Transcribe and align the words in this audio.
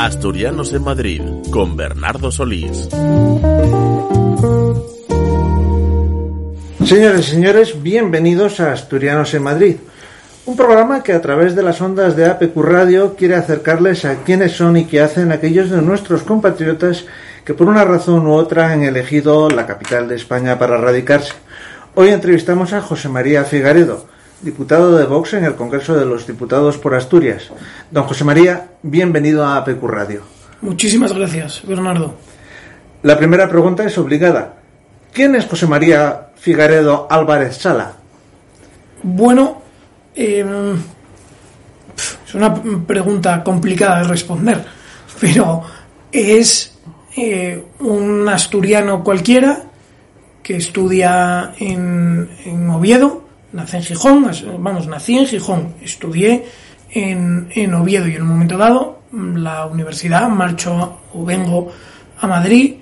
Asturianos 0.00 0.72
en 0.72 0.82
Madrid 0.82 1.20
con 1.50 1.76
Bernardo 1.76 2.32
Solís. 2.32 2.88
Señores 6.86 7.28
y 7.28 7.30
señores, 7.30 7.82
bienvenidos 7.82 8.60
a 8.60 8.72
Asturianos 8.72 9.34
en 9.34 9.42
Madrid, 9.42 9.76
un 10.46 10.56
programa 10.56 11.02
que 11.02 11.12
a 11.12 11.20
través 11.20 11.54
de 11.54 11.62
las 11.62 11.82
ondas 11.82 12.16
de 12.16 12.24
APQ 12.24 12.56
Radio 12.62 13.14
quiere 13.14 13.34
acercarles 13.34 14.06
a 14.06 14.24
quiénes 14.24 14.52
son 14.52 14.78
y 14.78 14.86
qué 14.86 15.02
hacen 15.02 15.32
aquellos 15.32 15.68
de 15.68 15.82
nuestros 15.82 16.22
compatriotas 16.22 17.04
que 17.44 17.52
por 17.52 17.68
una 17.68 17.84
razón 17.84 18.26
u 18.26 18.32
otra 18.32 18.72
han 18.72 18.82
elegido 18.82 19.50
la 19.50 19.66
capital 19.66 20.08
de 20.08 20.16
España 20.16 20.58
para 20.58 20.78
radicarse. 20.78 21.34
Hoy 21.94 22.08
entrevistamos 22.08 22.72
a 22.72 22.80
José 22.80 23.10
María 23.10 23.44
Figaredo, 23.44 24.06
diputado 24.42 24.96
de 24.96 25.04
Vox 25.04 25.34
en 25.34 25.44
el 25.44 25.54
Congreso 25.54 25.94
de 25.94 26.06
los 26.06 26.26
Diputados 26.26 26.78
por 26.78 26.94
Asturias. 26.94 27.50
Don 27.90 28.04
José 28.04 28.24
María, 28.24 28.68
bienvenido 28.82 29.44
a 29.44 29.56
APQ 29.58 29.82
Radio. 29.84 30.22
Muchísimas 30.62 31.12
gracias, 31.12 31.62
Bernardo. 31.66 32.14
La 33.02 33.18
primera 33.18 33.48
pregunta 33.48 33.84
es 33.84 33.96
obligada. 33.98 34.56
¿Quién 35.12 35.34
es 35.34 35.46
José 35.46 35.66
María 35.66 36.28
Figaredo 36.36 37.06
Álvarez 37.10 37.56
Sala? 37.56 37.92
Bueno, 39.02 39.62
eh, 40.14 40.44
es 42.26 42.34
una 42.34 42.54
pregunta 42.86 43.42
complicada 43.42 44.02
de 44.02 44.08
responder, 44.08 44.64
pero 45.20 45.62
es 46.12 46.78
eh, 47.16 47.64
un 47.80 48.28
asturiano 48.28 49.02
cualquiera 49.02 49.64
que 50.42 50.56
estudia 50.56 51.54
en, 51.58 52.28
en 52.44 52.70
Oviedo, 52.70 53.29
nací 53.52 53.76
en 53.76 53.82
Gijón, 53.82 54.30
vamos, 54.58 54.86
nací 54.86 55.18
en 55.18 55.26
Gijón, 55.26 55.74
estudié 55.82 56.44
en, 56.90 57.48
en 57.54 57.74
Oviedo 57.74 58.06
y 58.08 58.16
en 58.16 58.22
un 58.22 58.28
momento 58.28 58.56
dado 58.56 59.00
la 59.12 59.66
universidad, 59.66 60.28
marcho 60.28 61.00
o 61.14 61.24
vengo 61.24 61.72
a 62.20 62.26
Madrid 62.26 62.74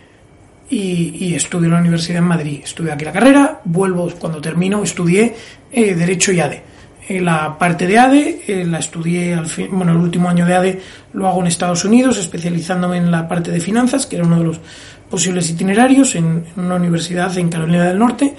y, 0.71 1.27
y, 1.27 1.35
estudio 1.35 1.67
en 1.67 1.75
la 1.75 1.81
universidad 1.81 2.19
en 2.19 2.25
Madrid. 2.25 2.61
Estudio 2.63 2.93
aquí 2.93 3.05
la 3.05 3.13
carrera, 3.13 3.61
vuelvo 3.65 4.11
cuando 4.19 4.41
termino, 4.41 4.83
estudié 4.83 5.35
eh, 5.73 5.95
Derecho 5.95 6.33
y 6.33 6.41
ADE. 6.41 6.63
Eh, 7.09 7.21
la 7.23 7.57
parte 7.57 7.87
de 7.87 7.99
ADE 7.99 8.43
eh, 8.47 8.67
la 8.67 8.79
estudié, 8.79 9.33
al 9.33 9.47
fin, 9.47 9.69
bueno, 9.71 9.93
el 9.93 9.99
último 9.99 10.29
año 10.29 10.45
de 10.45 10.55
ADE 10.55 10.83
lo 11.15 11.27
hago 11.27 11.41
en 11.41 11.47
Estados 11.47 11.85
Unidos, 11.87 12.19
especializándome 12.19 12.99
en 12.99 13.11
la 13.11 13.27
parte 13.27 13.51
de 13.51 13.61
finanzas, 13.61 14.07
que 14.07 14.17
era 14.17 14.27
uno 14.27 14.39
de 14.39 14.45
los 14.45 14.61
posibles 15.09 15.49
itinerarios 15.49 16.15
en, 16.17 16.45
en 16.55 16.65
una 16.65 16.75
universidad 16.75 17.37
en 17.39 17.49
Carolina 17.49 17.85
del 17.85 17.99
Norte, 17.99 18.35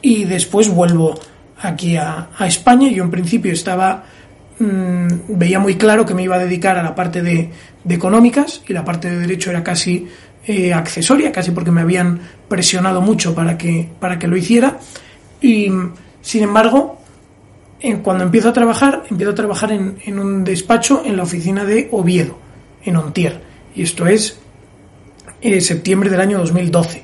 y 0.00 0.24
después 0.24 0.68
vuelvo 0.70 1.20
aquí 1.60 1.96
a, 1.96 2.28
a 2.36 2.46
España. 2.46 2.88
Yo 2.90 3.04
en 3.04 3.10
principio 3.10 3.52
estaba 3.52 4.04
mmm, 4.58 5.08
veía 5.28 5.58
muy 5.58 5.76
claro 5.76 6.04
que 6.04 6.14
me 6.14 6.22
iba 6.22 6.36
a 6.36 6.38
dedicar 6.38 6.78
a 6.78 6.82
la 6.82 6.94
parte 6.94 7.22
de, 7.22 7.50
económicas 7.88 8.62
y 8.66 8.72
la 8.72 8.84
parte 8.84 9.10
de 9.10 9.18
derecho 9.18 9.50
era 9.50 9.62
casi 9.62 10.06
eh, 10.46 10.72
accesoria, 10.72 11.32
casi 11.32 11.50
porque 11.50 11.70
me 11.70 11.80
habían 11.80 12.20
presionado 12.48 13.00
mucho 13.00 13.34
para 13.34 13.56
que, 13.58 13.88
para 13.98 14.18
que 14.18 14.26
lo 14.26 14.36
hiciera. 14.36 14.78
Y 15.40 15.70
sin 16.20 16.42
embargo, 16.42 17.00
cuando 18.02 18.24
empiezo 18.24 18.48
a 18.48 18.52
trabajar, 18.52 19.04
empiezo 19.10 19.32
a 19.32 19.34
trabajar 19.34 19.72
en, 19.72 19.98
en, 20.04 20.18
un 20.18 20.42
despacho 20.42 21.02
en 21.04 21.16
la 21.18 21.24
oficina 21.24 21.64
de 21.64 21.88
Oviedo, 21.92 22.38
en 22.82 22.96
Ontier. 22.96 23.42
Y 23.74 23.82
esto 23.82 24.06
es 24.06 24.38
eh, 25.42 25.60
septiembre 25.60 26.08
del 26.08 26.20
año 26.20 26.38
2012. 26.38 27.02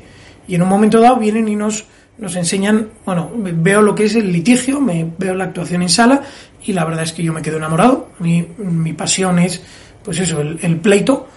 Y 0.49 0.55
en 0.55 0.63
un 0.63 0.69
momento 0.69 1.01
dado 1.01 1.17
vienen 1.17 1.49
y 1.49 1.57
nos, 1.57 1.85
nos 2.21 2.37
enseñan, 2.37 2.89
bueno, 3.05 3.31
veo 3.35 3.81
lo 3.81 3.95
que 3.95 4.05
es 4.05 4.15
el 4.15 4.31
litigio, 4.31 4.79
me 4.81 5.11
veo 5.17 5.35
la 5.35 5.45
actuación 5.45 5.83
en 5.83 5.89
sala 5.89 6.23
y 6.63 6.75
la 6.75 6.85
verdad 6.85 7.05
es 7.05 7.13
que 7.13 7.23
yo 7.23 7.33
me 7.33 7.41
quedo 7.41 7.57
enamorado. 7.57 8.11
Mi, 8.19 8.47
mi 8.59 8.93
pasión 8.93 9.39
es, 9.39 9.63
pues 10.05 10.19
eso, 10.19 10.41
el, 10.41 10.77
pleito 10.77 11.29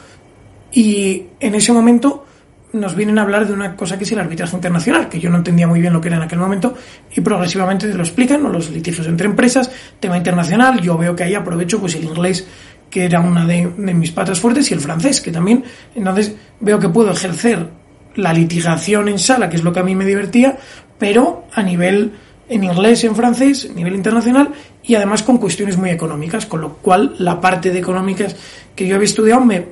y 0.74 1.24
en 1.40 1.56
ese 1.56 1.72
momento 1.72 2.26
nos 2.74 2.96
vienen 2.96 3.18
a 3.18 3.22
hablar 3.22 3.48
de 3.48 3.54
una 3.54 3.78
cosa 3.78 3.98
que 3.98 4.04
es 4.04 4.12
el 4.12 4.20
arbitraje 4.20 4.56
internacional, 4.56 5.08
que 5.08 5.20
yo 5.20 5.30
no 5.30 5.38
entendía 5.38 5.68
muy 5.68 5.80
bien 5.80 5.94
lo 5.94 6.02
que 6.02 6.10
era 6.10 6.18
en 6.18 6.24
aquel 6.24 6.40
momento, 6.40 6.74
y 7.16 7.22
progresivamente 7.22 7.88
te 7.88 7.94
lo 7.94 8.04
explican, 8.04 8.42
¿no? 8.42 8.50
los 8.50 8.72
litigios 8.72 9.08
entre 9.08 9.28
empresas, 9.28 9.72
tema 10.00 10.18
internacional, 10.18 10.82
yo 10.82 10.98
veo 10.98 11.16
que 11.16 11.24
ahí 11.24 11.36
aprovecho 11.36 11.80
pues 11.80 11.94
el 11.96 12.06
inglés, 12.06 12.48
que 12.90 13.06
era 13.06 13.20
una 13.20 13.46
de, 13.46 13.72
de 13.78 13.94
mis 13.94 14.10
patas 14.10 14.40
fuertes, 14.40 14.72
y 14.72 14.74
el 14.74 14.80
francés, 14.80 15.22
que 15.22 15.32
también, 15.32 15.64
entonces 15.94 16.36
veo 16.60 16.80
que 16.80 16.90
puedo 16.90 17.12
ejercer 17.12 17.70
la 18.16 18.34
litigación 18.34 19.08
en 19.10 19.20
sala, 19.20 19.50
que 19.50 19.56
es 19.56 19.64
lo 19.64 19.72
que 19.72 19.80
a 19.80 19.84
mí 19.84 19.96
me 19.96 20.06
divertía, 20.06 20.58
pero 21.04 21.44
a 21.52 21.62
nivel 21.62 22.14
en 22.48 22.64
inglés, 22.64 23.04
en 23.04 23.14
francés, 23.14 23.68
a 23.70 23.74
nivel 23.74 23.94
internacional, 23.94 24.54
y 24.82 24.96
además 24.96 25.22
con 25.22 25.38
cuestiones 25.38 25.76
muy 25.76 25.90
económicas, 25.90 26.46
con 26.46 26.62
lo 26.62 26.76
cual 26.78 27.14
la 27.20 27.42
parte 27.42 27.72
de 27.72 27.80
económicas 27.80 28.38
que 28.74 28.88
yo 28.88 28.96
había 28.96 29.04
estudiado 29.04 29.42
me, 29.44 29.66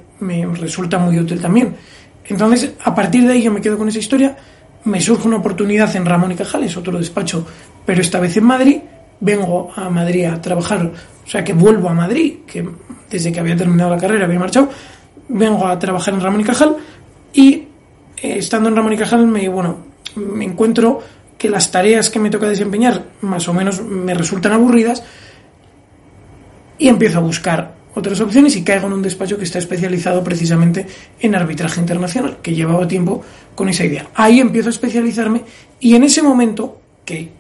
resulta 0.55 0.97
muy 0.97 1.17
útil 1.17 1.39
también. 1.39 1.73
Entonces, 2.27 2.73
a 2.83 2.93
partir 2.93 3.25
de 3.25 3.31
ahí 3.31 3.43
yo 3.43 3.49
me 3.53 3.61
quedo 3.61 3.77
con 3.77 3.87
esa 3.87 3.99
historia, 3.99 4.35
me 4.83 4.99
surge 4.99 5.25
una 5.25 5.37
oportunidad 5.37 5.95
en 5.95 6.05
Ramón 6.05 6.33
y 6.33 6.35
Cajal, 6.35 6.65
es 6.65 6.75
otro 6.75 6.97
despacho, 6.97 7.47
pero 7.85 8.01
esta 8.01 8.19
vez 8.19 8.35
en 8.35 8.43
Madrid, 8.43 8.81
vengo 9.21 9.71
a 9.73 9.89
Madrid 9.89 10.25
a 10.25 10.41
trabajar, 10.41 10.91
o 11.25 11.29
sea 11.29 11.45
que 11.45 11.53
vuelvo 11.53 11.87
a 11.87 11.93
Madrid, 11.93 12.39
que 12.45 12.67
desde 13.09 13.31
que 13.31 13.39
había 13.39 13.55
terminado 13.55 13.89
la 13.89 13.97
carrera 14.01 14.25
había 14.25 14.37
marchado, 14.37 14.67
vengo 15.29 15.65
a 15.65 15.79
trabajar 15.79 16.13
en 16.13 16.19
Ramón 16.19 16.41
y 16.41 16.43
Cajal 16.43 16.75
y 17.31 17.53
eh, 17.53 17.67
estando 18.21 18.67
en 18.67 18.75
Ramón 18.75 18.91
y 18.91 18.97
Cajal 18.97 19.25
me, 19.25 19.47
bueno, 19.47 19.91
me 20.15 20.45
encuentro 20.45 21.01
que 21.41 21.49
las 21.49 21.71
tareas 21.71 22.11
que 22.11 22.19
me 22.19 22.29
toca 22.29 22.47
desempeñar 22.47 23.03
más 23.21 23.47
o 23.47 23.53
menos 23.55 23.81
me 23.81 24.13
resultan 24.13 24.51
aburridas 24.51 25.01
y 26.77 26.87
empiezo 26.87 27.17
a 27.17 27.21
buscar 27.21 27.73
otras 27.95 28.21
opciones 28.21 28.55
y 28.55 28.63
caigo 28.63 28.85
en 28.85 28.93
un 28.93 29.01
despacho 29.01 29.39
que 29.39 29.45
está 29.45 29.57
especializado 29.57 30.23
precisamente 30.23 30.85
en 31.19 31.33
arbitraje 31.33 31.79
internacional, 31.79 32.37
que 32.43 32.53
llevaba 32.53 32.87
tiempo 32.87 33.23
con 33.55 33.69
esa 33.69 33.83
idea. 33.83 34.07
Ahí 34.13 34.39
empiezo 34.39 34.69
a 34.69 34.69
especializarme 34.69 35.41
y 35.79 35.95
en 35.95 36.03
ese 36.03 36.21
momento, 36.21 36.79
que 37.03 37.31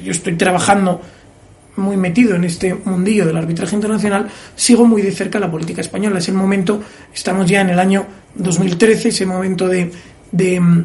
yo 0.00 0.12
estoy 0.12 0.36
trabajando 0.36 1.00
muy 1.74 1.96
metido 1.96 2.36
en 2.36 2.44
este 2.44 2.72
mundillo 2.72 3.26
del 3.26 3.36
arbitraje 3.36 3.74
internacional, 3.74 4.28
sigo 4.54 4.86
muy 4.86 5.02
de 5.02 5.10
cerca 5.10 5.40
la 5.40 5.50
política 5.50 5.80
española. 5.80 6.20
Es 6.20 6.28
el 6.28 6.34
momento, 6.34 6.80
estamos 7.12 7.50
ya 7.50 7.62
en 7.62 7.70
el 7.70 7.80
año 7.80 8.06
2013, 8.36 9.08
ese 9.08 9.26
momento 9.26 9.66
de, 9.66 9.90
de 10.30 10.84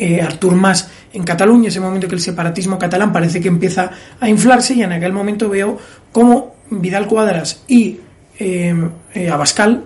eh, 0.00 0.22
Artur 0.22 0.54
Mas 0.56 0.88
en 1.12 1.24
Cataluña, 1.24 1.68
ese 1.68 1.78
momento 1.78 2.08
que 2.08 2.14
el 2.14 2.22
separatismo 2.22 2.78
catalán 2.78 3.12
parece 3.12 3.38
que 3.38 3.48
empieza 3.48 3.90
a 4.18 4.28
inflarse 4.28 4.72
y 4.74 4.82
en 4.82 4.92
aquel 4.92 5.12
momento 5.12 5.50
veo 5.50 5.76
cómo 6.10 6.54
Vidal 6.70 7.06
Cuadras 7.06 7.64
y 7.68 7.98
eh, 8.38 8.74
eh, 9.12 9.28
Abascal 9.28 9.84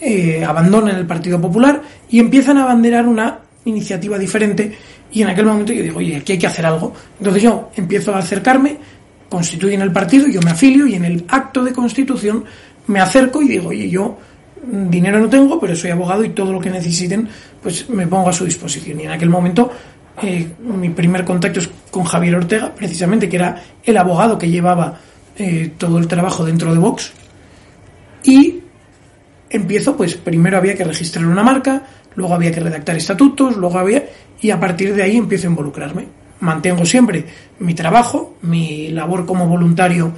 eh, 0.00 0.44
abandonan 0.44 0.94
el 0.96 1.06
Partido 1.06 1.40
Popular 1.40 1.82
y 2.08 2.20
empiezan 2.20 2.58
a 2.58 2.62
abanderar 2.62 3.08
una 3.08 3.40
iniciativa 3.64 4.18
diferente 4.18 4.78
y 5.10 5.22
en 5.22 5.28
aquel 5.28 5.46
momento 5.46 5.72
yo 5.72 5.82
digo, 5.82 5.98
oye, 5.98 6.16
aquí 6.16 6.32
hay 6.32 6.38
que 6.38 6.46
hacer 6.46 6.66
algo. 6.66 6.92
Entonces 7.18 7.42
yo 7.42 7.70
empiezo 7.74 8.14
a 8.14 8.18
acercarme, 8.18 8.78
constituyen 9.28 9.80
el 9.80 9.90
partido, 9.90 10.28
yo 10.28 10.40
me 10.42 10.52
afilio 10.52 10.86
y 10.86 10.94
en 10.94 11.06
el 11.06 11.24
acto 11.28 11.64
de 11.64 11.72
constitución 11.72 12.44
me 12.86 13.00
acerco 13.00 13.42
y 13.42 13.48
digo, 13.48 13.70
oye, 13.70 13.90
yo 13.90 14.16
dinero 14.66 15.20
no 15.20 15.28
tengo, 15.28 15.60
pero 15.60 15.74
soy 15.76 15.90
abogado 15.90 16.24
y 16.24 16.30
todo 16.30 16.52
lo 16.52 16.60
que 16.60 16.70
necesiten, 16.70 17.28
pues 17.62 17.88
me 17.88 18.06
pongo 18.06 18.28
a 18.28 18.32
su 18.32 18.44
disposición. 18.44 19.00
Y 19.00 19.04
en 19.04 19.10
aquel 19.10 19.30
momento 19.30 19.70
eh, 20.22 20.48
mi 20.60 20.90
primer 20.90 21.24
contacto 21.24 21.60
es 21.60 21.70
con 21.90 22.04
Javier 22.04 22.36
Ortega, 22.36 22.74
precisamente, 22.74 23.28
que 23.28 23.36
era 23.36 23.62
el 23.82 23.96
abogado 23.96 24.38
que 24.38 24.48
llevaba 24.48 24.98
eh, 25.36 25.72
todo 25.76 25.98
el 25.98 26.06
trabajo 26.06 26.44
dentro 26.44 26.72
de 26.72 26.78
Vox. 26.78 27.12
Y 28.22 28.60
empiezo, 29.50 29.96
pues 29.96 30.14
primero 30.14 30.56
había 30.56 30.74
que 30.74 30.84
registrar 30.84 31.26
una 31.26 31.42
marca, 31.42 31.82
luego 32.14 32.34
había 32.34 32.52
que 32.52 32.60
redactar 32.60 32.96
estatutos, 32.96 33.56
luego 33.56 33.78
había... 33.78 34.04
Y 34.40 34.50
a 34.50 34.60
partir 34.60 34.94
de 34.94 35.02
ahí 35.02 35.16
empiezo 35.16 35.46
a 35.46 35.50
involucrarme. 35.50 36.06
Mantengo 36.40 36.84
siempre 36.84 37.24
mi 37.58 37.74
trabajo, 37.74 38.36
mi 38.42 38.88
labor 38.88 39.24
como 39.24 39.46
voluntario 39.46 40.12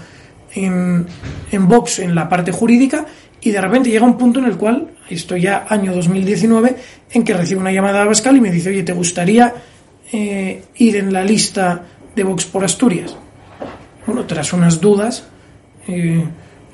en, 0.53 1.07
en 1.53 1.69
Vox 1.69 2.01
en 2.01 2.15
la 2.15 2.29
parte 2.29 2.51
jurídica 2.51 3.07
y 3.47 3.53
de 3.53 3.61
repente 3.61 3.91
llega 3.91 4.05
un 4.05 4.19
punto 4.19 4.41
en 4.41 4.47
el 4.47 4.57
cual, 4.57 4.89
esto 5.09 5.37
ya 5.37 5.67
año 5.69 5.95
2019, 5.95 6.77
en 7.13 7.23
que 7.23 7.33
recibo 7.33 7.61
una 7.61 7.71
llamada 7.71 7.99
de 7.99 8.01
Abascal 8.01 8.37
y 8.37 8.41
me 8.41 8.51
dice, 8.51 8.71
oye, 8.71 8.83
¿te 8.83 8.93
gustaría 8.93 9.55
eh, 10.11 10.65
ir 10.79 10.97
en 10.97 11.13
la 11.13 11.23
lista 11.23 11.81
de 12.17 12.25
Vox 12.25 12.45
por 12.47 12.65
Asturias? 12.65 13.17
Bueno, 14.05 14.25
tras 14.27 14.53
unas 14.53 14.81
dudas, 14.81 15.29
eh, 15.87 16.25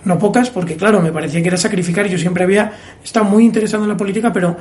no 0.04 0.18
pocas, 0.18 0.48
porque 0.48 0.74
claro, 0.74 1.02
me 1.02 1.12
parecía 1.12 1.42
que 1.42 1.48
era 1.48 1.58
sacrificar, 1.58 2.06
yo 2.08 2.16
siempre 2.16 2.44
había 2.44 2.72
estado 3.04 3.26
muy 3.26 3.44
interesado 3.44 3.82
en 3.82 3.90
la 3.90 3.96
política, 3.98 4.32
pero 4.32 4.56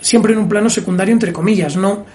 siempre 0.00 0.34
en 0.34 0.38
un 0.38 0.48
plano 0.48 0.70
secundario, 0.70 1.12
entre 1.12 1.32
comillas, 1.32 1.76
no 1.76 2.06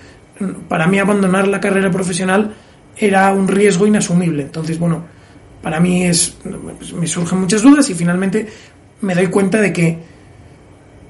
para 0.69 0.87
mí 0.87 0.97
abandonar 0.97 1.49
la 1.49 1.59
carrera 1.59 1.91
profesional 1.91 2.53
era 2.95 3.33
un 3.33 3.49
riesgo 3.49 3.85
inasumible. 3.85 4.43
Entonces, 4.43 4.79
bueno, 4.79 5.03
para 5.61 5.81
mí 5.81 6.05
es 6.05 6.37
me 6.97 7.05
surgen 7.05 7.41
muchas 7.41 7.61
dudas 7.63 7.89
y 7.89 7.93
finalmente 7.95 8.47
me 9.01 9.15
doy 9.15 9.27
cuenta 9.27 9.61
de 9.61 9.73
que 9.73 9.97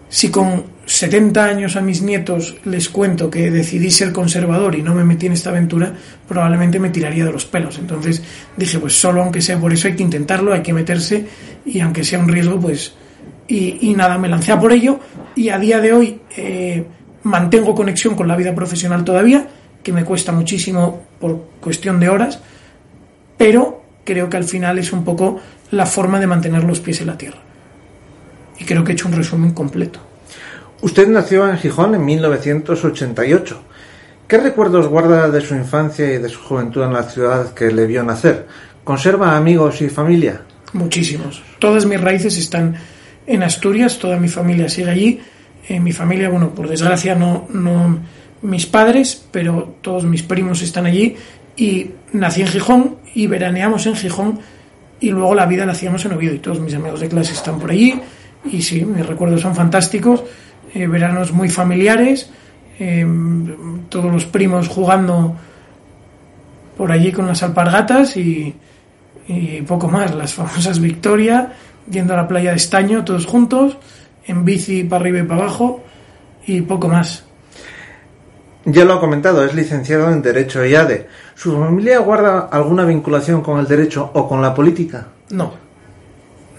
si 0.09 0.29
con 0.29 0.75
70 0.85 1.43
años 1.43 1.75
a 1.75 1.81
mis 1.81 2.01
nietos 2.01 2.55
les 2.65 2.89
cuento 2.89 3.29
que 3.29 3.49
decidí 3.49 3.89
ser 3.89 4.11
conservador 4.11 4.75
y 4.75 4.83
no 4.83 4.93
me 4.93 5.03
metí 5.03 5.25
en 5.25 5.33
esta 5.33 5.49
aventura, 5.49 5.93
probablemente 6.27 6.79
me 6.79 6.89
tiraría 6.89 7.25
de 7.25 7.31
los 7.31 7.45
pelos. 7.45 7.79
Entonces 7.79 8.21
dije, 8.55 8.79
pues 8.79 8.93
solo 8.93 9.23
aunque 9.23 9.41
sea 9.41 9.59
por 9.59 9.73
eso 9.73 9.87
hay 9.87 9.95
que 9.95 10.03
intentarlo, 10.03 10.53
hay 10.53 10.61
que 10.61 10.73
meterse 10.73 11.25
y 11.65 11.79
aunque 11.79 12.03
sea 12.03 12.19
un 12.19 12.27
riesgo, 12.27 12.59
pues 12.59 12.93
y, 13.47 13.93
nada, 13.95 14.17
me 14.17 14.27
lancé 14.27 14.51
a 14.51 14.59
por 14.59 14.71
ello 14.71 14.99
y 15.35 15.49
a 15.49 15.59
día 15.59 15.79
de 15.79 15.93
hoy 15.93 16.19
eh, 16.35 16.83
mantengo 17.23 17.75
conexión 17.75 18.15
con 18.15 18.27
la 18.27 18.35
vida 18.35 18.55
profesional 18.55 19.03
todavía, 19.03 19.47
que 19.83 19.93
me 19.93 20.03
cuesta 20.03 20.31
muchísimo 20.31 21.03
por 21.19 21.49
cuestión 21.59 21.99
de 21.99 22.09
horas, 22.09 22.39
pero 23.37 23.83
creo 24.03 24.29
que 24.29 24.37
al 24.37 24.45
final 24.45 24.79
es 24.79 24.91
un 24.93 25.03
poco 25.03 25.39
la 25.71 25.85
forma 25.85 26.19
de 26.19 26.27
mantener 26.27 26.63
los 26.63 26.79
pies 26.79 27.01
en 27.01 27.07
la 27.07 27.17
tierra. 27.17 27.39
Y 28.59 28.65
creo 28.65 28.83
que 28.83 28.91
he 28.91 28.95
hecho 28.95 29.07
un 29.07 29.13
resumen 29.13 29.51
completo. 29.51 29.99
Usted 30.81 31.07
nació 31.07 31.49
en 31.49 31.57
Gijón 31.57 31.95
en 31.95 32.05
1988. 32.05 33.61
¿Qué 34.27 34.37
recuerdos 34.37 34.87
guarda 34.87 35.29
de 35.29 35.41
su 35.41 35.55
infancia 35.55 36.13
y 36.13 36.17
de 36.17 36.29
su 36.29 36.39
juventud 36.39 36.83
en 36.83 36.93
la 36.93 37.03
ciudad 37.03 37.53
que 37.53 37.71
le 37.71 37.85
vio 37.85 38.03
nacer? 38.03 38.47
¿Conserva 38.83 39.35
amigos 39.35 39.81
y 39.81 39.89
familia? 39.89 40.41
Muchísimos. 40.73 41.41
Todas 41.59 41.85
mis 41.85 42.01
raíces 42.01 42.37
están 42.37 42.75
en 43.27 43.43
Asturias, 43.43 43.97
toda 43.99 44.17
mi 44.17 44.27
familia 44.27 44.69
sigue 44.69 44.89
allí. 44.89 45.21
En 45.67 45.83
mi 45.83 45.91
familia, 45.91 46.29
bueno, 46.29 46.53
por 46.53 46.67
desgracia 46.67 47.15
no, 47.15 47.47
no 47.49 47.99
mis 48.41 48.65
padres, 48.65 49.25
pero 49.31 49.75
todos 49.81 50.03
mis 50.03 50.23
primos 50.23 50.61
están 50.61 50.85
allí. 50.85 51.15
Y 51.55 51.91
nací 52.11 52.41
en 52.41 52.47
Gijón 52.47 52.97
y 53.13 53.27
veraneamos 53.27 53.85
en 53.85 53.95
Gijón 53.95 54.39
y 54.99 55.11
luego 55.11 55.35
la 55.35 55.45
vida 55.45 55.65
la 55.65 55.71
hacíamos 55.71 56.03
en 56.05 56.13
Oviedo 56.13 56.35
y 56.35 56.39
todos 56.39 56.59
mis 56.59 56.73
amigos 56.73 56.99
de 56.99 57.09
clase 57.09 57.33
están 57.33 57.59
por 57.59 57.71
allí. 57.71 57.99
Y 58.51 58.61
sí, 58.61 58.85
mis 58.85 59.05
recuerdos 59.05 59.41
son 59.41 59.55
fantásticos. 59.55 60.23
Eh, 60.73 60.87
veranos 60.87 61.31
muy 61.31 61.49
familiares, 61.49 62.29
eh, 62.79 63.07
todos 63.87 64.11
los 64.11 64.25
primos 64.25 64.67
jugando 64.67 65.33
por 66.75 66.91
allí 66.91 67.13
con 67.13 67.27
las 67.27 67.41
alpargatas 67.43 68.17
y, 68.17 68.53
y 69.27 69.61
poco 69.61 69.87
más, 69.87 70.13
las 70.13 70.33
famosas 70.33 70.81
Victoria, 70.81 71.53
yendo 71.89 72.13
a 72.13 72.17
la 72.17 72.27
playa 72.27 72.49
de 72.49 72.57
Estaño 72.57 73.05
todos 73.05 73.25
juntos, 73.25 73.77
en 74.25 74.43
bici 74.43 74.83
para 74.83 75.01
arriba 75.01 75.19
y 75.19 75.23
para 75.23 75.43
abajo 75.43 75.81
y 76.45 76.61
poco 76.61 76.89
más. 76.89 77.23
Ya 78.65 78.83
lo 78.83 78.95
ha 78.95 78.99
comentado, 78.99 79.45
es 79.45 79.53
licenciado 79.53 80.11
en 80.11 80.21
Derecho 80.21 80.65
y 80.65 80.75
ADE. 80.75 81.07
¿Su 81.35 81.57
familia 81.57 81.99
guarda 81.99 82.49
alguna 82.51 82.83
vinculación 82.83 83.41
con 83.41 83.59
el 83.59 83.67
derecho 83.67 84.09
o 84.13 84.27
con 84.27 84.41
la 84.41 84.53
política? 84.53 85.07
No. 85.29 85.64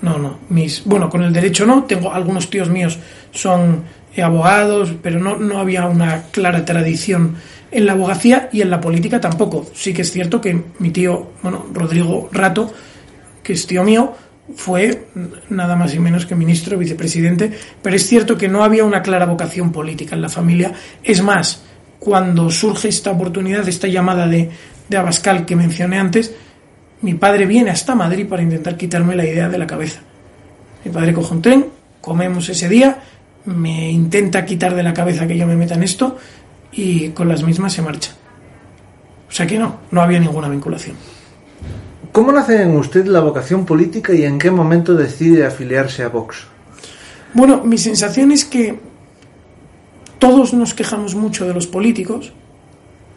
No, 0.02 0.18
no. 0.18 0.38
Mis, 0.50 0.84
bueno, 0.84 1.08
con 1.08 1.22
el 1.22 1.32
derecho 1.32 1.66
no. 1.66 1.84
Tengo 1.84 2.12
algunos 2.12 2.50
tíos 2.50 2.68
míos 2.68 2.98
son 3.32 3.84
abogados, 4.22 4.94
pero 5.02 5.20
no, 5.20 5.36
no 5.36 5.58
había 5.58 5.86
una 5.86 6.22
clara 6.30 6.64
tradición 6.64 7.36
en 7.70 7.86
la 7.86 7.92
abogacía 7.92 8.48
y 8.52 8.62
en 8.62 8.70
la 8.70 8.80
política 8.80 9.20
tampoco. 9.20 9.66
Sí 9.74 9.92
que 9.92 10.02
es 10.02 10.10
cierto 10.10 10.40
que 10.40 10.62
mi 10.78 10.90
tío, 10.90 11.32
bueno, 11.42 11.66
Rodrigo 11.72 12.28
Rato, 12.32 12.72
que 13.42 13.52
es 13.52 13.66
tío 13.66 13.84
mío, 13.84 14.14
fue 14.54 15.08
nada 15.50 15.74
más 15.76 15.94
y 15.94 15.98
menos 15.98 16.24
que 16.24 16.34
ministro, 16.34 16.78
vicepresidente, 16.78 17.52
pero 17.82 17.96
es 17.96 18.06
cierto 18.06 18.38
que 18.38 18.48
no 18.48 18.62
había 18.62 18.84
una 18.84 19.02
clara 19.02 19.26
vocación 19.26 19.72
política 19.72 20.14
en 20.14 20.22
la 20.22 20.28
familia. 20.28 20.72
Es 21.02 21.22
más, 21.22 21.62
cuando 21.98 22.50
surge 22.50 22.88
esta 22.88 23.10
oportunidad, 23.10 23.68
esta 23.68 23.88
llamada 23.88 24.26
de, 24.28 24.48
de 24.88 24.96
Abascal 24.96 25.44
que 25.44 25.56
mencioné 25.56 25.98
antes, 25.98 26.32
mi 27.02 27.14
padre 27.14 27.46
viene 27.46 27.70
hasta 27.70 27.94
Madrid 27.94 28.26
para 28.28 28.42
intentar 28.42 28.76
quitarme 28.76 29.16
la 29.16 29.24
idea 29.24 29.48
de 29.48 29.58
la 29.58 29.66
cabeza. 29.66 30.00
Mi 30.84 30.90
padre 30.90 31.12
coge 31.12 31.34
un 31.34 31.42
tren, 31.42 31.66
comemos 32.00 32.48
ese 32.48 32.68
día 32.68 33.00
me 33.46 33.90
intenta 33.90 34.44
quitar 34.44 34.74
de 34.74 34.82
la 34.82 34.92
cabeza 34.92 35.26
que 35.26 35.36
yo 35.36 35.46
me 35.46 35.56
meta 35.56 35.74
en 35.74 35.82
esto 35.82 36.18
y 36.72 37.10
con 37.10 37.28
las 37.28 37.42
mismas 37.42 37.72
se 37.72 37.82
marcha. 37.82 38.12
O 39.28 39.32
sea 39.32 39.46
que 39.46 39.58
no, 39.58 39.80
no 39.90 40.02
había 40.02 40.20
ninguna 40.20 40.48
vinculación. 40.48 40.96
¿Cómo 42.12 42.32
nace 42.32 42.62
en 42.62 42.76
usted 42.76 43.06
la 43.06 43.20
vocación 43.20 43.64
política 43.64 44.12
y 44.12 44.24
en 44.24 44.38
qué 44.38 44.50
momento 44.50 44.94
decide 44.94 45.46
afiliarse 45.46 46.02
a 46.02 46.08
Vox? 46.08 46.46
Bueno, 47.34 47.62
mi 47.64 47.78
sensación 47.78 48.32
es 48.32 48.44
que 48.44 48.78
todos 50.18 50.54
nos 50.54 50.74
quejamos 50.74 51.14
mucho 51.14 51.46
de 51.46 51.54
los 51.54 51.66
políticos, 51.66 52.32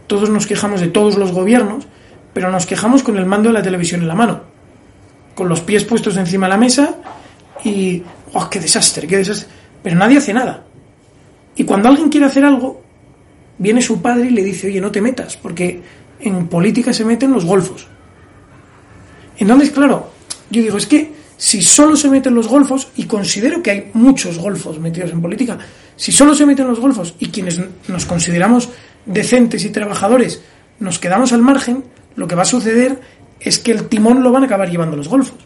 todos 0.07 0.29
nos 0.29 0.47
quejamos 0.47 0.81
de 0.81 0.87
todos 0.87 1.17
los 1.17 1.31
gobiernos, 1.31 1.87
pero 2.39 2.53
nos 2.53 2.65
quejamos 2.65 3.03
con 3.03 3.17
el 3.17 3.25
mando 3.25 3.49
de 3.49 3.53
la 3.53 3.61
televisión 3.61 3.99
en 3.99 4.07
la 4.07 4.15
mano, 4.15 4.39
con 5.35 5.49
los 5.49 5.59
pies 5.59 5.83
puestos 5.83 6.15
encima 6.15 6.45
de 6.45 6.51
la 6.51 6.57
mesa 6.57 6.95
y 7.65 8.01
¡oh, 8.31 8.49
qué 8.49 8.61
desastre, 8.61 9.05
qué 9.07 9.17
desastre! 9.17 9.49
pero 9.83 9.97
nadie 9.97 10.19
hace 10.19 10.33
nada. 10.33 10.63
Y 11.57 11.65
cuando 11.65 11.89
alguien 11.89 12.07
quiere 12.07 12.27
hacer 12.27 12.45
algo, 12.45 12.81
viene 13.57 13.81
su 13.81 14.01
padre 14.01 14.27
y 14.27 14.29
le 14.29 14.41
dice, 14.41 14.67
oye, 14.67 14.79
no 14.79 14.89
te 14.89 15.01
metas, 15.01 15.35
porque 15.35 15.81
en 16.21 16.47
política 16.47 16.93
se 16.93 17.03
meten 17.03 17.33
los 17.33 17.43
golfos. 17.43 17.87
Entonces, 19.37 19.71
claro, 19.71 20.09
yo 20.49 20.61
digo, 20.61 20.77
es 20.77 20.87
que 20.87 21.11
si 21.35 21.61
solo 21.61 21.97
se 21.97 22.09
meten 22.09 22.35
los 22.35 22.47
golfos, 22.47 22.87
y 22.95 23.03
considero 23.03 23.61
que 23.61 23.71
hay 23.71 23.91
muchos 23.95 24.39
golfos 24.39 24.79
metidos 24.79 25.11
en 25.11 25.21
política, 25.21 25.57
si 25.97 26.13
solo 26.13 26.33
se 26.33 26.45
meten 26.45 26.67
los 26.67 26.79
golfos 26.79 27.15
y 27.19 27.31
quienes 27.31 27.59
nos 27.89 28.05
consideramos 28.05 28.69
decentes 29.05 29.65
y 29.65 29.71
trabajadores 29.71 30.41
nos 30.79 30.99
quedamos 30.99 31.33
al 31.33 31.41
margen, 31.41 31.83
lo 32.15 32.27
que 32.27 32.35
va 32.35 32.43
a 32.43 32.45
suceder 32.45 32.99
es 33.39 33.59
que 33.59 33.71
el 33.71 33.87
timón 33.87 34.23
lo 34.23 34.31
van 34.31 34.43
a 34.43 34.45
acabar 34.45 34.69
llevando 34.69 34.97
los 34.97 35.07
golfos. 35.07 35.37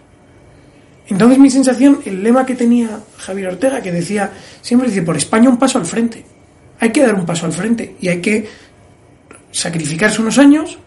Entonces 1.07 1.38
mi 1.38 1.50
sensación, 1.50 2.00
el 2.06 2.24
lema 2.24 2.45
que 2.45 2.56
tenía 2.56 3.00
Javier 3.18 3.50
Ortega, 3.50 3.81
que 3.81 3.92
decía, 3.92 4.31
siempre 4.62 4.89
dice, 4.89 5.01
por 5.01 5.18
España 5.18 5.50
un 5.50 5.57
paso 5.57 5.77
al 5.77 5.86
frente. 5.86 6.25
Hay 6.80 6.92
que 6.92 7.01
dar 7.01 7.15
un 7.15 7.25
paso 7.25 7.45
al 7.45 7.54
frente 7.54 7.95
y 8.00 8.07
hay 8.07 8.21
que 8.21 8.48
sacrificarse 9.51 10.21
unos 10.21 10.38
años, 10.38 10.77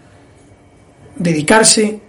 dedicarse 1.17 2.01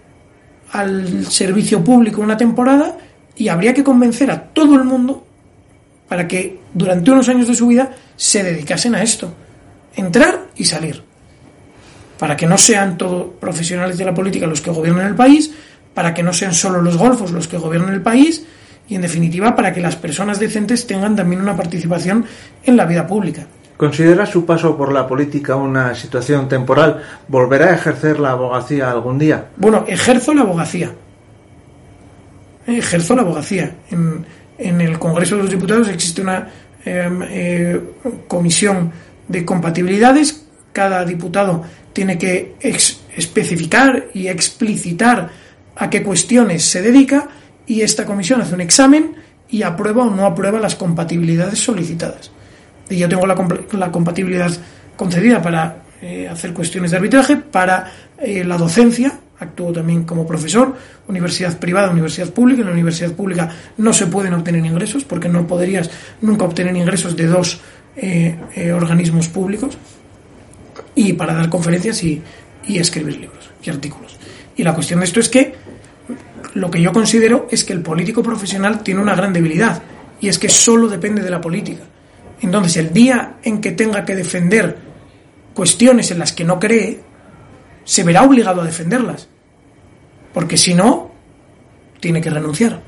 al 0.72 1.26
servicio 1.26 1.82
público 1.82 2.20
una 2.20 2.36
temporada 2.36 2.96
y 3.36 3.48
habría 3.48 3.72
que 3.72 3.84
convencer 3.84 4.30
a 4.30 4.42
todo 4.42 4.74
el 4.74 4.84
mundo 4.84 5.24
para 6.08 6.26
que 6.26 6.58
durante 6.74 7.10
unos 7.10 7.28
años 7.28 7.46
de 7.46 7.54
su 7.54 7.66
vida 7.68 7.94
se 8.16 8.42
dedicasen 8.42 8.94
a 8.94 9.02
esto. 9.02 9.32
Entrar 9.94 10.48
y 10.56 10.64
salir. 10.64 11.07
Para 12.18 12.36
que 12.36 12.46
no 12.46 12.58
sean 12.58 12.98
todos 12.98 13.26
profesionales 13.40 13.96
de 13.96 14.04
la 14.04 14.14
política 14.14 14.46
los 14.46 14.60
que 14.60 14.70
gobiernan 14.70 15.06
el 15.06 15.14
país, 15.14 15.52
para 15.94 16.14
que 16.14 16.22
no 16.22 16.32
sean 16.32 16.54
solo 16.54 16.80
los 16.80 16.96
golfos 16.96 17.32
los 17.32 17.48
que 17.48 17.56
gobiernan 17.56 17.94
el 17.94 18.02
país 18.02 18.44
y, 18.88 18.94
en 18.94 19.02
definitiva, 19.02 19.54
para 19.54 19.72
que 19.72 19.80
las 19.80 19.96
personas 19.96 20.38
decentes 20.38 20.86
tengan 20.86 21.16
también 21.16 21.40
una 21.40 21.56
participación 21.56 22.24
en 22.64 22.76
la 22.76 22.84
vida 22.84 23.06
pública. 23.06 23.46
¿Considera 23.76 24.26
su 24.26 24.44
paso 24.44 24.76
por 24.76 24.92
la 24.92 25.06
política 25.06 25.54
una 25.54 25.94
situación 25.94 26.48
temporal? 26.48 27.00
¿Volverá 27.28 27.66
a 27.66 27.74
ejercer 27.74 28.18
la 28.18 28.32
abogacía 28.32 28.90
algún 28.90 29.18
día? 29.18 29.50
Bueno, 29.56 29.84
ejerzo 29.86 30.34
la 30.34 30.42
abogacía. 30.42 30.90
Ejerzo 32.66 33.14
la 33.14 33.22
abogacía. 33.22 33.76
En, 33.90 34.80
el 34.80 34.98
Congreso 34.98 35.36
de 35.36 35.42
los 35.42 35.50
Diputados 35.50 35.88
existe 35.88 36.22
una 36.22 36.48
em, 36.84 37.22
eh, 37.22 37.80
comisión 38.26 38.90
de 39.28 39.44
compatibilidades. 39.44 40.47
Cada 40.78 41.04
diputado 41.04 41.64
tiene 41.92 42.16
que 42.16 42.54
especificar 42.60 44.10
y 44.14 44.28
explicitar 44.28 45.28
a 45.74 45.90
qué 45.90 46.04
cuestiones 46.04 46.62
se 46.62 46.80
dedica 46.80 47.26
y 47.66 47.80
esta 47.80 48.04
comisión 48.04 48.42
hace 48.42 48.54
un 48.54 48.60
examen 48.60 49.16
y 49.50 49.64
aprueba 49.64 50.04
o 50.04 50.10
no 50.14 50.24
aprueba 50.24 50.60
las 50.60 50.76
compatibilidades 50.76 51.58
solicitadas. 51.58 52.30
Y 52.88 52.96
yo 52.96 53.08
tengo 53.08 53.26
la, 53.26 53.90
compatibilidad 53.90 54.52
concedida 54.96 55.42
para 55.42 55.82
eh, 56.00 56.28
hacer 56.30 56.54
cuestiones 56.54 56.92
de 56.92 56.98
arbitraje, 56.98 57.36
para 57.36 57.90
eh, 58.16 58.44
la 58.44 58.56
docencia, 58.56 59.18
actúo 59.40 59.72
también 59.72 60.04
como 60.04 60.28
profesor, 60.28 60.76
universidad 61.08 61.58
privada, 61.58 61.90
universidad 61.90 62.28
pública. 62.28 62.60
En 62.60 62.68
la 62.68 62.72
universidad 62.74 63.10
pública 63.14 63.48
no 63.78 63.92
se 63.92 64.06
pueden 64.06 64.32
obtener 64.32 64.64
ingresos 64.64 65.02
porque 65.02 65.28
no 65.28 65.44
podrías 65.44 65.90
nunca 66.20 66.44
obtener 66.44 66.76
ingresos 66.76 67.16
de 67.16 67.26
dos 67.26 67.60
eh, 67.96 68.38
organismos 68.72 69.26
públicos. 69.26 69.76
Y 70.98 71.12
para 71.12 71.32
dar 71.32 71.48
conferencias 71.48 72.02
y, 72.02 72.20
y 72.66 72.78
escribir 72.78 73.18
libros 73.18 73.50
y 73.62 73.70
artículos. 73.70 74.16
Y 74.56 74.64
la 74.64 74.74
cuestión 74.74 74.98
de 74.98 75.06
esto 75.06 75.20
es 75.20 75.28
que 75.28 75.54
lo 76.54 76.70
que 76.70 76.82
yo 76.82 76.92
considero 76.92 77.46
es 77.50 77.64
que 77.64 77.72
el 77.72 77.82
político 77.82 78.20
profesional 78.22 78.82
tiene 78.82 79.00
una 79.00 79.14
gran 79.14 79.32
debilidad 79.32 79.80
y 80.20 80.28
es 80.28 80.40
que 80.40 80.48
solo 80.48 80.88
depende 80.88 81.22
de 81.22 81.30
la 81.30 81.40
política. 81.40 81.84
Entonces, 82.40 82.76
el 82.78 82.92
día 82.92 83.36
en 83.44 83.60
que 83.60 83.72
tenga 83.72 84.04
que 84.04 84.16
defender 84.16 84.76
cuestiones 85.54 86.10
en 86.10 86.18
las 86.18 86.32
que 86.32 86.44
no 86.44 86.58
cree, 86.58 87.00
se 87.84 88.02
verá 88.02 88.22
obligado 88.24 88.60
a 88.60 88.64
defenderlas. 88.64 89.28
Porque 90.32 90.56
si 90.56 90.74
no, 90.74 91.12
tiene 92.00 92.20
que 92.20 92.30
renunciar. 92.30 92.82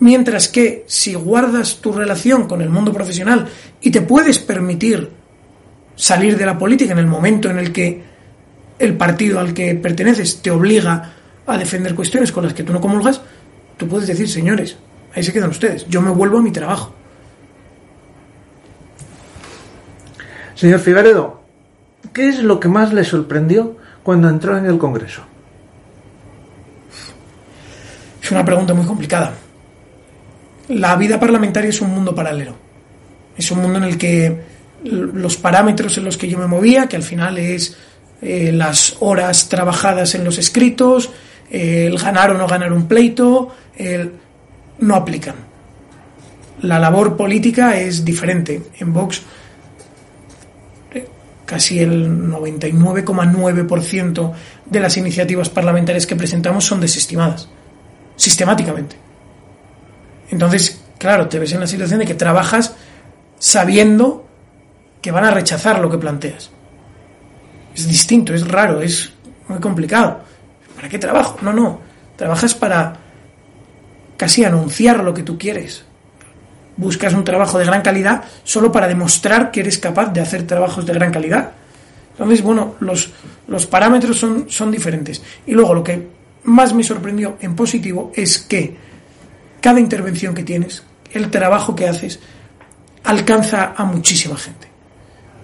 Mientras 0.00 0.48
que 0.48 0.84
si 0.86 1.14
guardas 1.14 1.80
tu 1.80 1.92
relación 1.92 2.46
con 2.46 2.62
el 2.62 2.70
mundo 2.70 2.92
profesional 2.92 3.48
y 3.80 3.90
te 3.90 4.00
puedes 4.02 4.38
permitir 4.38 5.19
salir 6.00 6.38
de 6.38 6.46
la 6.46 6.56
política 6.56 6.92
en 6.92 6.98
el 6.98 7.06
momento 7.06 7.50
en 7.50 7.58
el 7.58 7.72
que 7.72 8.02
el 8.78 8.96
partido 8.96 9.38
al 9.38 9.52
que 9.52 9.74
perteneces 9.74 10.40
te 10.40 10.50
obliga 10.50 11.12
a 11.46 11.58
defender 11.58 11.94
cuestiones 11.94 12.32
con 12.32 12.42
las 12.42 12.54
que 12.54 12.62
tú 12.62 12.72
no 12.72 12.80
comulgas, 12.80 13.20
tú 13.76 13.86
puedes 13.86 14.08
decir, 14.08 14.26
señores, 14.26 14.78
ahí 15.14 15.22
se 15.22 15.30
quedan 15.30 15.50
ustedes, 15.50 15.86
yo 15.88 16.00
me 16.00 16.10
vuelvo 16.10 16.38
a 16.38 16.42
mi 16.42 16.50
trabajo. 16.52 16.94
Señor 20.54 20.80
Figaredo, 20.80 21.42
¿qué 22.14 22.30
es 22.30 22.42
lo 22.42 22.58
que 22.60 22.68
más 22.68 22.94
le 22.94 23.04
sorprendió 23.04 23.76
cuando 24.02 24.30
entró 24.30 24.56
en 24.56 24.64
el 24.64 24.78
Congreso? 24.78 25.22
Es 28.22 28.30
una 28.30 28.44
pregunta 28.44 28.72
muy 28.72 28.86
complicada. 28.86 29.34
la 30.68 30.96
vida 30.96 31.20
parlamentaria 31.20 31.68
es 31.68 31.80
un 31.82 31.90
mundo 31.90 32.14
paralelo. 32.14 32.54
Es 33.36 33.50
un 33.50 33.60
mundo 33.60 33.78
en 33.78 33.84
el 33.84 33.98
que 33.98 34.49
los 34.84 35.36
parámetros 35.36 35.98
en 35.98 36.04
los 36.04 36.16
que 36.16 36.28
yo 36.28 36.38
me 36.38 36.46
movía, 36.46 36.88
que 36.88 36.96
al 36.96 37.02
final 37.02 37.36
es 37.38 37.76
eh, 38.22 38.52
las 38.52 38.96
horas 39.00 39.48
trabajadas 39.48 40.14
en 40.14 40.24
los 40.24 40.38
escritos, 40.38 41.10
el 41.50 41.98
ganar 41.98 42.30
o 42.30 42.38
no 42.38 42.46
ganar 42.46 42.72
un 42.72 42.86
pleito, 42.86 43.54
el, 43.76 44.12
no 44.78 44.94
aplican. 44.94 45.34
La 46.62 46.78
labor 46.78 47.16
política 47.16 47.78
es 47.78 48.04
diferente. 48.04 48.62
En 48.78 48.92
Vox 48.92 49.22
eh, 50.92 51.08
casi 51.46 51.80
el 51.80 52.28
99,9% 52.28 54.32
de 54.66 54.80
las 54.80 54.96
iniciativas 54.96 55.48
parlamentarias 55.48 56.06
que 56.06 56.16
presentamos 56.16 56.64
son 56.64 56.80
desestimadas, 56.80 57.48
sistemáticamente. 58.16 58.96
Entonces, 60.30 60.82
claro, 60.98 61.28
te 61.28 61.38
ves 61.38 61.52
en 61.52 61.60
la 61.60 61.66
situación 61.66 62.00
de 62.00 62.06
que 62.06 62.14
trabajas 62.14 62.74
sabiendo 63.38 64.26
que 65.00 65.10
van 65.10 65.24
a 65.24 65.30
rechazar 65.30 65.78
lo 65.80 65.90
que 65.90 65.98
planteas. 65.98 66.50
Es 67.74 67.88
distinto, 67.88 68.34
es 68.34 68.46
raro, 68.46 68.80
es 68.80 69.12
muy 69.48 69.58
complicado. 69.60 70.20
¿Para 70.76 70.88
qué 70.88 70.98
trabajo? 70.98 71.38
No, 71.42 71.52
no. 71.52 71.80
Trabajas 72.16 72.54
para 72.54 72.94
casi 74.16 74.44
anunciar 74.44 75.02
lo 75.02 75.14
que 75.14 75.22
tú 75.22 75.38
quieres. 75.38 75.84
Buscas 76.76 77.14
un 77.14 77.24
trabajo 77.24 77.58
de 77.58 77.64
gran 77.64 77.82
calidad 77.82 78.24
solo 78.44 78.70
para 78.72 78.88
demostrar 78.88 79.50
que 79.50 79.60
eres 79.60 79.78
capaz 79.78 80.12
de 80.12 80.20
hacer 80.20 80.46
trabajos 80.46 80.86
de 80.86 80.94
gran 80.94 81.10
calidad. 81.10 81.52
Entonces, 82.12 82.42
bueno, 82.42 82.74
los, 82.80 83.10
los 83.46 83.66
parámetros 83.66 84.18
son, 84.18 84.46
son 84.48 84.70
diferentes. 84.70 85.22
Y 85.46 85.52
luego 85.52 85.74
lo 85.74 85.84
que 85.84 86.08
más 86.44 86.74
me 86.74 86.82
sorprendió 86.82 87.36
en 87.40 87.54
positivo 87.54 88.12
es 88.14 88.38
que 88.38 88.76
cada 89.60 89.80
intervención 89.80 90.34
que 90.34 90.42
tienes, 90.42 90.82
el 91.12 91.30
trabajo 91.30 91.74
que 91.74 91.88
haces, 91.88 92.20
alcanza 93.04 93.74
a 93.76 93.84
muchísima 93.84 94.36
gente. 94.36 94.69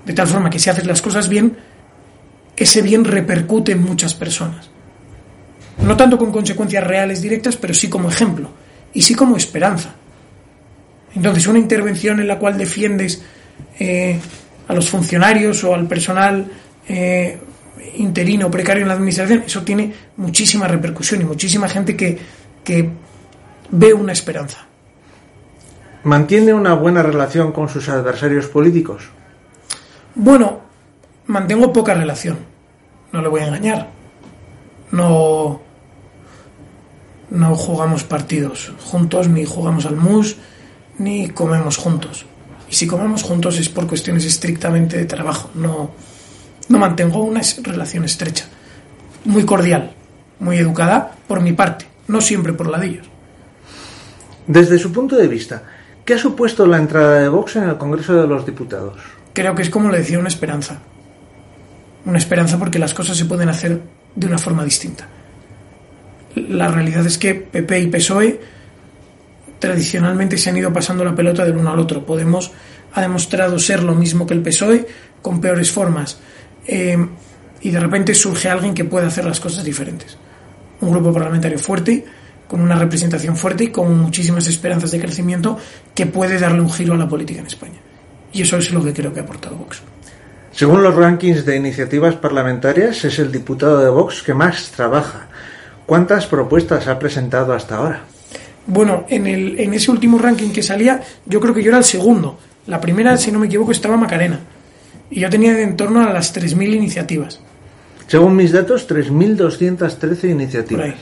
De 0.06 0.12
tal 0.14 0.28
forma 0.28 0.48
que 0.48 0.60
si 0.60 0.70
haces 0.70 0.86
las 0.86 1.02
cosas 1.02 1.28
bien, 1.28 1.56
ese 2.56 2.80
bien 2.80 3.04
repercute 3.04 3.72
en 3.72 3.82
muchas 3.82 4.14
personas. 4.14 4.70
No 5.82 5.96
tanto 5.96 6.16
con 6.16 6.30
consecuencias 6.32 6.84
reales 6.84 7.20
directas, 7.20 7.56
pero 7.56 7.75
sí 7.75 7.88
como 7.88 8.08
ejemplo 8.08 8.48
y 8.94 9.02
sí 9.02 9.14
como 9.14 9.36
esperanza. 9.36 9.94
Entonces, 11.14 11.46
una 11.48 11.58
intervención 11.58 12.20
en 12.20 12.28
la 12.28 12.38
cual 12.38 12.56
defiendes 12.56 13.20
eh, 13.78 14.18
a 14.68 14.75
los 14.75 14.88
funcionarios 14.88 15.64
o 15.64 15.75
al 15.75 15.86
personal 15.86 16.46
eh, 16.88 17.38
interino 17.96 18.46
o 18.46 18.50
precario 18.50 18.82
en 18.82 18.88
la 18.88 18.94
administración, 18.94 19.42
eso 19.44 19.62
tiene 19.62 19.92
muchísima 20.18 20.68
repercusión 20.68 21.20
y 21.20 21.25
muchísima 21.25 21.68
gente 21.68 21.96
que, 21.96 22.16
que 22.62 22.88
ve 23.70 23.92
una 23.92 24.12
esperanza. 24.12 24.66
¿Mantiene 26.04 26.54
una 26.54 26.75
buena 26.75 27.02
relación 27.02 27.50
con 27.50 27.68
sus 27.68 27.88
adversarios 27.88 28.46
políticos? 28.46 29.10
Bueno, 30.18 30.61
mantengo 31.26 31.75
poca 31.75 31.92
relación, 31.92 32.38
no 33.12 33.20
le 33.20 33.28
voy 33.28 33.42
a 33.42 33.49
engañar. 33.49 33.90
No, 34.90 35.61
no 37.28 37.54
jugamos 37.54 38.02
partidos 38.04 38.73
juntos, 38.82 39.28
ni 39.28 39.44
jugamos 39.44 39.85
al 39.85 39.96
mus, 39.96 40.38
ni 40.99 41.28
comemos 41.28 41.76
juntos. 41.76 42.25
Y 42.70 42.75
si 42.75 42.87
comemos 42.87 43.25
juntos 43.25 43.58
es 43.58 43.68
por 43.68 43.87
cuestiones 43.87 44.25
estrictamente 44.25 44.96
de 44.96 45.04
trabajo. 45.04 45.50
No, 45.54 45.90
no 46.70 46.78
mantengo 46.78 47.23
una 47.23 47.42
relación 47.62 48.06
estrecha, 48.06 48.46
muy 49.26 49.44
cordial, 49.44 49.92
muy 50.38 50.56
educada 50.56 51.14
por 51.28 51.42
mi 51.42 51.52
parte, 51.52 51.85
no 52.08 52.23
siempre 52.23 52.54
por 52.54 52.68
la 52.68 52.78
de 52.78 52.87
ellos. 52.87 53.06
Desde 54.46 54.78
su 54.78 54.90
punto 54.92 55.14
de 55.14 55.28
vista, 55.28 55.62
¿qué 56.06 56.14
ha 56.14 56.18
supuesto 56.18 56.64
la 56.66 56.78
entrada 56.78 57.20
de 57.20 57.28
Vox 57.28 57.56
en 57.56 57.64
el 57.64 57.76
Congreso 57.76 58.14
de 58.14 58.26
los 58.26 58.46
Diputados? 58.46 59.15
Creo 59.37 59.55
que 59.55 59.61
es 59.61 59.69
como 59.69 59.90
le 59.90 59.99
decía, 59.99 60.19
una 60.19 60.28
esperanza. 60.28 60.78
Una 62.07 62.16
esperanza 62.16 62.59
porque 62.59 62.78
las 62.78 62.95
cosas 62.95 63.19
se 63.19 63.26
pueden 63.26 63.50
hacer 63.50 63.83
de 64.14 64.26
una 64.26 64.38
forma 64.38 64.64
distinta. 64.64 65.07
La 66.35 66.69
realidad 66.69 67.05
es 67.05 67.19
que 67.19 67.35
PP 67.35 67.81
y 67.81 67.87
PSOE 67.88 68.40
tradicionalmente 69.59 70.38
se 70.38 70.49
han 70.49 70.57
ido 70.57 70.73
pasando 70.73 71.05
la 71.05 71.14
pelota 71.14 71.45
del 71.45 71.59
uno 71.59 71.71
al 71.71 71.78
otro. 71.78 72.07
Podemos 72.07 72.50
ha 72.95 73.02
demostrado 73.02 73.59
ser 73.59 73.83
lo 73.83 73.95
mismo 73.95 74.26
que 74.26 74.33
el 74.33 74.40
PSOE 74.40 74.87
con 75.21 75.38
peores 75.38 75.71
formas. 75.71 76.19
Eh, 76.66 76.97
y 77.61 77.71
de 77.71 77.78
repente 77.78 78.14
surge 78.14 78.49
alguien 78.49 78.73
que 78.73 78.85
puede 78.85 79.07
hacer 79.07 79.26
las 79.26 79.38
cosas 79.38 79.62
diferentes. 79.64 80.16
Un 80.81 80.93
grupo 80.93 81.12
parlamentario 81.12 81.59
fuerte, 81.59 82.07
con 82.49 82.62
una 82.62 82.76
representación 82.76 83.37
fuerte 83.37 83.64
y 83.64 83.69
con 83.69 83.99
muchísimas 83.99 84.47
esperanzas 84.47 84.93
de 84.93 84.99
crecimiento 84.99 85.59
que 85.95 86.07
puede 86.07 86.38
darle 86.38 86.62
un 86.62 86.73
giro 86.73 86.95
a 86.95 86.97
la 86.97 87.07
política 87.07 87.40
en 87.40 87.47
España. 87.49 87.81
Y 88.33 88.42
eso 88.42 88.56
es 88.59 88.73
lo 88.73 88.83
que 88.83 88.92
creo 88.92 89.12
que 89.12 89.21
ha 89.21 89.23
aportado 89.23 89.56
Vox. 89.56 89.83
Según 90.52 90.83
los 90.83 90.95
rankings 90.95 91.45
de 91.45 91.56
iniciativas 91.56 92.14
parlamentarias, 92.14 93.04
es 93.04 93.18
el 93.18 93.30
diputado 93.30 93.78
de 93.78 93.90
Vox 93.90 94.23
que 94.23 94.35
más 94.35 94.71
trabaja. 94.71 95.28
¿Cuántas 95.85 96.26
propuestas 96.26 96.88
ha 96.88 96.99
presentado 96.99 97.52
hasta 97.52 97.76
ahora? 97.76 98.00
Bueno, 98.66 99.04
en, 99.09 99.26
el, 99.26 99.61
en 99.61 99.75
ese 99.75 99.90
último 99.90 100.18
ranking 100.18 100.50
que 100.50 100.62
salía, 100.62 101.00
yo 101.25 101.40
creo 101.40 101.54
que 101.54 101.62
yo 101.62 101.68
era 101.68 101.78
el 101.78 101.85
segundo. 101.85 102.38
La 102.66 102.80
primera, 102.80 103.16
si 103.16 103.30
no 103.30 103.38
me 103.38 103.47
equivoco, 103.47 103.71
estaba 103.71 103.97
Macarena. 103.97 104.40
Y 105.11 105.21
yo 105.21 105.30
tenía 105.30 105.61
en 105.61 105.76
torno 105.76 106.02
a 106.02 106.12
las 106.12 106.35
3.000 106.35 106.75
iniciativas. 106.75 107.40
Según 108.09 108.35
mis 108.35 108.52
datos, 108.52 108.88
3.213 108.88 110.30
iniciativas. 110.30 110.95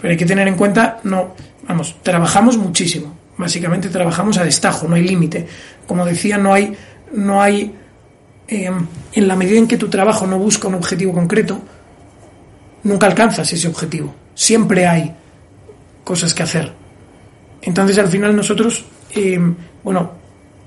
Pero 0.00 0.10
hay 0.10 0.16
que 0.16 0.26
tener 0.26 0.46
en 0.46 0.54
cuenta, 0.54 1.00
no, 1.04 1.34
vamos, 1.66 1.96
trabajamos 2.02 2.56
muchísimo. 2.56 3.15
Básicamente 3.38 3.88
trabajamos 3.88 4.38
a 4.38 4.44
destajo, 4.44 4.88
no 4.88 4.96
hay 4.96 5.06
límite. 5.06 5.46
Como 5.86 6.04
decía, 6.04 6.38
no 6.38 6.54
hay, 6.54 6.74
no 7.12 7.42
hay, 7.42 7.74
eh, 8.48 8.70
en 9.12 9.28
la 9.28 9.36
medida 9.36 9.58
en 9.58 9.66
que 9.66 9.76
tu 9.76 9.88
trabajo 9.88 10.26
no 10.26 10.38
busca 10.38 10.68
un 10.68 10.74
objetivo 10.74 11.12
concreto, 11.12 11.60
nunca 12.84 13.06
alcanzas 13.06 13.52
ese 13.52 13.68
objetivo. 13.68 14.14
Siempre 14.34 14.86
hay 14.86 15.14
cosas 16.04 16.32
que 16.32 16.42
hacer. 16.42 16.72
Entonces, 17.62 17.98
al 17.98 18.08
final 18.08 18.34
nosotros, 18.34 18.84
eh, 19.14 19.38
bueno, 19.82 20.12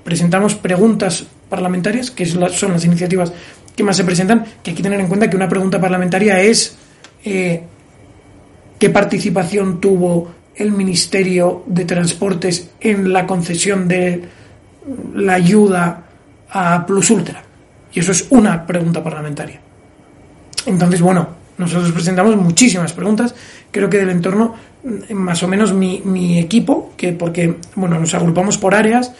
presentamos 0.04 0.54
preguntas 0.54 1.24
parlamentarias, 1.48 2.10
que 2.10 2.26
son 2.26 2.72
las 2.72 2.84
iniciativas 2.84 3.32
que 3.74 3.82
más 3.82 3.96
se 3.96 4.04
presentan, 4.04 4.44
que 4.62 4.70
hay 4.70 4.76
que 4.76 4.82
tener 4.82 5.00
en 5.00 5.08
cuenta 5.08 5.28
que 5.28 5.36
una 5.36 5.48
pregunta 5.48 5.80
parlamentaria 5.80 6.40
es 6.40 6.76
eh, 7.24 7.62
qué 8.78 8.90
participación 8.90 9.80
tuvo 9.80 10.30
el 10.60 10.72
Ministerio 10.72 11.64
de 11.66 11.84
Transportes 11.84 12.70
en 12.80 13.12
la 13.12 13.26
concesión 13.26 13.88
de 13.88 14.22
la 15.14 15.34
ayuda 15.34 16.04
a 16.50 16.86
Plus 16.86 17.10
Ultra. 17.10 17.42
Y 17.92 18.00
eso 18.00 18.12
es 18.12 18.26
una 18.30 18.66
pregunta 18.66 19.02
parlamentaria. 19.02 19.60
Entonces, 20.66 21.00
bueno, 21.00 21.28
nosotros 21.58 21.92
presentamos 21.92 22.36
muchísimas 22.36 22.92
preguntas. 22.92 23.34
Creo 23.70 23.88
que 23.88 23.98
del 23.98 24.10
entorno, 24.10 24.54
mm, 24.82 25.14
más 25.14 25.42
o 25.42 25.48
menos 25.48 25.72
mi, 25.72 26.02
mi 26.04 26.38
equipo, 26.38 26.92
que 26.96 27.12
porque 27.12 27.56
bueno, 27.74 27.98
nos 27.98 28.14
agrupamos 28.14 28.58
por 28.58 28.74
áreas, 28.74 29.12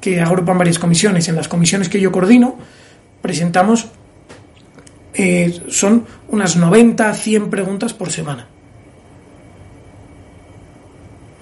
que 0.00 0.20
agrupan 0.20 0.58
varias 0.58 0.78
comisiones. 0.78 1.28
En 1.28 1.36
las 1.36 1.48
comisiones 1.48 1.88
que 1.88 2.00
yo 2.00 2.12
coordino, 2.12 2.56
presentamos, 3.20 3.86
eh, 5.14 5.60
son 5.68 6.06
unas 6.28 6.56
90 6.56 7.14
100 7.14 7.50
preguntas 7.50 7.94
por 7.94 8.10
semana. 8.10 8.48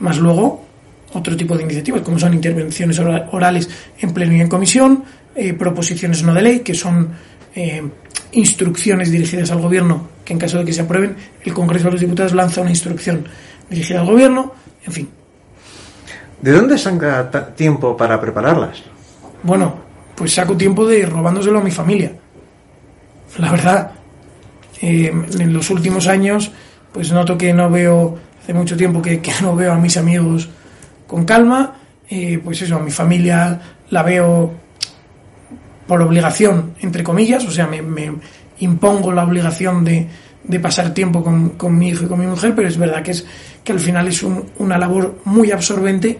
Más 0.02 0.18
luego, 0.18 0.64
otro 1.12 1.36
tipo 1.36 1.56
de 1.56 1.62
iniciativas, 1.62 2.02
como 2.02 2.18
son 2.18 2.34
intervenciones 2.34 2.98
orales 2.98 3.68
en 4.00 4.12
pleno 4.12 4.34
y 4.34 4.40
en 4.40 4.48
comisión, 4.48 5.04
eh, 5.32 5.54
proposiciones 5.54 6.24
no 6.24 6.34
de 6.34 6.42
ley, 6.42 6.60
que 6.60 6.74
son 6.74 7.08
eh, 7.54 7.82
instrucciones 8.32 9.12
dirigidas 9.12 9.52
al 9.52 9.60
gobierno, 9.60 10.08
que 10.24 10.32
en 10.32 10.40
caso 10.40 10.58
de 10.58 10.64
que 10.64 10.72
se 10.72 10.82
aprueben, 10.82 11.14
el 11.44 11.54
Congreso 11.54 11.84
de 11.84 11.92
los 11.92 12.00
Diputados 12.00 12.32
lanza 12.34 12.62
una 12.62 12.70
instrucción 12.70 13.24
dirigida 13.70 14.00
al 14.00 14.06
gobierno, 14.06 14.52
en 14.84 14.92
fin. 14.92 15.08
¿De 16.40 16.50
dónde 16.50 16.76
saca 16.76 17.54
tiempo 17.54 17.96
para 17.96 18.20
prepararlas? 18.20 18.82
Bueno, 19.44 19.76
pues 20.16 20.34
saco 20.34 20.56
tiempo 20.56 20.84
de 20.84 21.06
robándoselo 21.06 21.60
a 21.60 21.62
mi 21.62 21.70
familia. 21.70 22.10
La 23.38 23.52
verdad, 23.52 23.92
eh, 24.80 25.12
en 25.38 25.52
los 25.52 25.70
últimos 25.70 26.08
años, 26.08 26.50
pues 26.92 27.12
noto 27.12 27.38
que 27.38 27.54
no 27.54 27.70
veo, 27.70 28.18
hace 28.42 28.54
mucho 28.54 28.76
tiempo 28.76 29.00
que, 29.00 29.20
no 29.40 29.54
veo 29.54 29.72
a 29.72 29.78
mis 29.78 29.96
amigos 29.96 30.48
con 31.06 31.24
calma, 31.24 31.74
eh, 32.08 32.40
pues 32.42 32.62
eso, 32.62 32.76
a 32.76 32.80
mi 32.80 32.90
familia 32.90 33.60
la 33.90 34.02
veo 34.02 34.52
por 35.86 36.02
obligación, 36.02 36.74
entre 36.80 37.04
comillas, 37.04 37.44
o 37.44 37.50
sea, 37.50 37.66
me, 37.66 38.12
impongo 38.58 39.12
la 39.12 39.24
obligación 39.24 39.84
de, 39.84 40.08
pasar 40.60 40.92
tiempo 40.92 41.22
con, 41.22 41.78
mi 41.78 41.90
hijo 41.90 42.04
y 42.04 42.08
con 42.08 42.18
mi 42.18 42.26
mujer, 42.26 42.54
pero 42.54 42.68
es 42.68 42.76
verdad 42.76 43.02
que, 43.02 43.12
es, 43.12 43.26
que 43.62 43.72
al 43.72 43.80
final 43.80 44.08
es 44.08 44.24
una 44.58 44.78
labor 44.78 45.20
muy 45.24 45.50
absorbente 45.50 46.18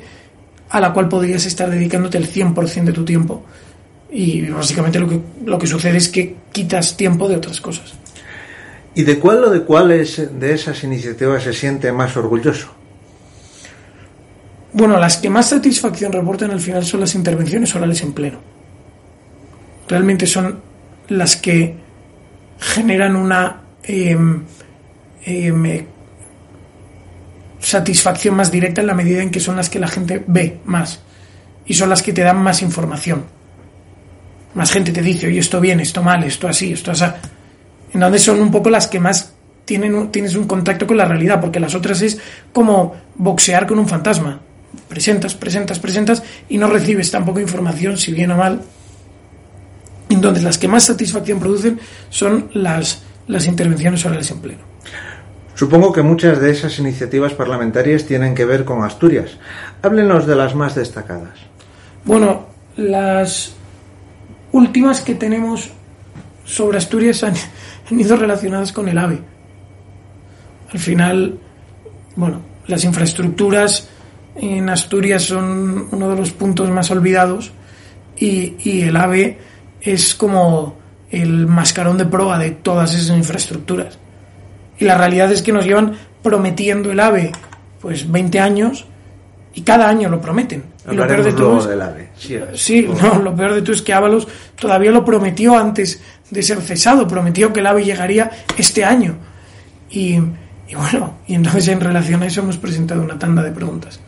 a 0.70 0.80
la 0.80 0.92
cual 0.92 1.08
podrías 1.08 1.44
estar 1.44 1.70
dedicándote 1.70 2.18
el 2.18 2.30
100% 2.30 2.84
de 2.84 2.92
tu 2.92 3.04
tiempo. 3.04 3.44
Y 4.10 4.42
básicamente 4.50 4.98
lo 4.98 5.08
que, 5.08 5.20
lo 5.44 5.58
que 5.58 5.66
sucede 5.66 5.96
es 5.96 6.08
que 6.08 6.36
quitas 6.52 6.96
tiempo 6.96 7.28
de 7.28 7.36
otras 7.36 7.60
cosas. 7.60 7.94
¿Y 8.94 9.04
de 9.04 9.18
cuál 9.18 9.44
o 9.44 9.50
de 9.50 9.62
cuáles 9.62 10.38
de 10.38 10.52
esas 10.52 10.84
iniciativas 10.84 11.42
se 11.44 11.52
siente 11.52 11.90
más 11.92 12.16
orgulloso? 12.16 12.68
Bueno, 14.74 14.98
las 14.98 15.18
que 15.18 15.30
más 15.30 15.48
satisfacción 15.48 16.12
reportan 16.12 16.50
al 16.50 16.60
final 16.60 16.84
son 16.84 17.00
las 17.00 17.14
intervenciones 17.14 17.74
orales 17.74 18.02
en 18.02 18.12
pleno. 18.12 18.38
Realmente 19.88 20.26
son 20.26 20.60
las 21.08 21.36
que 21.36 21.74
generan 22.58 23.16
una 23.16 23.62
em, 23.82 24.42
em, 25.24 25.86
satisfacción 27.58 28.34
más 28.36 28.50
directa 28.50 28.80
en 28.80 28.86
la 28.86 28.94
medida 28.94 29.22
en 29.22 29.30
que 29.30 29.40
son 29.40 29.56
las 29.56 29.68
que 29.68 29.78
la 29.78 29.88
gente 29.88 30.22
ve 30.26 30.60
más 30.64 31.00
y 31.66 31.74
son 31.74 31.88
las 31.88 32.02
que 32.02 32.12
te 32.12 32.22
dan 32.22 32.42
más 32.42 32.62
información. 32.62 33.24
Más 34.54 34.70
gente 34.70 34.92
te 34.92 35.02
dice, 35.02 35.26
oye, 35.26 35.38
esto 35.38 35.60
bien, 35.60 35.80
esto 35.80 36.02
mal, 36.02 36.24
esto 36.24 36.48
así, 36.48 36.72
esto 36.72 36.90
así. 36.90 37.04
En 37.92 38.00
donde 38.00 38.18
son 38.18 38.40
un 38.40 38.50
poco 38.50 38.70
las 38.70 38.86
que 38.86 38.98
más 38.98 39.34
tienen, 39.64 40.10
tienes 40.10 40.34
un 40.34 40.46
contacto 40.46 40.86
con 40.86 40.96
la 40.96 41.04
realidad, 41.04 41.40
porque 41.40 41.60
las 41.60 41.74
otras 41.74 42.00
es 42.02 42.18
como 42.52 42.94
boxear 43.16 43.66
con 43.66 43.78
un 43.78 43.88
fantasma. 43.88 44.40
Presentas, 44.88 45.34
presentas, 45.34 45.78
presentas 45.78 46.22
y 46.48 46.58
no 46.58 46.68
recibes 46.68 47.10
tampoco 47.10 47.40
información, 47.40 47.96
si 47.96 48.12
bien 48.12 48.30
o 48.30 48.36
mal. 48.36 48.60
Entonces, 50.08 50.42
las 50.42 50.58
que 50.58 50.68
más 50.68 50.84
satisfacción 50.84 51.38
producen 51.38 51.80
son 52.10 52.50
las, 52.54 53.02
las 53.28 53.46
intervenciones 53.46 54.04
orales 54.04 54.30
en 54.30 54.40
pleno. 54.40 54.60
Supongo 55.54 55.92
que 55.92 56.02
muchas 56.02 56.40
de 56.40 56.50
esas 56.50 56.78
iniciativas 56.78 57.34
parlamentarias 57.34 58.04
tienen 58.04 58.34
que 58.34 58.44
ver 58.44 58.64
con 58.64 58.84
Asturias. 58.84 59.38
Háblenos 59.82 60.26
de 60.26 60.34
las 60.34 60.54
más 60.54 60.74
destacadas. 60.74 61.38
Bueno, 62.04 62.46
las 62.76 63.52
últimas 64.50 65.00
que 65.02 65.14
tenemos 65.14 65.70
sobre 66.44 66.78
Asturias 66.78 67.22
han, 67.22 67.34
han 67.90 68.00
ido 68.00 68.16
relacionadas 68.16 68.72
con 68.72 68.88
el 68.88 68.98
AVE. 68.98 69.18
Al 70.72 70.78
final, 70.78 71.38
bueno, 72.16 72.40
las 72.66 72.84
infraestructuras 72.84 73.88
en 74.36 74.68
Asturias 74.68 75.22
son 75.22 75.88
uno 75.90 76.10
de 76.10 76.16
los 76.16 76.30
puntos 76.30 76.70
más 76.70 76.90
olvidados 76.90 77.52
y, 78.16 78.54
y 78.58 78.82
el 78.82 78.96
AVE 78.96 79.38
es 79.80 80.14
como 80.14 80.76
el 81.10 81.46
mascarón 81.46 81.98
de 81.98 82.06
prueba 82.06 82.38
de 82.38 82.52
todas 82.52 82.94
esas 82.94 83.16
infraestructuras. 83.16 83.98
Y 84.78 84.84
la 84.84 84.96
realidad 84.96 85.30
es 85.30 85.42
que 85.42 85.52
nos 85.52 85.66
llevan 85.66 85.92
prometiendo 86.22 86.90
el 86.90 87.00
AVE 87.00 87.32
pues 87.80 88.10
20 88.10 88.40
años 88.40 88.86
y 89.54 89.62
cada 89.62 89.88
año 89.88 90.08
lo 90.08 90.20
prometen. 90.20 90.64
Y 90.90 90.94
lo 90.94 91.06
peor 91.06 91.22
de 91.22 91.32
todo 91.32 91.58
es, 91.58 92.60
sí, 92.60 92.88
no, 93.02 93.18
lo 93.18 93.36
peor 93.36 93.54
de 93.54 93.62
todo 93.62 93.72
es 93.72 93.82
que 93.82 93.92
Ábalos 93.92 94.26
todavía 94.58 94.90
lo 94.90 95.04
prometió 95.04 95.56
antes 95.56 96.00
de 96.32 96.42
ser 96.42 96.60
cesado, 96.62 97.06
prometió 97.06 97.52
que 97.52 97.60
el 97.60 97.66
AVE 97.66 97.84
llegaría 97.84 98.30
este 98.56 98.84
año. 98.84 99.16
Y, 99.90 100.14
y 100.14 100.74
bueno, 100.74 101.18
y 101.26 101.34
entonces 101.34 101.68
en 101.68 101.80
relación 101.80 102.22
a 102.22 102.26
eso 102.26 102.40
hemos 102.40 102.56
presentado 102.56 103.02
una 103.02 103.18
tanda 103.18 103.42
de 103.42 103.52
preguntas. 103.52 104.00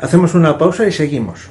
Hacemos 0.00 0.34
una 0.34 0.56
pausa 0.56 0.86
y 0.86 0.92
seguimos. 0.92 1.50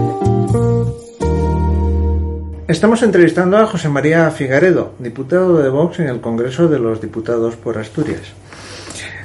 Estamos 2.71 3.03
entrevistando 3.03 3.57
a 3.57 3.65
José 3.65 3.89
María 3.89 4.31
Figaredo, 4.31 4.93
diputado 4.97 5.57
de 5.57 5.69
Vox 5.69 5.99
en 5.99 6.07
el 6.07 6.21
Congreso 6.21 6.69
de 6.69 6.79
los 6.79 7.01
Diputados 7.01 7.57
por 7.57 7.77
Asturias. 7.77 8.21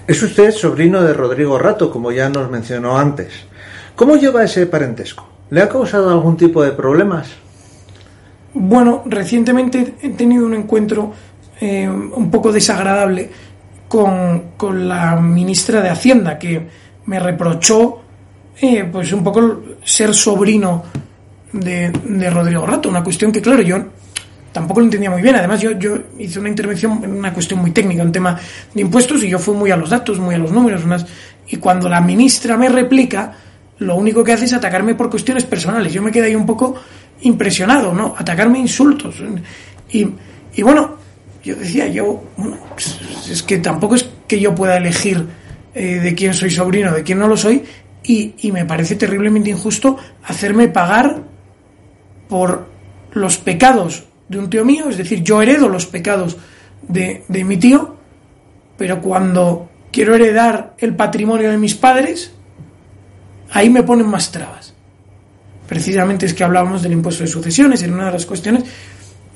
Es 0.05 0.21
usted 0.21 0.51
sobrino 0.51 1.01
de 1.01 1.15
Rodrigo 1.15 1.57
Rato, 1.57 1.89
como 1.89 2.11
ya 2.11 2.29
nos 2.29 2.51
mencionó 2.51 2.99
antes. 2.99 3.29
¿Cómo 3.95 4.17
lleva 4.17 4.43
ese 4.43 4.67
parentesco? 4.67 5.29
¿Le 5.51 5.63
ha 5.63 5.69
causado 5.69 6.11
algún 6.11 6.37
tipo 6.37 6.61
de 6.65 6.73
problemas? 6.73 7.29
Bueno, 8.53 9.05
recientemente 9.07 9.95
he 10.03 10.09
tenido 10.09 10.45
un 10.45 10.55
encuentro 10.55 11.13
eh, 11.61 11.89
un 11.89 12.29
poco 12.33 12.51
desagradable 12.51 13.31
con, 13.87 14.57
con, 14.57 14.89
la 14.89 15.21
ministra 15.21 15.81
de 15.83 15.91
Hacienda, 15.91 16.37
que 16.37 16.67
me 17.05 17.21
reprochó 17.21 18.01
eh, 18.61 18.89
pues 18.91 19.13
un 19.13 19.23
poco 19.23 19.63
ser 19.85 20.13
sobrino 20.17 21.06
de, 21.61 21.91
de, 21.91 22.31
Rodrigo 22.31 22.67
Rato, 22.67 22.89
una 22.89 23.03
cuestión 23.03 23.33
que, 23.33 23.41
claro, 23.41 23.63
yo 23.63 23.85
tampoco 24.53 24.81
lo 24.81 24.87
entendía 24.87 25.11
muy 25.11 25.23
bien. 25.23 25.35
Además, 25.35 25.61
yo, 25.61 25.73
yo 25.73 25.99
hice 26.19 26.39
una 26.39 26.49
intervención 26.49 27.01
en 27.05 27.13
una 27.13 27.33
cuestión 27.33 27.61
muy 27.61 27.73
técnica, 27.73 28.03
un 28.03 28.13
tema 28.13 28.39
de 28.73 28.81
impuestos, 28.81 29.23
y 29.23 29.29
yo 29.29 29.39
fui 29.39 29.55
muy 29.55 29.71
a 29.71 29.77
los 29.77 29.91
datos, 29.91 30.19
muy 30.19 30.35
a 30.35 30.39
los 30.39 30.53
números. 30.53 30.83
Y 31.49 31.57
cuando 31.57 31.89
la 31.89 32.01
ministra 32.01 32.57
me 32.57 32.69
replica, 32.69 33.33
lo 33.79 33.97
único 33.97 34.25
que 34.25 34.33
hace 34.33 34.47
es 34.47 34.53
atacarme 34.53 34.95
por 34.95 35.11
cuestiones 35.11 35.45
personales. 35.45 35.93
Yo 35.93 36.03
me 36.03 36.11
quedé 36.11 36.29
ahí 36.29 36.35
un 36.35 36.47
poco 36.47 36.75
impresionado, 37.21 37.93
¿no? 37.93 38.15
Atacarme 38.17 38.59
insultos. 38.59 39.17
Y, 39.91 40.09
y 40.55 40.63
bueno, 40.63 40.97
yo 41.45 41.55
decía, 41.55 41.87
yo, 41.89 42.25
bueno, 42.37 42.59
pues, 42.73 42.99
es 43.31 43.43
que 43.43 43.59
tampoco 43.59 43.95
es 43.95 44.09
que 44.27 44.41
yo 44.41 44.55
pueda 44.55 44.77
elegir 44.77 45.25
eh, 45.75 46.01
de 46.01 46.15
quién 46.15 46.35
soy 46.35 46.51
sobrino, 46.51 46.93
de 46.93 47.03
quién 47.03 47.19
no 47.19 47.29
lo 47.29 47.37
soy, 47.37 47.63
y, 48.03 48.35
y 48.39 48.53
me 48.53 48.65
parece 48.65 48.97
terriblemente 48.97 49.51
injusto 49.51 49.99
hacerme 50.25 50.69
pagar 50.69 51.23
por 52.29 52.67
los 53.13 53.39
pecados 53.39 54.05
de 54.29 54.39
un 54.39 54.51
tío 54.51 54.65
mío, 54.65 54.89
es 54.89 54.97
decir, 54.97 55.23
yo 55.23 55.41
heredo 55.41 55.69
los 55.69 55.87
pecados 55.87 56.37
de, 56.87 57.25
de 57.29 57.45
mi 57.45 57.57
tío, 57.57 57.97
pero 58.77 59.01
cuando 59.01 59.69
quiero 59.93 60.15
heredar 60.15 60.75
el 60.79 60.95
patrimonio 60.95 61.51
de 61.51 61.59
mis 61.59 61.75
padres, 61.75 62.33
ahí 63.53 63.71
me 63.71 63.83
ponen 63.83 64.07
más 64.09 64.31
trabas. 64.31 64.75
Precisamente 65.67 66.27
es 66.27 66.35
que 66.35 66.45
hablábamos 66.45 66.83
del 66.83 66.93
impuesto 66.93 67.25
de 67.25 67.29
sucesiones 67.29 67.83
en 67.83 67.95
una 67.95 68.07
de 68.07 68.13
las 68.13 68.27
cuestiones, 68.27 68.65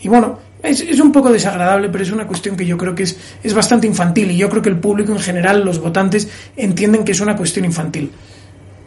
y 0.03 0.09
bueno, 0.09 0.39
es, 0.63 0.81
es, 0.81 1.01
un 1.01 1.13
poco 1.13 1.31
desagradable, 1.31 1.89
pero 1.91 2.05
es 2.05 2.11
una 2.11 2.27
cuestión 2.27 2.57
que 2.57 2.65
yo 2.65 2.77
creo 2.77 2.95
que 2.95 3.03
es, 3.03 3.17
es 3.43 3.55
bastante 3.55 3.87
infantil, 3.87 4.31
y 4.31 4.37
yo 4.37 4.49
creo 4.49 4.63
que 4.63 4.69
el 4.69 4.79
público 4.79 5.13
en 5.13 5.19
general, 5.19 5.65
los 5.65 5.79
votantes, 5.79 6.29
entienden 6.57 7.05
que 7.05 7.13
es 7.13 7.21
una 7.21 7.37
cuestión 7.37 7.65
infantil. 7.65 8.11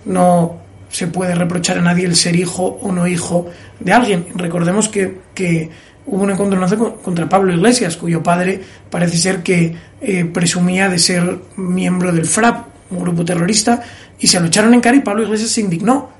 No, 0.05 0.62
se 0.93 1.08
puede 1.08 1.34
reprochar 1.34 1.79
a 1.79 1.82
nadie 1.82 2.06
el 2.06 2.15
ser 2.15 2.36
hijo 2.36 2.77
o 2.82 2.91
no 2.91 3.08
hijo 3.08 3.47
de 3.79 3.91
alguien. 3.91 4.27
Recordemos 4.36 4.89
que, 4.89 5.21
que 5.34 5.67
hubo 6.06 6.21
un 6.21 6.29
encontronazo 6.29 6.97
contra 6.97 7.27
Pablo 7.27 7.51
Iglesias, 7.51 7.97
cuyo 7.97 8.21
padre 8.21 8.62
parece 8.91 9.17
ser 9.17 9.41
que 9.41 9.75
eh, 9.99 10.25
presumía 10.25 10.89
de 10.89 10.99
ser 10.99 11.39
miembro 11.56 12.12
del 12.12 12.27
FRAP, 12.27 12.67
un 12.91 12.99
grupo 12.99 13.25
terrorista, 13.25 13.82
y 14.19 14.27
se 14.27 14.39
lo 14.39 14.45
echaron 14.45 14.71
en 14.75 14.82
cara 14.82 14.95
y 14.95 14.99
Pablo 14.99 15.23
Iglesias 15.23 15.49
se 15.49 15.62
indignó. 15.62 16.12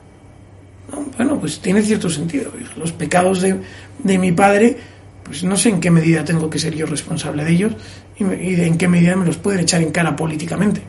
Bueno, 1.18 1.40
pues 1.40 1.60
tiene 1.60 1.84
cierto 1.84 2.10
sentido. 2.10 2.52
Los 2.76 2.94
pecados 2.94 3.42
de, 3.42 3.60
de, 4.00 4.18
mi 4.18 4.32
padre, 4.32 4.76
pues 5.24 5.44
no 5.44 5.56
sé 5.56 5.70
en 5.70 5.82
qué 5.82 5.92
medida 5.92 6.26
tengo 6.26 6.50
que 6.50 6.58
ser 6.58 6.74
yo 6.74 6.88
responsable 6.88 7.46
de 7.46 7.52
ellos 7.52 7.74
y, 8.18 8.24
y 8.24 8.56
de 8.56 8.66
en 8.66 8.80
qué 8.80 8.88
medida 8.88 9.16
me 9.16 9.26
los 9.28 9.38
pueden 9.38 9.60
echar 9.60 9.84
en 9.84 9.92
cara 9.92 10.16
políticamente. 10.16 10.82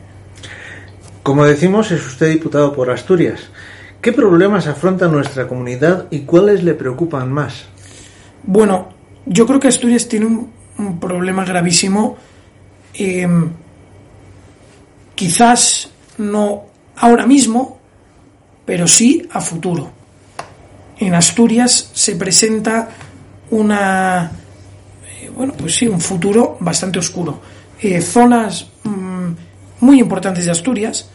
Como 1.21 1.45
decimos, 1.45 1.91
es 1.91 2.05
usted 2.05 2.29
diputado 2.29 2.73
por 2.73 2.89
Asturias. 2.89 3.49
¿Qué 4.05 4.13
problemas 4.13 4.67
afronta 4.67 5.07
nuestra 5.07 5.47
comunidad 5.47 6.05
y 6.11 6.19
cuáles 6.19 6.63
le 6.63 6.75
preocupan 6.75 7.33
más? 7.33 7.65
Bueno, 8.43 8.89
yo 9.25 9.47
creo 9.47 9.59
que 9.59 9.67
Asturias 9.67 10.07
tiene 10.07 10.27
un, 10.27 10.99
problema 10.99 11.43
gravísimo. 11.43 12.15
Eh, 12.93 13.27
quizás 15.15 15.89
no 16.19 16.65
ahora 16.97 17.25
mismo, 17.25 17.79
pero 18.63 18.87
sí 18.87 19.27
a 19.31 19.41
futuro. 19.41 19.89
En 20.99 21.15
Asturias 21.15 21.89
se 21.91 22.15
presenta 22.15 22.89
una, 23.49 24.29
eh, 25.19 25.31
bueno, 25.35 25.53
pues 25.57 25.77
sí, 25.77 25.87
un 25.87 25.99
futuro 25.99 26.57
bastante 26.59 26.99
oscuro. 26.99 27.41
Eh, 27.81 27.99
zonas 28.01 28.69
mmm, 28.83 29.31
muy 29.79 29.99
importantes 29.99 30.45
de 30.45 30.51
Asturias 30.51 31.09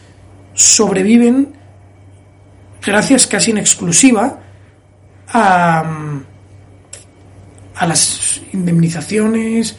sobreviven 0.53 1.60
gracias 2.85 3.27
casi 3.27 3.51
en 3.51 3.57
exclusiva 3.57 4.39
a, 5.27 5.83
a 7.75 7.87
las 7.87 8.41
indemnizaciones, 8.53 9.77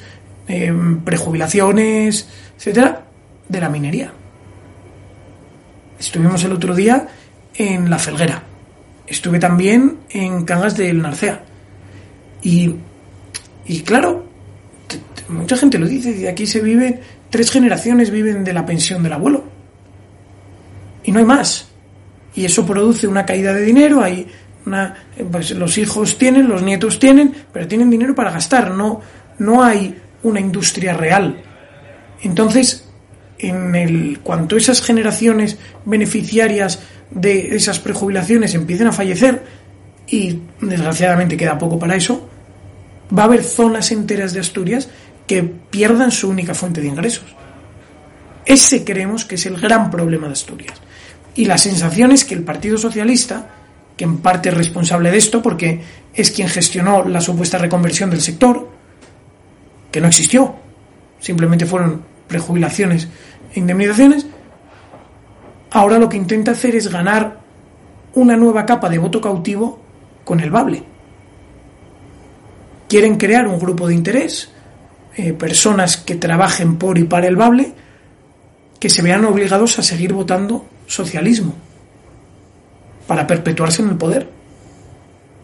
eh, 0.48 0.72
prejubilaciones, 1.04 2.28
etcétera, 2.56 3.04
de 3.48 3.60
la 3.60 3.68
minería. 3.68 4.12
Estuvimos 5.98 6.42
el 6.44 6.52
otro 6.52 6.74
día 6.74 7.06
en 7.54 7.88
La 7.88 7.98
Felguera. 7.98 8.42
Estuve 9.06 9.38
también 9.38 9.98
en 10.10 10.44
Cangas 10.44 10.76
del 10.76 11.00
Narcea. 11.00 11.44
Y, 12.42 12.74
y 13.66 13.80
claro, 13.82 14.26
mucha 15.28 15.56
gente 15.56 15.78
lo 15.78 15.86
dice, 15.86 16.12
de 16.12 16.28
aquí 16.28 16.46
se 16.46 16.60
vive, 16.60 17.00
tres 17.30 17.50
generaciones 17.50 18.10
viven 18.10 18.42
de 18.42 18.52
la 18.52 18.66
pensión 18.66 19.02
del 19.02 19.12
abuelo. 19.12 19.44
Y 21.04 21.12
no 21.12 21.18
hay 21.18 21.24
más. 21.24 21.68
Y 22.34 22.44
eso 22.44 22.64
produce 22.64 23.06
una 23.06 23.26
caída 23.26 23.52
de 23.52 23.62
dinero, 23.62 24.02
hay 24.02 24.26
una, 24.64 24.94
pues 25.30 25.50
los 25.50 25.76
hijos 25.78 26.18
tienen, 26.18 26.48
los 26.48 26.62
nietos 26.62 26.98
tienen, 26.98 27.34
pero 27.52 27.68
tienen 27.68 27.90
dinero 27.90 28.14
para 28.14 28.30
gastar, 28.30 28.70
no, 28.70 29.00
no 29.38 29.62
hay 29.62 29.96
una 30.22 30.40
industria 30.40 30.94
real. 30.94 31.42
Entonces, 32.22 32.88
en 33.38 33.74
el 33.74 34.20
cuanto 34.20 34.56
esas 34.56 34.80
generaciones 34.80 35.58
beneficiarias 35.84 36.80
de 37.10 37.56
esas 37.56 37.80
prejubilaciones 37.80 38.54
empiecen 38.54 38.86
a 38.86 38.92
fallecer, 38.92 39.42
y 40.06 40.40
desgraciadamente 40.60 41.36
queda 41.36 41.58
poco 41.58 41.78
para 41.78 41.96
eso, 41.96 42.28
va 43.16 43.22
a 43.22 43.26
haber 43.26 43.42
zonas 43.42 43.90
enteras 43.92 44.32
de 44.32 44.40
Asturias 44.40 44.88
que 45.26 45.42
pierdan 45.42 46.10
su 46.10 46.28
única 46.28 46.54
fuente 46.54 46.80
de 46.80 46.88
ingresos. 46.88 47.24
Ese 48.44 48.84
creemos 48.84 49.24
que 49.24 49.36
es 49.36 49.46
el 49.46 49.58
gran 49.58 49.90
problema 49.90 50.26
de 50.26 50.34
Asturias. 50.34 50.74
Y 51.34 51.46
la 51.46 51.58
sensación 51.58 52.12
es 52.12 52.24
que 52.24 52.34
el 52.34 52.42
Partido 52.42 52.76
Socialista, 52.76 53.48
que 53.96 54.04
en 54.04 54.18
parte 54.18 54.50
es 54.50 54.56
responsable 54.56 55.10
de 55.10 55.18
esto 55.18 55.42
porque 55.42 55.80
es 56.14 56.30
quien 56.30 56.48
gestionó 56.48 57.04
la 57.04 57.20
supuesta 57.20 57.58
reconversión 57.58 58.10
del 58.10 58.20
sector, 58.20 58.68
que 59.90 60.00
no 60.00 60.08
existió, 60.08 60.54
simplemente 61.20 61.66
fueron 61.66 62.02
prejubilaciones 62.28 63.08
e 63.54 63.60
indemnizaciones, 63.60 64.26
ahora 65.70 65.98
lo 65.98 66.08
que 66.08 66.16
intenta 66.16 66.52
hacer 66.52 66.74
es 66.74 66.88
ganar 66.88 67.40
una 68.14 68.36
nueva 68.36 68.66
capa 68.66 68.88
de 68.88 68.98
voto 68.98 69.20
cautivo 69.20 69.80
con 70.24 70.40
el 70.40 70.50
Bable. 70.50 70.82
Quieren 72.88 73.16
crear 73.16 73.46
un 73.46 73.58
grupo 73.58 73.88
de 73.88 73.94
interés, 73.94 74.50
eh, 75.16 75.32
personas 75.32 75.96
que 75.96 76.16
trabajen 76.16 76.76
por 76.76 76.98
y 76.98 77.04
para 77.04 77.26
el 77.26 77.36
Bable, 77.36 77.72
que 78.78 78.90
se 78.90 79.00
vean 79.00 79.24
obligados 79.24 79.78
a 79.78 79.82
seguir 79.82 80.12
votando 80.12 80.66
socialismo 80.92 81.54
para 83.06 83.26
perpetuarse 83.26 83.82
en 83.82 83.88
el 83.88 83.96
poder. 83.96 84.28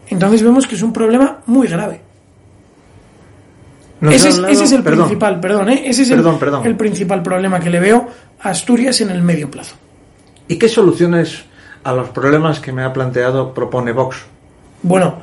Entonces 0.07 0.41
vemos 0.41 0.67
que 0.67 0.75
es 0.75 0.81
un 0.81 0.93
problema 0.93 1.39
muy 1.45 1.67
grave. 1.67 2.01
Ese 4.01 4.29
es, 4.29 4.71
el 4.71 4.81
principal, 4.81 5.41
perdón, 5.41 5.69
¿eh? 5.69 5.81
ese 5.85 6.03
es 6.03 6.11
el, 6.11 6.75
principal 6.77 7.21
problema 7.21 7.59
que 7.59 7.69
le 7.69 7.81
veo 7.81 8.07
a 8.39 8.49
Asturias 8.49 9.01
en 9.01 9.09
el 9.09 9.21
medio 9.21 9.51
plazo. 9.51 9.75
¿Y 10.47 10.57
qué 10.57 10.69
soluciones 10.69 11.43
a 11.83 11.91
los 11.91 12.09
problemas 12.09 12.61
que 12.61 12.71
me 12.71 12.83
ha 12.83 12.93
planteado 12.93 13.53
propone 13.53 13.91
Vox? 13.91 14.17
Bueno, 14.83 15.21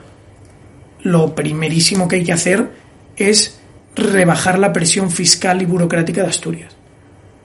lo 1.00 1.34
primerísimo 1.34 2.06
que 2.06 2.16
hay 2.16 2.24
que 2.24 2.34
hacer 2.34 2.70
es 3.16 3.58
rebajar 3.94 4.58
la 4.58 4.74
presión 4.74 5.10
fiscal 5.10 5.62
y 5.62 5.64
burocrática 5.64 6.22
de 6.22 6.28
Asturias. 6.28 6.76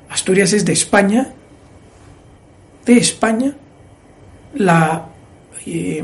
Asturias 0.10 0.52
es 0.52 0.66
de 0.66 0.74
España, 0.74 1.30
de 2.86 2.98
España, 2.98 3.56
la 4.54 5.08
eh, 5.66 6.04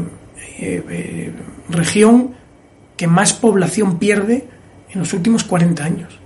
eh, 0.60 1.34
región 1.70 2.36
que 2.96 3.08
más 3.08 3.34
población 3.34 4.00
pierde 4.00 4.48
en 4.90 5.00
los 5.00 5.14
últimos 5.14 5.44
40 5.44 5.84
años. 5.84 6.20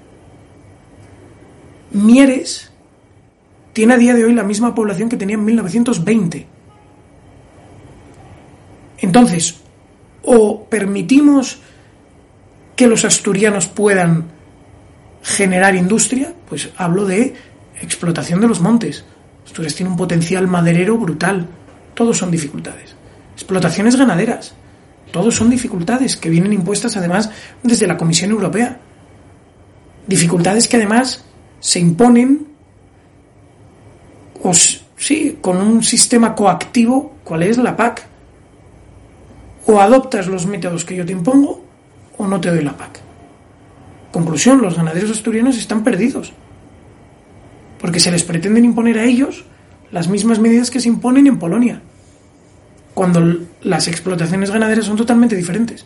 Mieres 1.91 2.71
tiene 3.73 3.93
a 3.93 3.97
día 3.97 4.13
de 4.13 4.25
hoy 4.25 4.33
la 4.33 4.43
misma 4.43 4.75
población 4.75 5.09
que 5.09 5.17
tenía 5.17 5.35
en 5.35 5.45
1920. 5.45 6.47
Entonces, 8.99 9.57
o 10.23 10.65
permitimos 10.65 11.59
que 12.75 12.87
los 12.87 13.05
asturianos 13.05 13.67
puedan 13.67 14.25
generar 15.23 15.75
industria, 15.75 16.33
pues 16.47 16.69
hablo 16.77 17.05
de 17.05 17.33
explotación 17.81 18.41
de 18.41 18.47
los 18.47 18.59
montes. 18.61 19.05
Asturias 19.51 19.75
tiene 19.75 19.91
un 19.91 19.97
potencial 19.97 20.47
maderero 20.47 20.97
brutal. 20.97 21.45
Todos 21.93 22.17
son 22.17 22.31
dificultades. 22.31 22.95
Explotaciones 23.35 23.97
ganaderas. 23.97 24.53
Todos 25.11 25.35
son 25.35 25.49
dificultades 25.49 26.15
que 26.15 26.29
vienen 26.29 26.53
impuestas 26.53 26.95
además 26.95 27.29
desde 27.61 27.85
la 27.85 27.97
Comisión 27.97 28.31
Europea. 28.31 28.79
Dificultades 30.07 30.69
que 30.69 30.77
además 30.77 31.25
se 31.59 31.79
imponen 31.79 32.47
sí, 34.95 35.37
con 35.41 35.57
un 35.57 35.83
sistema 35.83 36.33
coactivo, 36.33 37.15
¿cuál 37.25 37.43
es 37.43 37.57
la 37.57 37.75
PAC? 37.75 38.05
O 39.67 39.81
adoptas 39.81 40.27
los 40.27 40.45
métodos 40.45 40.85
que 40.85 40.95
yo 40.95 41.05
te 41.05 41.11
impongo 41.11 41.61
o 42.17 42.25
no 42.25 42.39
te 42.39 42.49
doy 42.49 42.63
la 42.63 42.77
PAC. 42.77 43.01
Conclusión, 44.13 44.61
los 44.61 44.77
ganaderos 44.77 45.11
asturianos 45.11 45.57
están 45.57 45.83
perdidos. 45.83 46.31
Porque 47.81 47.99
se 47.99 48.11
les 48.11 48.23
pretenden 48.23 48.63
imponer 48.63 48.99
a 48.99 49.05
ellos 49.05 49.43
las 49.91 50.07
mismas 50.07 50.39
medidas 50.39 50.71
que 50.71 50.79
se 50.79 50.87
imponen 50.87 51.27
en 51.27 51.39
Polonia 51.39 51.81
cuando 52.93 53.47
las 53.61 53.87
explotaciones 53.87 54.51
ganaderas 54.51 54.85
son 54.85 54.97
totalmente 54.97 55.35
diferentes. 55.35 55.85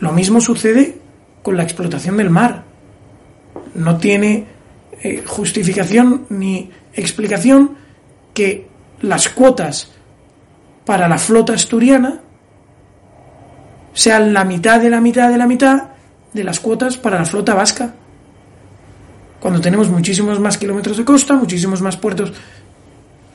Lo 0.00 0.12
mismo 0.12 0.40
sucede 0.40 0.98
con 1.42 1.56
la 1.56 1.62
explotación 1.62 2.16
del 2.16 2.30
mar. 2.30 2.64
No 3.74 3.96
tiene 3.96 4.46
eh, 5.00 5.22
justificación 5.26 6.26
ni 6.28 6.70
explicación 6.92 7.76
que 8.32 8.68
las 9.00 9.28
cuotas 9.28 9.90
para 10.84 11.08
la 11.08 11.18
flota 11.18 11.54
asturiana 11.54 12.20
sean 13.92 14.34
la 14.34 14.44
mitad 14.44 14.80
de 14.80 14.90
la 14.90 15.00
mitad 15.00 15.30
de 15.30 15.38
la 15.38 15.46
mitad 15.46 15.84
de 16.32 16.44
las 16.44 16.60
cuotas 16.60 16.96
para 16.96 17.18
la 17.18 17.24
flota 17.24 17.54
vasca. 17.54 17.94
Cuando 19.44 19.60
tenemos 19.60 19.90
muchísimos 19.90 20.40
más 20.40 20.56
kilómetros 20.56 20.96
de 20.96 21.04
costa, 21.04 21.34
muchísimos 21.34 21.82
más 21.82 21.98
puertos, 21.98 22.32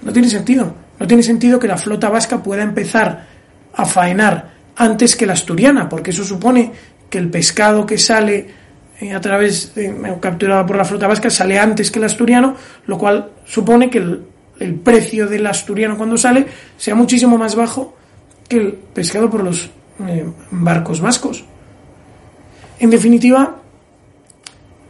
no 0.01 0.11
tiene 0.11 0.27
sentido. 0.27 0.73
No 0.99 1.05
tiene 1.05 1.21
sentido 1.21 1.59
que 1.59 1.67
la 1.67 1.77
flota 1.77 2.09
vasca 2.09 2.41
pueda 2.41 2.63
empezar 2.63 3.27
a 3.75 3.85
faenar 3.85 4.49
antes 4.75 5.15
que 5.15 5.27
la 5.27 5.33
asturiana, 5.33 5.87
porque 5.87 6.09
eso 6.09 6.23
supone 6.23 6.71
que 7.11 7.19
el 7.19 7.29
pescado 7.29 7.85
que 7.85 7.99
sale 7.99 8.47
eh, 8.99 9.13
a 9.13 9.21
través 9.21 9.75
de, 9.75 9.85
eh, 9.85 10.17
capturado 10.19 10.65
por 10.65 10.77
la 10.77 10.83
flota 10.83 11.05
vasca 11.05 11.29
sale 11.29 11.59
antes 11.59 11.91
que 11.91 11.99
el 11.99 12.05
asturiano, 12.05 12.55
lo 12.87 12.97
cual 12.97 13.29
supone 13.45 13.91
que 13.91 13.99
el, 13.99 14.73
precio 14.83 15.27
del 15.27 15.45
asturiano 15.45 15.95
cuando 15.95 16.17
sale 16.17 16.47
sea 16.75 16.95
muchísimo 16.95 17.37
más 17.37 17.53
bajo 17.53 17.95
que 18.47 18.57
el 18.57 18.71
pescado 18.71 19.29
por 19.29 19.43
los 19.43 19.69
eh, 20.07 20.25
barcos 20.49 21.01
vascos. 21.01 21.45
En 22.79 22.89
definitiva, 22.89 23.58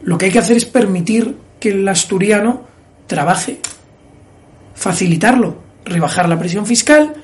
lo 0.02 0.16
que 0.16 0.26
hay 0.26 0.32
que 0.32 0.38
hacer 0.38 0.56
es 0.56 0.64
permitir 0.64 1.36
que 1.58 1.70
el 1.70 1.86
asturiano 1.88 2.62
trabaje, 3.06 3.60
facilitarlo, 4.74 5.56
rebajar 5.84 6.28
la 6.28 6.38
presión 6.38 6.64
fiscal 6.64 7.14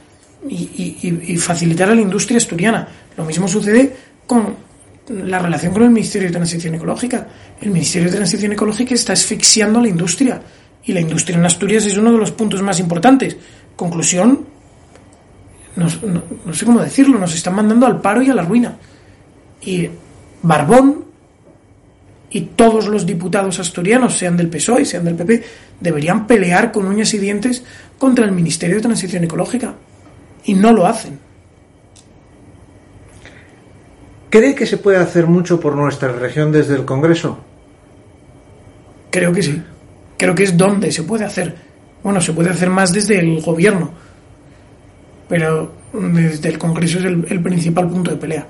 y, 0.49 1.37
facilitar 1.39 1.91
a 1.91 1.95
la 1.95 2.01
industria 2.01 2.37
asturiana. 2.37 2.87
Lo 3.17 3.25
mismo 3.25 3.49
sucede 3.49 3.97
con 4.27 4.55
la 5.09 5.39
relación 5.39 5.73
con 5.73 5.85
el 5.85 5.91
Ministerio 5.91 6.29
de 6.29 6.35
Transición 6.35 6.75
Ecológica. 6.75 7.27
El 7.61 7.71
Ministerio 7.71 8.11
de 8.11 8.17
Transición 8.17 8.53
Ecológica 8.53 8.95
está 8.95 9.15
asfixiando 9.15 9.79
a 9.79 9.83
la 9.83 9.89
industria 9.89 10.43
y 10.85 10.93
la 10.93 11.01
industria 11.01 11.39
en 11.39 11.47
Asturias 11.47 11.87
es 11.87 11.97
uno 11.97 12.13
de 12.13 12.19
los 12.19 12.33
puntos 12.33 12.63
más 12.63 12.79
importantes. 12.79 13.37
Conclusión, 13.75 14.47
no, 15.77 15.87
no, 16.45 16.55
sé 16.55 16.65
cómo 16.65 16.81
decirlo, 16.81 17.19
nos 17.19 17.35
están 17.35 17.55
mandando 17.55 17.87
al 17.87 18.01
paro 18.01 18.23
y 18.23 18.31
a 18.31 18.35
la 18.35 18.43
ruina. 18.43 18.77
Y 19.63 19.89
Barbón 20.43 21.06
y 22.31 22.41
todos 22.41 22.89
los 22.89 23.07
diputados 23.07 23.59
asturianos, 23.61 24.17
sean 24.17 24.37
del 24.37 24.49
PSOE, 24.49 24.85
sean 24.85 25.05
del 25.05 25.15
PP, 25.15 25.45
deberían 25.81 26.27
pelear 26.27 26.73
con 26.73 26.87
uñas 26.87 27.15
y 27.15 27.19
dientes 27.19 27.63
contra 27.99 28.25
el 28.25 28.33
Ministerio 28.33 28.77
de 28.77 28.83
Transición 28.83 29.25
Ecológica. 29.25 29.75
Y 30.45 30.55
no 30.55 30.73
lo 30.73 30.87
hacen. 30.87 31.19
¿Cree 34.31 34.55
que 34.55 34.67
se 34.67 34.77
puede 34.77 34.99
hacer 34.99 35.27
mucho 35.27 35.61
por 35.61 35.75
nuestra 35.77 36.13
región 36.13 36.53
desde 36.53 36.75
el 36.75 36.85
Congreso? 36.85 37.39
Creo 39.11 39.33
que 39.33 39.43
sí. 39.43 39.63
Creo 40.19 40.35
que 40.35 40.43
es 40.43 40.57
donde 40.57 40.91
se 40.93 41.05
puede 41.05 41.25
hacer. 41.25 41.55
Bueno, 42.03 42.21
se 42.21 42.33
puede 42.33 42.51
hacer 42.51 42.69
más 42.69 42.93
desde 42.93 43.19
el 43.19 43.41
gobierno. 43.41 43.91
Pero 45.29 45.73
desde 45.93 46.49
el 46.49 46.59
Congreso 46.59 46.99
es 46.99 47.05
el, 47.05 47.25
el 47.29 47.43
principal 47.43 47.89
punto 47.89 48.11
de 48.11 48.17
pelea. 48.17 48.47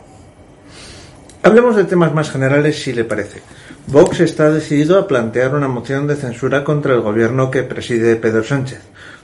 Hablemos 1.42 1.76
de 1.76 1.84
temas 1.84 2.12
más 2.12 2.30
generales, 2.30 2.82
si 2.82 2.92
le 2.92 3.04
parece. 3.04 3.40
Vox 3.88 4.20
está 4.20 4.50
decidido 4.50 4.98
a 4.98 5.06
plantear 5.06 5.54
una 5.54 5.68
moción 5.68 6.06
de 6.06 6.16
censura 6.16 6.64
contra 6.64 6.94
el 6.94 7.02
gobierno 7.02 7.50
que 7.50 7.62
preside 7.62 8.16
Pedro 8.16 8.42
Sánchez. 8.42 8.80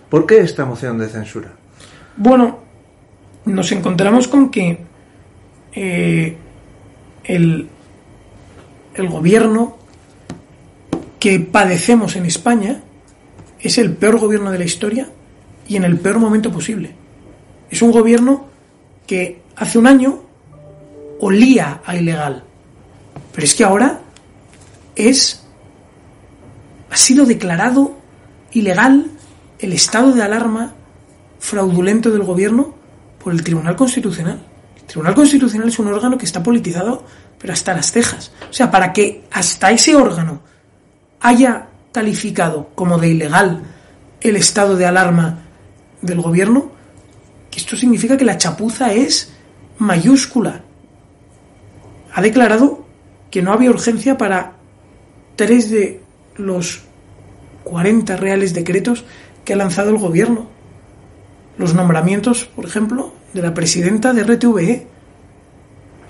¿Por 0.09 0.25
qué 0.25 0.39
esta 0.39 0.65
moción 0.65 0.99
de 0.99 1.09
censura? 1.09 1.53
Bueno, 2.17 2.61
nos 3.45 3.73
encontramos 3.73 4.29
con 4.29 4.51
que 4.51 4.79
eh, 5.75 6.37
el, 7.25 7.69
el 8.95 9.09
gobierno 9.09 9.79
que 11.19 11.41
padecemos 11.41 12.15
en 12.15 12.27
España 12.27 12.83
es 13.59 13.79
el 13.79 13.95
peor 13.95 14.19
gobierno 14.19 14.51
de 14.53 14.59
la 14.59 14.65
historia 14.65 15.09
y 15.67 15.77
en 15.77 15.85
el 15.85 15.99
peor 15.99 16.19
momento 16.19 16.53
posible. 16.53 16.95
Es 17.71 17.83
un 17.83 17.91
gobierno 17.91 18.47
que 19.07 19.43
hace 19.57 19.79
un 19.79 19.87
año 19.89 20.23
olía 21.21 21.81
a 21.85 21.97
ilegal. 21.97 22.45
Pero 23.33 23.45
es 23.45 23.55
que 23.55 23.65
ahora 23.65 24.01
es 24.97 25.43
ha 26.91 26.97
sido 26.97 27.25
declarado 27.25 27.97
ilegal 28.53 29.11
el 29.59 29.73
estado 29.73 30.13
de 30.13 30.23
alarma 30.23 30.75
fraudulento 31.39 32.11
del 32.11 32.23
gobierno 32.23 32.75
por 33.23 33.33
el 33.33 33.43
Tribunal 33.43 33.77
Constitucional. 33.77 34.43
El 34.77 34.83
Tribunal 34.83 35.15
Constitucional 35.15 35.69
es 35.69 35.79
un 35.79 35.89
órgano 35.89 36.19
que 36.19 36.27
está 36.27 36.43
politizado, 36.43 37.05
pero 37.39 37.53
hasta 37.53 37.75
las 37.75 37.93
cejas. 37.93 38.33
O 38.51 38.53
sea, 38.53 38.71
para 38.71 38.93
que 38.93 39.25
hasta 39.31 39.71
ese 39.71 39.97
órgano 39.97 40.43
haya 41.21 41.69
calificado 41.93 42.69
como 42.75 42.99
de 42.99 43.09
ilegal 43.09 43.63
el 44.21 44.37
estado 44.37 44.77
de 44.77 44.87
alarma 44.87 45.39
del 46.03 46.21
gobierno, 46.21 46.73
esto 47.57 47.77
significa 47.77 48.17
que 48.17 48.25
la 48.25 48.39
chapuza 48.39 48.93
es 48.93 49.33
mayúscula. 49.79 50.63
Ha 52.13 52.21
declarado 52.21 52.85
que 53.31 53.43
no 53.43 53.53
había 53.53 53.71
urgencia 53.71 54.19
para 54.19 54.55
tres 55.37 55.71
de 55.71 56.01
los 56.37 56.83
40 57.65 58.17
reales 58.17 58.55
decretos 58.55 59.05
que 59.45 59.53
ha 59.53 59.57
lanzado 59.57 59.91
el 59.91 59.99
gobierno. 59.99 60.47
Los 61.59 61.75
nombramientos, 61.75 62.45
por 62.45 62.65
ejemplo, 62.65 63.13
de 63.33 63.43
la 63.43 63.55
presidenta 63.55 64.13
de 64.13 64.23
RTVE. 64.25 64.87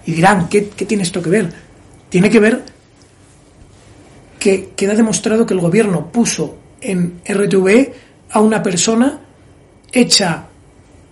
Y 0.07 0.13
dirán, 0.13 0.49
¿qué, 0.49 0.63
tiene 0.63 1.05
esto 1.05 1.23
que 1.23 1.31
ver? 1.31 1.53
Tiene 2.09 2.29
que 2.29 2.41
ver 2.41 2.63
que 4.39 4.71
queda 4.77 4.95
demostrado 4.95 5.47
que 5.47 5.55
el 5.55 5.61
gobierno 5.61 6.11
puso 6.11 6.57
en 6.81 7.21
RTVE 7.25 7.95
a 8.31 8.41
una 8.41 8.63
persona 8.63 9.21
hecha 9.93 10.47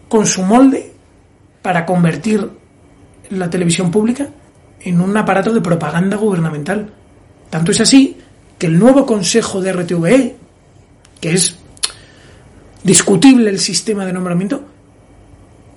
con 0.09 0.27
su 0.27 0.43
molde 0.43 0.93
para 1.63 1.87
convertir 1.87 2.51
la 3.31 3.49
televisión 3.49 3.91
pública 3.93 4.29
en 4.81 5.01
un 5.01 5.17
aparato 5.17 5.53
de 5.53 5.61
propaganda 5.61 6.17
gubernamental. 6.17 6.93
Tanto 7.51 7.73
es 7.73 7.81
así 7.81 8.17
que 8.59 8.67
el 8.67 8.79
nuevo 8.79 9.05
consejo 9.05 9.61
de 9.61 9.73
RTVE, 9.73 10.37
que 11.21 11.33
es 11.33 11.57
discutible 12.83 13.51
el 13.51 13.59
sistema 13.59 14.07
de 14.07 14.13
nombramiento, 14.13 14.63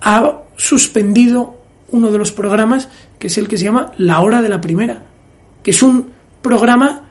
ha 0.02 0.42
suspendido 0.56 1.60
uno 1.90 2.12
de 2.12 2.18
los 2.18 2.32
programas 2.32 2.90
que 3.20 3.28
es 3.28 3.38
el 3.38 3.48
que 3.48 3.58
se 3.58 3.66
llama 3.66 3.92
La 3.98 4.22
Hora 4.22 4.42
de 4.42 4.50
la 4.50 4.62
Primera, 4.62 5.04
que 5.62 5.72
es 5.72 5.82
un 5.82 6.12
programa 6.42 7.10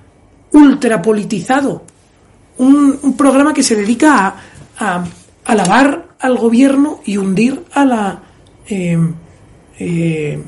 ultrapolitizado, 0.53 1.85
un, 2.59 3.17
programa 3.17 3.55
que 3.55 3.63
se 3.63 3.77
dedica 3.77 4.27
a, 4.27 4.35
a 4.79 5.05
alabar 5.45 6.17
al 6.19 6.37
gobierno 6.37 7.01
y 7.05 7.17
hundir 7.17 7.65
a 7.73 7.85
la 7.85 8.23
eh, 8.69 8.99
eh, 9.79 10.41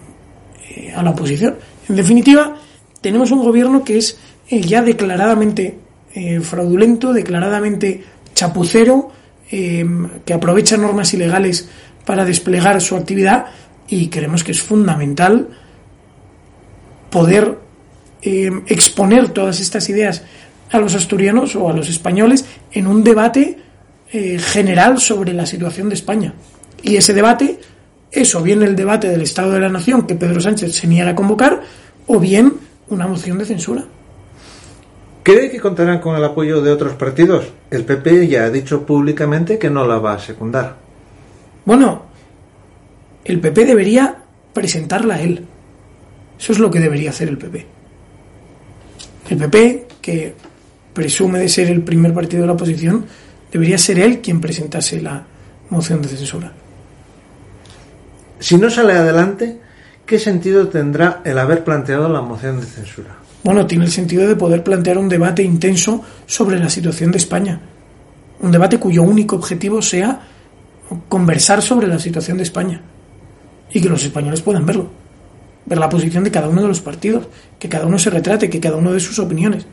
a 0.94 1.02
la 1.02 1.10
oposición. 1.10 1.56
En 1.88 1.96
definitiva, 1.96 2.56
tenemos 3.04 3.30
un 3.32 3.44
gobierno 3.44 3.84
que 3.84 3.98
es 3.98 4.16
eh, 4.48 4.62
ya 4.62 4.80
declaradamente 4.80 5.78
fraudulento, 6.42 7.12
declaradamente 7.12 8.04
chapucero, 8.36 9.10
que 9.50 10.32
aprovecha 10.32 10.76
normas 10.76 11.12
ilegales 11.12 11.68
para 12.06 12.24
desplegar 12.24 12.80
su 12.80 12.94
actividad 12.94 13.46
y 13.88 14.06
creemos 14.10 14.44
que 14.44 14.52
es 14.52 14.62
fundamental 14.62 15.48
poder 17.10 17.58
exponer 18.22 19.30
todas 19.30 19.58
estas 19.58 19.88
ideas 19.88 20.22
a 20.70 20.78
los 20.78 20.94
asturianos 20.94 21.56
o 21.56 21.68
a 21.68 21.72
los 21.72 21.88
españoles 21.88 22.44
en 22.70 22.86
un 22.86 23.02
debate 23.02 23.58
eh, 24.12 24.38
general 24.38 25.00
sobre 25.00 25.32
la 25.32 25.44
situación 25.44 25.88
de 25.88 25.96
España. 25.96 26.34
Y 26.84 26.94
ese 26.94 27.14
debate 27.14 27.58
es 28.12 28.32
o 28.36 28.42
bien 28.42 28.62
el 28.62 28.76
debate 28.76 29.08
del 29.08 29.22
Estado 29.22 29.50
de 29.50 29.58
la 29.58 29.68
Nación 29.68 30.06
que 30.06 30.14
Pedro 30.14 30.40
Sánchez 30.40 30.72
se 30.72 30.86
niega 30.86 31.10
a 31.10 31.14
convocar, 31.16 31.62
o 32.06 32.20
bien 32.20 32.52
una 32.88 33.06
moción 33.06 33.38
de 33.38 33.44
censura. 33.44 33.84
¿Cree 35.22 35.50
que 35.50 35.60
contarán 35.60 36.00
con 36.00 36.16
el 36.16 36.24
apoyo 36.24 36.60
de 36.60 36.70
otros 36.70 36.94
partidos? 36.94 37.46
El 37.70 37.84
PP 37.84 38.28
ya 38.28 38.44
ha 38.44 38.50
dicho 38.50 38.84
públicamente 38.84 39.58
que 39.58 39.70
no 39.70 39.86
la 39.86 39.98
va 39.98 40.14
a 40.14 40.18
secundar. 40.18 40.76
Bueno, 41.64 42.02
el 43.24 43.40
PP 43.40 43.64
debería 43.64 44.18
presentarla 44.52 45.14
a 45.14 45.22
él. 45.22 45.46
Eso 46.38 46.52
es 46.52 46.58
lo 46.58 46.70
que 46.70 46.78
debería 46.78 47.10
hacer 47.10 47.28
el 47.28 47.38
PP. 47.38 47.66
El 49.30 49.38
PP, 49.38 49.86
que 50.02 50.34
presume 50.92 51.38
de 51.38 51.48
ser 51.48 51.70
el 51.70 51.82
primer 51.82 52.12
partido 52.12 52.42
de 52.42 52.48
la 52.48 52.52
oposición, 52.52 53.06
debería 53.50 53.78
ser 53.78 53.98
él 53.98 54.20
quien 54.20 54.42
presentase 54.42 55.00
la 55.00 55.24
moción 55.70 56.02
de 56.02 56.08
censura. 56.08 56.52
Si 58.38 58.58
no 58.58 58.68
sale 58.68 58.92
adelante, 58.92 59.58
¿qué 60.06 60.18
sentido 60.18 60.68
tendrá 60.68 61.20
el 61.24 61.38
haber 61.38 61.64
planteado 61.64 62.08
la 62.08 62.20
moción 62.20 62.60
de 62.60 62.66
censura? 62.66 63.16
Bueno, 63.42 63.66
tiene 63.66 63.84
el 63.84 63.90
sentido 63.90 64.26
de 64.26 64.36
poder 64.36 64.62
plantear 64.62 64.98
un 64.98 65.08
debate 65.08 65.42
intenso 65.42 66.02
sobre 66.26 66.58
la 66.58 66.68
situación 66.68 67.10
de 67.10 67.18
España. 67.18 67.60
Un 68.40 68.50
debate 68.50 68.78
cuyo 68.78 69.02
único 69.02 69.36
objetivo 69.36 69.82
sea 69.82 70.20
conversar 71.08 71.62
sobre 71.62 71.86
la 71.86 71.98
situación 71.98 72.36
de 72.36 72.42
España 72.42 72.80
y 73.70 73.80
que 73.80 73.88
los 73.88 74.04
españoles 74.04 74.42
puedan 74.42 74.66
verlo. 74.66 74.88
Ver 75.66 75.78
la 75.78 75.88
posición 75.88 76.24
de 76.24 76.30
cada 76.30 76.48
uno 76.48 76.62
de 76.62 76.68
los 76.68 76.80
partidos, 76.80 77.26
que 77.58 77.68
cada 77.68 77.86
uno 77.86 77.98
se 77.98 78.10
retrate, 78.10 78.50
que 78.50 78.60
cada 78.60 78.76
uno 78.76 78.92
dé 78.92 79.00
sus 79.00 79.18
opiniones. 79.18 79.66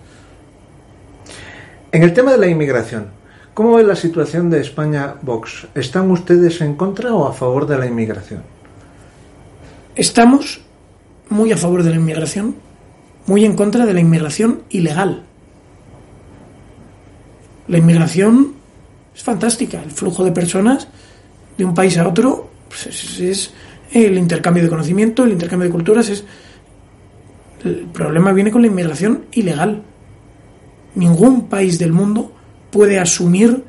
En 1.92 2.04
el 2.04 2.14
tema 2.14 2.32
de 2.32 2.38
la 2.38 2.48
inmigración, 2.48 3.22
¿Cómo 3.54 3.76
ve 3.76 3.84
la 3.84 3.98
situación 3.98 4.50
de 4.50 4.62
España 4.62 5.16
Vox? 5.22 5.68
¿Están 5.76 6.10
ustedes 6.10 6.62
en 6.62 6.76
contra 6.76 7.14
o 7.14 7.28
a 7.28 7.34
favor 7.34 7.68
de 7.68 7.78
la 7.78 7.86
inmigración? 7.86 8.44
Estamos 9.96 10.62
muy 11.30 11.52
a 11.52 11.58
favor 11.58 11.84
de 11.84 11.90
la 11.90 11.98
inmigración, 11.98 12.56
muy 13.26 13.46
en 13.46 13.56
contra 13.56 13.86
de 13.86 13.94
la 13.94 14.00
inmigración 14.00 14.64
ilegal. 14.70 15.24
La 17.68 17.78
inmigración 17.78 18.54
es 19.16 19.24
fantástica, 19.24 19.82
el 19.84 19.92
flujo 19.92 20.24
de 20.24 20.32
personas 20.32 20.88
de 21.58 21.66
un 21.66 21.74
país 21.74 21.98
a 21.98 22.08
otro 22.08 22.50
pues, 22.70 23.20
es, 23.20 23.52
el 23.92 24.18
intercambio 24.18 24.64
de 24.64 24.70
conocimiento, 24.70 25.26
el 25.26 25.34
intercambio 25.34 25.68
de 25.68 25.74
culturas, 25.74 26.10
es 26.10 26.24
el 27.64 27.88
problema 27.94 28.32
viene 28.32 28.52
con 28.52 28.62
la 28.62 28.68
inmigración 28.68 29.26
ilegal. 29.34 29.84
Ningún 30.96 31.48
país 31.48 31.78
del 31.78 31.92
mundo 31.92 32.32
puede 32.72 33.00
asumir 33.00 33.64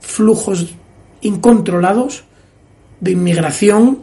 flujos 0.00 0.74
incontrolados 1.22 2.24
de 3.00 3.12
inmigración 3.12 4.02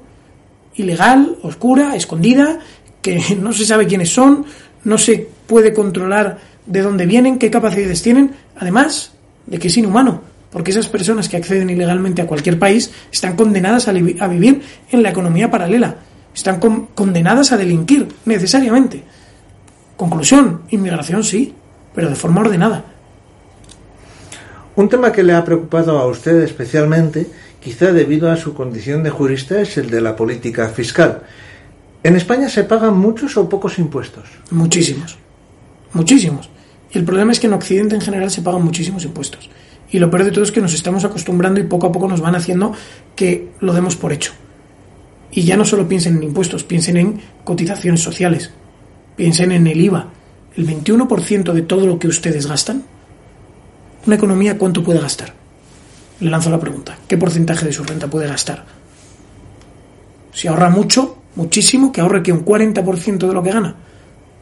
ilegal, 0.80 1.38
oscura, 1.44 1.96
escondida, 1.96 2.60
que 3.02 3.36
no 3.42 3.54
se 3.54 3.66
sabe 3.66 3.88
quiénes 3.88 4.10
son, 4.10 4.46
no 4.84 4.98
se 4.98 5.28
puede 5.48 5.74
controlar 5.74 6.38
de 6.66 6.82
dónde 6.82 7.06
vienen, 7.06 7.40
qué 7.40 7.50
capacidades 7.50 8.02
tienen, 8.02 8.32
además 8.56 9.14
de 9.46 9.58
que 9.58 9.68
es 9.68 9.78
inhumano, 9.78 10.22
porque 10.52 10.72
esas 10.72 10.88
personas 10.88 11.28
que 11.28 11.38
acceden 11.38 11.70
ilegalmente 11.70 12.22
a 12.22 12.28
cualquier 12.28 12.60
país 12.60 12.92
están 13.12 13.36
condenadas 13.36 13.88
a, 13.88 13.92
vivir 13.92 14.62
en 14.92 15.04
la 15.04 15.10
economía 15.10 15.50
paralela, 15.50 15.96
están 16.34 16.60
condenadas 16.60 17.52
a 17.52 17.58
delinquir 17.58 18.08
necesariamente. 18.26 19.04
Conclusión, 19.98 20.62
inmigración 20.70 21.24
sí, 21.24 21.54
pero 21.94 22.10
de 22.10 22.16
forma 22.16 22.42
ordenada. 22.42 22.86
Un 24.76 24.88
tema 24.88 25.12
que 25.12 25.24
le 25.24 25.34
ha 25.34 25.44
preocupado 25.44 25.98
a 25.98 26.06
usted 26.06 26.42
especialmente, 26.44 27.28
quizá 27.62 27.92
debido 27.92 28.32
a 28.32 28.38
su 28.38 28.54
condición 28.54 29.04
de 29.04 29.10
jurista, 29.10 29.62
es 29.62 29.78
el 29.78 29.90
de 29.90 30.02
la 30.02 30.16
política 30.16 30.70
fiscal. 30.70 31.24
¿En 32.04 32.16
España 32.16 32.48
se 32.50 32.64
pagan 32.64 32.98
muchos 32.98 33.36
o 33.38 33.50
pocos 33.50 33.78
impuestos? 33.80 34.26
Muchísimos. 34.52 35.18
Muchísimos. 35.94 36.50
Y 36.92 36.98
el 36.98 37.04
problema 37.04 37.32
es 37.32 37.40
que 37.40 37.48
en 37.48 37.54
Occidente 37.54 37.96
en 37.96 38.02
general 38.02 38.32
se 38.32 38.42
pagan 38.42 38.64
muchísimos 38.64 39.04
impuestos. 39.04 39.50
Y 39.92 40.00
lo 40.00 40.10
peor 40.10 40.24
de 40.24 40.32
todo 40.32 40.44
es 40.44 40.52
que 40.52 40.62
nos 40.62 40.74
estamos 40.74 41.04
acostumbrando 41.04 41.60
y 41.60 41.64
poco 41.64 41.88
a 41.88 41.92
poco 41.92 42.08
nos 42.08 42.22
van 42.22 42.36
haciendo 42.36 42.74
que 43.16 43.50
lo 43.60 43.74
demos 43.74 43.96
por 43.96 44.14
hecho. 44.14 44.34
Y 45.32 45.44
ya 45.44 45.58
no 45.58 45.66
solo 45.66 45.88
piensen 45.88 46.18
en 46.18 46.24
impuestos, 46.24 46.64
piensen 46.64 46.98
en 46.98 47.22
cotizaciones 47.44 48.02
sociales, 48.02 48.52
piensen 49.16 49.52
en 49.52 49.68
el 49.68 49.82
IVA. 49.82 50.08
El 50.56 50.68
21% 50.68 51.54
de 51.54 51.62
todo 51.62 51.86
lo 51.86 52.00
que 52.00 52.08
ustedes 52.08 52.48
gastan 52.48 52.84
una 54.06 54.16
economía, 54.16 54.58
¿cuánto 54.58 54.84
puede 54.84 55.00
gastar? 55.00 55.34
Le 56.20 56.30
lanzo 56.30 56.50
la 56.50 56.60
pregunta. 56.60 56.98
¿Qué 57.08 57.18
porcentaje 57.18 57.66
de 57.66 57.74
su 57.74 57.84
renta 57.84 58.08
puede 58.08 58.28
gastar? 58.28 58.66
Si 60.34 60.48
ahorra 60.48 60.70
mucho, 60.70 61.18
muchísimo, 61.36 61.92
que 61.92 62.02
ahorre 62.02 62.24
que 62.24 62.32
un 62.32 62.46
40% 62.46 63.28
de 63.28 63.34
lo 63.34 63.44
que 63.44 63.52
gana. 63.52 63.76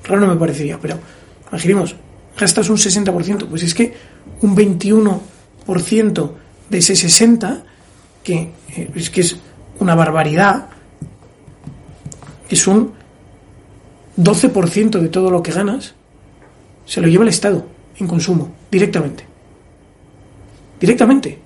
Raro 0.03 0.21
no 0.21 0.27
me 0.27 0.35
parecería, 0.39 0.79
pero 0.79 0.97
imaginemos, 1.49 1.95
gastas 2.37 2.69
un 2.69 2.77
60%, 2.77 3.47
pues 3.47 3.63
es 3.63 3.73
que 3.73 3.93
un 4.41 4.55
21% 4.55 6.31
de 6.69 6.77
ese 6.77 6.93
60%, 6.93 7.61
que 8.23 8.51
eh, 8.75 8.91
es 8.95 9.09
que 9.09 9.21
es 9.21 9.37
una 9.79 9.95
barbaridad, 9.95 10.67
es 12.49 12.67
un 12.67 12.91
12% 14.17 14.99
de 14.99 15.09
todo 15.09 15.31
lo 15.31 15.41
que 15.41 15.51
ganas, 15.51 15.93
se 16.85 17.01
lo 17.01 17.07
lleva 17.07 17.23
el 17.23 17.29
Estado 17.29 17.65
en 17.97 18.07
consumo, 18.07 18.51
directamente 18.69 19.27
directamente. 20.79 21.37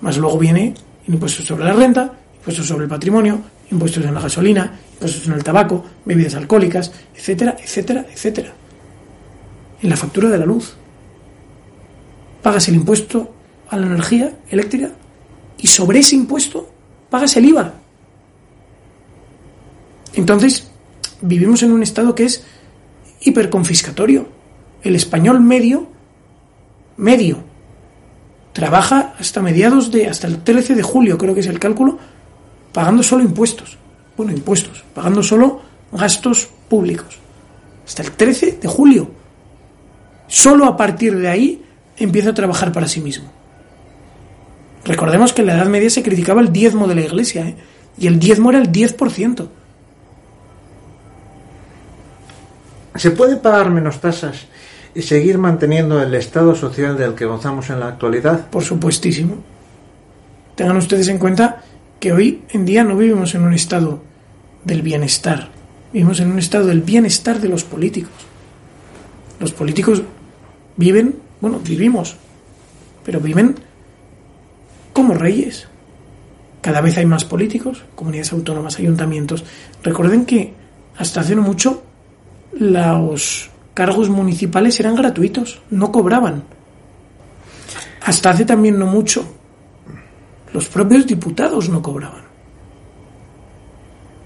Más 0.00 0.16
luego 0.16 0.38
viene 0.38 0.74
el 1.06 1.14
impuesto 1.14 1.42
sobre 1.42 1.64
la 1.64 1.72
renta, 1.72 2.12
impuestos 2.36 2.66
sobre 2.66 2.84
el 2.84 2.90
patrimonio, 2.90 3.40
impuestos 3.70 4.04
en 4.04 4.14
la 4.14 4.20
gasolina, 4.20 4.78
impuestos 4.92 5.26
en 5.26 5.32
el 5.32 5.44
tabaco, 5.44 5.84
bebidas 6.04 6.34
alcohólicas, 6.34 6.92
etcétera, 7.14 7.56
etcétera, 7.62 8.06
etcétera. 8.12 8.52
En 9.82 9.90
la 9.90 9.96
factura 9.96 10.28
de 10.28 10.38
la 10.38 10.46
luz. 10.46 10.74
Pagas 12.42 12.68
el 12.68 12.76
impuesto 12.76 13.34
a 13.68 13.76
la 13.76 13.86
energía 13.86 14.38
eléctrica 14.50 14.90
y 15.58 15.66
sobre 15.66 15.98
ese 15.98 16.14
impuesto 16.14 16.70
pagas 17.10 17.36
el 17.36 17.46
IVA. 17.46 17.74
Entonces, 20.14 20.70
vivimos 21.20 21.62
en 21.62 21.72
un 21.72 21.82
estado 21.82 22.14
que 22.14 22.24
es 22.24 22.44
hiperconfiscatorio. 23.20 24.28
El 24.82 24.94
español 24.94 25.40
medio, 25.40 25.88
medio, 26.96 27.42
trabaja 28.58 29.14
hasta 29.20 29.40
mediados 29.40 29.92
de, 29.92 30.08
hasta 30.08 30.26
el 30.26 30.42
13 30.42 30.74
de 30.74 30.82
julio, 30.82 31.16
creo 31.16 31.32
que 31.32 31.38
es 31.38 31.46
el 31.46 31.60
cálculo, 31.60 31.96
pagando 32.72 33.04
solo 33.04 33.22
impuestos. 33.22 33.78
Bueno, 34.16 34.32
impuestos, 34.32 34.82
pagando 34.92 35.22
solo 35.22 35.60
gastos 35.92 36.48
públicos. 36.68 37.20
Hasta 37.86 38.02
el 38.02 38.10
13 38.10 38.58
de 38.60 38.66
julio. 38.66 39.12
Solo 40.26 40.66
a 40.66 40.76
partir 40.76 41.16
de 41.16 41.28
ahí 41.28 41.64
empieza 41.96 42.30
a 42.30 42.34
trabajar 42.34 42.72
para 42.72 42.88
sí 42.88 43.00
mismo. 43.00 43.30
Recordemos 44.84 45.32
que 45.32 45.42
en 45.42 45.46
la 45.46 45.54
Edad 45.54 45.66
Media 45.66 45.88
se 45.88 46.02
criticaba 46.02 46.40
el 46.40 46.52
diezmo 46.52 46.88
de 46.88 46.96
la 46.96 47.02
Iglesia, 47.02 47.46
¿eh? 47.46 47.56
y 47.96 48.08
el 48.08 48.18
diezmo 48.18 48.50
era 48.50 48.58
el 48.58 48.72
10%. 48.72 49.46
¿Se 52.96 53.12
puede 53.12 53.36
pagar 53.36 53.70
menos 53.70 54.00
tasas 54.00 54.48
y 54.98 55.02
seguir 55.02 55.38
manteniendo 55.38 56.02
el 56.02 56.12
estado 56.14 56.56
social 56.56 56.98
del 56.98 57.14
que 57.14 57.24
gozamos 57.24 57.70
en 57.70 57.78
la 57.78 57.86
actualidad? 57.86 58.50
Por 58.50 58.64
supuestísimo. 58.64 59.36
Tengan 60.56 60.76
ustedes 60.76 61.06
en 61.06 61.18
cuenta 61.18 61.62
que 62.00 62.12
hoy 62.12 62.42
en 62.50 62.64
día 62.64 62.82
no 62.82 62.96
vivimos 62.96 63.32
en 63.36 63.44
un 63.44 63.54
estado 63.54 64.02
del 64.64 64.82
bienestar, 64.82 65.50
vivimos 65.92 66.18
en 66.18 66.32
un 66.32 66.40
estado 66.40 66.66
del 66.66 66.82
bienestar 66.82 67.40
de 67.40 67.48
los 67.48 67.62
políticos. 67.62 68.10
Los 69.38 69.52
políticos 69.52 70.02
viven, 70.76 71.14
bueno, 71.40 71.60
vivimos, 71.60 72.16
pero 73.04 73.20
viven 73.20 73.54
como 74.92 75.14
reyes. 75.14 75.68
Cada 76.60 76.80
vez 76.80 76.98
hay 76.98 77.06
más 77.06 77.24
políticos, 77.24 77.84
comunidades 77.94 78.32
autónomas, 78.32 78.80
ayuntamientos. 78.80 79.44
Recuerden 79.84 80.26
que 80.26 80.54
hasta 80.96 81.20
hace 81.20 81.36
no 81.36 81.42
mucho 81.42 81.84
los 82.58 83.48
cargos 83.78 84.10
municipales 84.10 84.80
eran 84.80 84.96
gratuitos, 84.96 85.60
no 85.70 85.92
cobraban. 85.92 86.42
Hasta 88.02 88.30
hace 88.30 88.44
también 88.44 88.76
no 88.76 88.86
mucho, 88.86 89.24
los 90.52 90.66
propios 90.66 91.06
diputados 91.06 91.68
no 91.68 91.80
cobraban. 91.80 92.24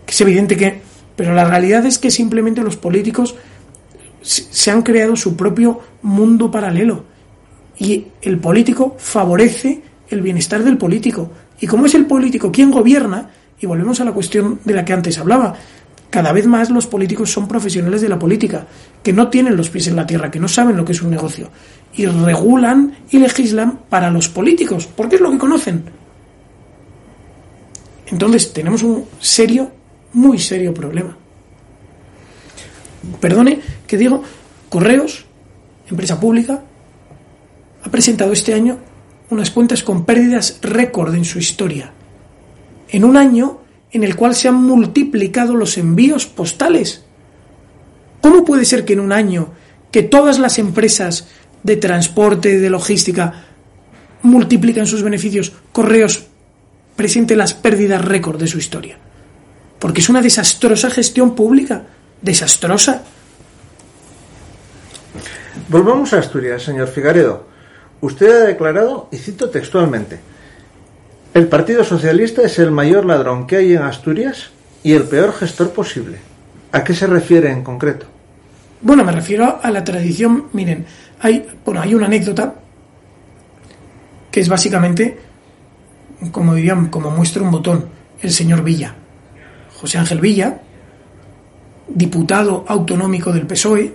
Es 0.08 0.18
evidente 0.22 0.56
que, 0.56 0.80
pero 1.14 1.34
la 1.34 1.44
realidad 1.44 1.84
es 1.84 1.98
que 1.98 2.10
simplemente 2.10 2.62
los 2.62 2.78
políticos 2.78 3.34
se 4.22 4.70
han 4.70 4.80
creado 4.80 5.16
su 5.16 5.36
propio 5.36 5.80
mundo 6.00 6.50
paralelo 6.50 7.04
y 7.78 8.06
el 8.22 8.38
político 8.38 8.96
favorece 8.98 9.82
el 10.08 10.22
bienestar 10.22 10.64
del 10.64 10.78
político. 10.78 11.30
Y 11.60 11.66
como 11.66 11.84
es 11.84 11.94
el 11.94 12.06
político 12.06 12.50
quien 12.50 12.70
gobierna, 12.70 13.28
y 13.60 13.66
volvemos 13.66 14.00
a 14.00 14.04
la 14.04 14.12
cuestión 14.12 14.60
de 14.64 14.72
la 14.72 14.82
que 14.82 14.94
antes 14.94 15.18
hablaba, 15.18 15.54
cada 16.12 16.30
vez 16.30 16.46
más 16.46 16.68
los 16.68 16.86
políticos 16.86 17.32
son 17.32 17.48
profesionales 17.48 18.02
de 18.02 18.08
la 18.10 18.18
política, 18.18 18.66
que 19.02 19.14
no 19.14 19.28
tienen 19.28 19.56
los 19.56 19.70
pies 19.70 19.86
en 19.86 19.96
la 19.96 20.06
tierra, 20.06 20.30
que 20.30 20.38
no 20.38 20.46
saben 20.46 20.76
lo 20.76 20.84
que 20.84 20.92
es 20.92 21.00
un 21.00 21.08
negocio, 21.08 21.48
y 21.94 22.04
regulan 22.04 22.98
y 23.10 23.18
legislan 23.18 23.78
para 23.88 24.10
los 24.10 24.28
políticos, 24.28 24.86
porque 24.94 25.16
es 25.16 25.22
lo 25.22 25.30
que 25.30 25.38
conocen. 25.38 25.84
Entonces 28.08 28.52
tenemos 28.52 28.82
un 28.82 29.06
serio, 29.20 29.70
muy 30.12 30.38
serio 30.38 30.74
problema. 30.74 31.16
Perdone 33.18 33.60
que 33.86 33.96
digo, 33.96 34.22
Correos, 34.68 35.24
empresa 35.88 36.20
pública, 36.20 36.62
ha 37.84 37.90
presentado 37.90 38.32
este 38.32 38.52
año 38.52 38.76
unas 39.30 39.50
cuentas 39.50 39.82
con 39.82 40.04
pérdidas 40.04 40.58
récord 40.60 41.14
en 41.14 41.24
su 41.24 41.38
historia. 41.38 41.90
En 42.90 43.02
un 43.02 43.16
año 43.16 43.61
en 43.92 44.04
el 44.04 44.16
cual 44.16 44.34
se 44.34 44.48
han 44.48 44.54
multiplicado 44.54 45.54
los 45.54 45.76
envíos 45.76 46.26
postales. 46.26 47.04
¿Cómo 48.20 48.44
puede 48.44 48.64
ser 48.64 48.84
que 48.84 48.94
en 48.94 49.00
un 49.00 49.12
año 49.12 49.52
que 49.90 50.02
todas 50.02 50.38
las 50.38 50.58
empresas 50.58 51.28
de 51.62 51.76
transporte, 51.76 52.58
de 52.58 52.70
logística, 52.70 53.44
multiplican 54.22 54.86
sus 54.86 55.02
beneficios, 55.02 55.52
Correos 55.72 56.26
presente 56.96 57.36
las 57.36 57.54
pérdidas 57.54 58.04
récord 58.04 58.40
de 58.40 58.46
su 58.46 58.58
historia? 58.58 58.98
Porque 59.78 60.00
es 60.00 60.08
una 60.08 60.22
desastrosa 60.22 60.90
gestión 60.90 61.34
pública, 61.34 61.84
desastrosa. 62.22 63.02
Volvamos 65.68 66.12
a 66.12 66.18
Asturias, 66.18 66.62
señor 66.62 66.88
Figaredo. 66.88 67.46
Usted 68.00 68.30
ha 68.30 68.46
declarado, 68.46 69.08
y 69.12 69.18
cito 69.18 69.50
textualmente, 69.50 70.20
el 71.34 71.48
Partido 71.48 71.82
Socialista 71.82 72.42
es 72.42 72.58
el 72.58 72.70
mayor 72.70 73.04
ladrón 73.06 73.46
que 73.46 73.56
hay 73.56 73.72
en 73.72 73.82
Asturias 73.82 74.50
y 74.82 74.92
el 74.92 75.04
peor 75.04 75.32
gestor 75.32 75.70
posible. 75.70 76.18
¿A 76.72 76.84
qué 76.84 76.94
se 76.94 77.06
refiere 77.06 77.50
en 77.50 77.62
concreto? 77.62 78.06
Bueno, 78.80 79.04
me 79.04 79.12
refiero 79.12 79.60
a 79.62 79.70
la 79.70 79.84
tradición. 79.84 80.48
Miren, 80.52 80.84
hay, 81.20 81.46
bueno, 81.64 81.80
hay 81.80 81.94
una 81.94 82.06
anécdota 82.06 82.54
que 84.30 84.40
es 84.40 84.48
básicamente, 84.48 85.18
como 86.32 86.54
dirían, 86.54 86.88
como 86.88 87.10
muestra 87.10 87.42
un 87.42 87.50
botón, 87.50 87.86
el 88.20 88.30
señor 88.30 88.62
Villa. 88.64 88.94
José 89.80 89.98
Ángel 89.98 90.20
Villa, 90.20 90.60
diputado 91.88 92.64
autonómico 92.66 93.32
del 93.32 93.46
PSOE, 93.46 93.94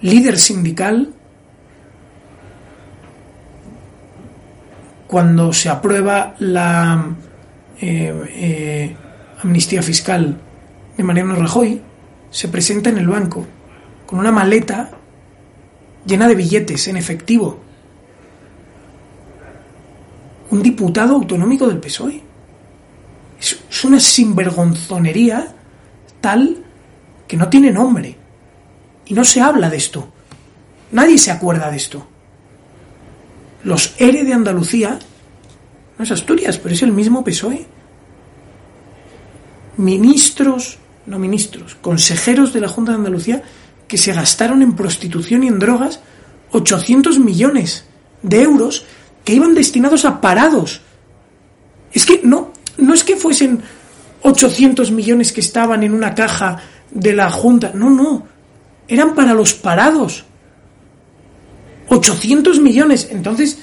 líder 0.00 0.38
sindical, 0.38 1.12
cuando 5.12 5.52
se 5.52 5.68
aprueba 5.68 6.34
la 6.38 7.14
eh, 7.78 8.24
eh, 8.30 8.96
amnistía 9.42 9.82
fiscal 9.82 10.40
de 10.96 11.04
Mariano 11.04 11.34
Rajoy, 11.34 11.82
se 12.30 12.48
presenta 12.48 12.88
en 12.88 12.96
el 12.96 13.08
banco 13.08 13.46
con 14.06 14.20
una 14.20 14.32
maleta 14.32 14.88
llena 16.06 16.26
de 16.26 16.34
billetes 16.34 16.88
en 16.88 16.96
efectivo. 16.96 17.60
Un 20.50 20.62
diputado 20.62 21.16
autonómico 21.16 21.68
del 21.68 21.78
PSOE. 21.78 22.22
Es, 23.38 23.84
una 23.84 24.00
sinvergonzonería 24.00 25.54
tal 26.22 26.64
que 27.28 27.36
no 27.36 27.50
tiene 27.50 27.70
nombre. 27.70 28.16
Y 29.04 29.12
no 29.12 29.24
se 29.24 29.42
habla 29.42 29.68
de 29.68 29.76
esto. 29.76 30.10
Nadie 30.90 31.18
se 31.18 31.30
acuerda 31.30 31.70
de 31.70 31.76
esto. 31.76 32.08
Los 33.64 33.94
ERE 33.98 34.24
de 34.24 34.32
Andalucía, 34.32 34.98
no 35.98 36.04
es 36.04 36.10
Asturias, 36.10 36.58
pero 36.58 36.74
es 36.74 36.82
el 36.82 36.92
mismo 36.92 37.22
PSOE. 37.22 37.66
Ministros, 39.76 40.78
no 41.06 41.18
ministros, 41.18 41.76
consejeros 41.76 42.52
de 42.52 42.60
la 42.60 42.68
Junta 42.68 42.92
de 42.92 42.98
Andalucía 42.98 43.42
que 43.88 43.98
se 43.98 44.12
gastaron 44.12 44.62
en 44.62 44.74
prostitución 44.74 45.44
y 45.44 45.48
en 45.48 45.58
drogas 45.58 46.00
800 46.52 47.18
millones 47.18 47.84
de 48.22 48.42
euros 48.42 48.84
que 49.24 49.34
iban 49.34 49.54
destinados 49.54 50.04
a 50.04 50.20
parados. 50.20 50.80
Es 51.92 52.06
que 52.06 52.20
no, 52.24 52.52
no 52.78 52.94
es 52.94 53.04
que 53.04 53.16
fuesen 53.16 53.62
800 54.22 54.90
millones 54.90 55.32
que 55.32 55.40
estaban 55.40 55.82
en 55.82 55.92
una 55.92 56.14
caja 56.14 56.62
de 56.90 57.12
la 57.12 57.30
Junta, 57.30 57.72
no, 57.74 57.90
no, 57.90 58.26
eran 58.88 59.14
para 59.14 59.34
los 59.34 59.54
parados. 59.54 60.24
800 61.92 62.60
millones. 62.60 63.08
Entonces, 63.10 63.58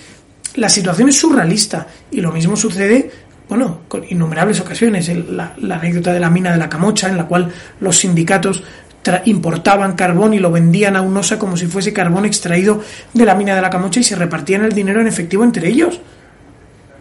la 0.55 0.69
situación 0.69 1.09
es 1.09 1.19
surrealista. 1.19 1.87
Y 2.11 2.21
lo 2.21 2.31
mismo 2.31 2.55
sucede, 2.55 3.09
bueno, 3.47 3.81
con 3.87 4.03
innumerables 4.07 4.59
ocasiones. 4.59 5.09
la, 5.09 5.55
anécdota 5.75 6.13
de 6.13 6.19
la 6.19 6.29
mina 6.29 6.51
de 6.51 6.57
la 6.57 6.69
Camocha, 6.69 7.09
en 7.09 7.17
la 7.17 7.25
cual 7.27 7.51
los 7.79 7.97
sindicatos 7.97 8.63
importaban 9.25 9.95
carbón 9.95 10.35
y 10.35 10.39
lo 10.39 10.51
vendían 10.51 10.95
a 10.95 11.01
UNOSA 11.01 11.39
como 11.39 11.57
si 11.57 11.65
fuese 11.65 11.91
carbón 11.91 12.25
extraído 12.25 12.83
de 13.11 13.25
la 13.25 13.33
mina 13.33 13.55
de 13.55 13.61
la 13.61 13.69
Camocha 13.69 14.01
y 14.01 14.03
se 14.03 14.15
repartían 14.15 14.63
el 14.65 14.73
dinero 14.73 15.01
en 15.01 15.07
efectivo 15.07 15.43
entre 15.43 15.67
ellos. 15.67 15.99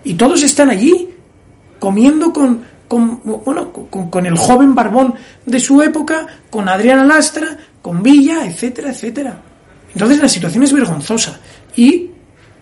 Y 0.05 0.15
todos 0.15 0.43
están 0.43 0.71
allí, 0.71 1.11
comiendo 1.79 2.33
con, 2.33 2.63
con 2.87 3.21
bueno, 3.45 3.73
con, 3.73 4.09
con, 4.09 4.25
el 4.25 4.39
joven 4.39 4.75
barbón 4.75 5.15
de 5.45 5.61
su 5.61 5.83
época, 5.83 6.27
con 6.49 6.69
Adriana 6.69 7.05
Lastra, 7.05 7.59
con 7.83 8.03
Villa, 8.03 8.47
etcétera, 8.47 8.91
etcétera. 8.91 9.43
Entonces 9.93 10.21
la 10.21 10.29
situación 10.29 10.63
es 10.63 10.73
vergonzosa 10.73 11.41
y 11.77 12.11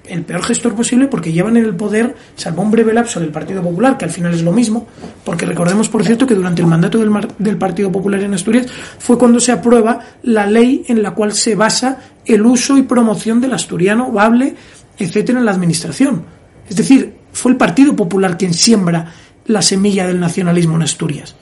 el 0.09 0.23
peor 0.23 0.43
gestor 0.43 0.75
posible 0.75 1.09
porque 1.09 1.33
llevan 1.33 1.57
en 1.57 1.65
el 1.65 1.75
poder, 1.75 2.15
salvo 2.37 2.63
un 2.63 2.71
breve 2.71 2.93
lapso 2.93 3.21
del 3.21 3.31
Partido 3.31 3.63
Popular, 3.63 3.99
que 3.99 4.05
al 4.05 4.11
final 4.11 4.33
es 4.35 4.43
lo 4.43 4.53
mismo, 4.53 4.87
porque 5.25 5.47
recordemos, 5.47 5.89
por 5.89 6.05
cierto, 6.05 6.27
que 6.27 6.35
durante 6.35 6.63
el 6.63 6.69
mandato 6.69 6.99
del, 6.99 7.11
del, 7.39 7.57
Partido 7.57 7.91
Popular 7.91 8.21
en 8.21 8.35
Asturias 8.35 8.67
fue 8.99 9.19
cuando 9.19 9.41
se 9.41 9.53
aprueba 9.53 10.01
la 10.23 10.47
ley 10.47 10.85
en 10.89 11.03
la 11.03 11.13
cual 11.13 11.33
se 11.33 11.55
basa 11.55 11.99
el 12.25 12.45
uso 12.45 12.79
y 12.79 12.83
promoción 12.83 13.41
del 13.41 13.53
asturiano, 13.53 14.11
bable, 14.13 14.55
etcétera, 14.99 15.39
en 15.39 15.45
la 15.45 15.53
administración. 15.53 16.25
Es 16.69 16.77
decir, 16.77 17.15
fue 17.33 17.53
el 17.53 17.59
Partido 17.59 17.95
Popular 17.95 18.37
quien 18.39 18.55
siembra 18.55 19.13
la 19.47 19.63
semilla 19.63 20.07
del 20.07 20.19
nacionalismo 20.21 20.77
en 20.77 20.83
Asturias. 20.83 21.35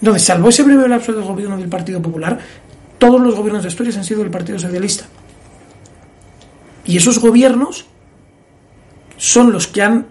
Entonces, 0.00 0.24
salvo 0.24 0.48
ese 0.48 0.62
breve 0.62 0.88
lapso 0.88 1.12
del 1.12 1.22
gobierno 1.22 1.56
del 1.56 1.68
Partido 1.68 2.02
Popular, 2.02 2.38
todos 3.02 3.20
los 3.20 3.34
gobiernos 3.34 3.64
de 3.64 3.68
Asturias 3.68 3.96
han 3.96 4.04
sido 4.04 4.20
del 4.20 4.30
Partido 4.30 4.60
Socialista. 4.60 5.06
Y 6.84 6.96
esos 6.96 7.18
gobiernos 7.18 7.86
son 9.16 9.50
los 9.50 9.66
que 9.66 9.82
han 9.82 10.06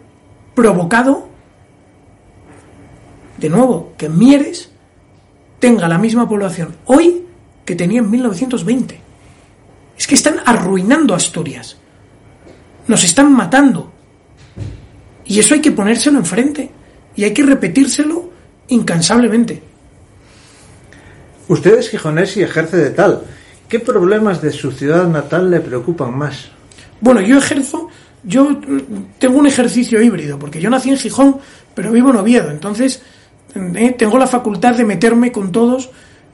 provocado, 0.53 1.29
de 3.37 3.47
nuevo, 3.47 3.93
que 3.97 4.09
Mieres 4.09 4.71
tenga 5.59 5.87
la 5.87 5.97
misma 5.97 6.27
población 6.27 6.75
hoy 6.83 7.23
que 7.63 7.77
tenía 7.77 7.99
en 7.99 8.11
1920. 8.11 8.99
Es 9.97 10.05
que 10.05 10.15
están 10.15 10.41
arruinando 10.45 11.15
Asturias. 11.15 11.77
Nos 12.87 13.05
están 13.05 13.31
matando. 13.31 13.89
Y 15.23 15.39
eso 15.39 15.53
hay 15.53 15.61
que 15.61 15.71
ponérselo 15.71 16.19
enfrente. 16.19 16.69
Y 17.15 17.23
hay 17.23 17.33
que 17.33 17.43
repetírselo 17.43 18.31
incansablemente. 18.67 19.70
Usted 21.51 21.79
es 21.79 21.89
gijonés 21.89 22.37
y 22.37 22.43
ejerce 22.43 22.77
de 22.77 22.91
tal. 22.91 23.23
¿Qué 23.67 23.79
problemas 23.81 24.41
de 24.41 24.53
su 24.53 24.71
ciudad 24.71 25.05
natal 25.05 25.51
le 25.51 25.59
preocupan 25.59 26.17
más? 26.17 26.49
Bueno, 27.01 27.19
yo 27.19 27.39
ejerzo, 27.39 27.89
yo 28.23 28.57
tengo 29.19 29.37
un 29.37 29.47
ejercicio 29.47 30.01
híbrido, 30.01 30.39
porque 30.39 30.61
yo 30.61 30.69
nací 30.69 30.91
en 30.91 30.97
Gijón, 30.97 31.41
pero 31.75 31.91
vivo 31.91 32.11
en 32.11 32.15
Oviedo. 32.15 32.51
Entonces, 32.51 33.01
eh, 33.53 33.93
tengo 33.97 34.17
la 34.17 34.27
facultad 34.27 34.75
de 34.75 34.85
meterme 34.85 35.33
con 35.33 35.51
todos. 35.51 35.89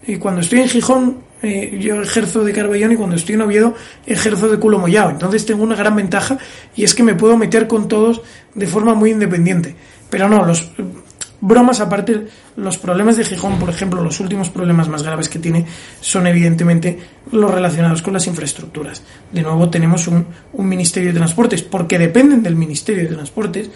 Y 0.05 0.17
cuando 0.17 0.41
estoy 0.41 0.59
en 0.59 0.69
Gijón, 0.69 1.17
eh, 1.41 1.79
yo 1.81 1.99
ejerzo 1.99 2.43
de 2.43 2.53
Carballón 2.53 2.91
y 2.91 2.95
cuando 2.95 3.15
estoy 3.15 3.33
en 3.33 3.41
Oviedo, 3.41 3.73
ejerzo 4.05 4.49
de 4.49 4.59
culo 4.59 4.77
mollado. 4.77 5.09
Entonces 5.09 5.47
tengo 5.47 5.63
una 5.63 5.75
gran 5.75 5.95
ventaja 5.95 6.37
y 6.75 6.83
es 6.83 6.93
que 6.93 7.01
me 7.01 7.15
puedo 7.15 7.37
meter 7.37 7.67
con 7.67 7.87
todos 7.87 8.21
de 8.53 8.67
forma 8.67 8.93
muy 8.93 9.09
independiente. 9.09 9.75
Pero 10.11 10.29
no, 10.29 10.45
los 10.45 10.69
bromas 11.41 11.79
aparte, 11.79 12.27
los 12.55 12.77
problemas 12.77 13.17
de 13.17 13.25
Gijón, 13.25 13.59
por 13.59 13.69
ejemplo, 13.69 14.01
los 14.01 14.19
últimos 14.19 14.49
problemas 14.49 14.87
más 14.87 15.03
graves 15.03 15.29
que 15.29 15.39
tiene 15.39 15.65
son 16.01 16.27
evidentemente 16.27 16.99
los 17.31 17.51
relacionados 17.51 18.01
con 18.01 18.13
las 18.13 18.27
infraestructuras. 18.27 19.01
De 19.31 19.41
nuevo 19.41 19.69
tenemos 19.69 20.07
un, 20.07 20.25
Ministerio 20.57 21.09
de 21.09 21.17
Transportes, 21.17 21.61
porque 21.61 21.99
dependen 21.99 22.43
del 22.43 22.55
Ministerio 22.55 23.03
de 23.03 23.15
Transportes, 23.15 23.69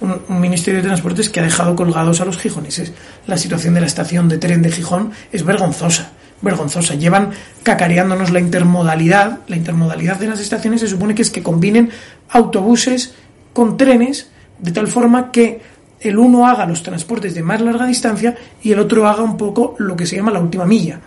un, 0.00 0.40
Ministerio 0.40 0.80
de 0.80 0.86
Transportes 0.86 1.28
que 1.28 1.40
ha 1.40 1.44
dejado 1.44 1.74
colgados 1.74 2.20
a 2.20 2.24
los 2.24 2.38
gijoneses. 2.38 2.92
La 3.26 3.36
situación 3.36 3.74
de 3.74 3.80
la 3.80 3.86
estación 3.86 4.28
de 4.28 4.38
tren 4.38 4.62
de 4.62 4.70
Gijón 4.70 5.12
es 5.32 5.44
vergonzosa 5.44 6.12
vergonzosa. 6.40 6.94
Llevan 6.94 7.30
cacareándonos 7.64 8.30
la 8.30 8.38
intermodalidad. 8.38 9.40
La 9.48 9.56
intermodalidad 9.56 10.18
de 10.18 10.28
las 10.28 10.38
estaciones 10.38 10.80
se 10.80 10.86
supone 10.86 11.14
que 11.14 11.22
es 11.22 11.30
que 11.30 11.42
combinen 11.42 11.90
autobuses 12.28 13.14
con 13.52 13.76
trenes 13.76 14.30
de 14.58 14.72
tal 14.72 14.88
forma 14.88 15.30
que 15.30 15.60
el 16.00 16.18
uno 16.18 16.46
haga 16.46 16.66
los 16.66 16.82
transportes 16.82 17.34
de 17.34 17.42
más 17.42 17.60
larga 17.60 17.86
distancia 17.86 18.36
y 18.62 18.72
el 18.72 18.78
otro 18.78 19.06
haga 19.08 19.22
un 19.22 19.36
poco 19.36 19.74
lo 19.78 19.96
que 19.96 20.06
se 20.06 20.16
llama 20.16 20.30
la 20.30 20.40
última 20.40 20.64
milla. 20.64 21.00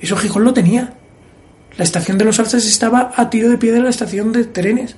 Eso 0.00 0.16
Gijón 0.16 0.44
lo 0.44 0.54
tenía. 0.54 0.94
La 1.76 1.84
estación 1.84 2.18
de 2.18 2.24
los 2.24 2.38
Alzas 2.38 2.66
estaba 2.66 3.12
a 3.14 3.30
tiro 3.30 3.48
de 3.48 3.58
pie 3.58 3.72
de 3.72 3.80
la 3.80 3.90
estación 3.90 4.32
de 4.32 4.44
trenes. 4.44 4.96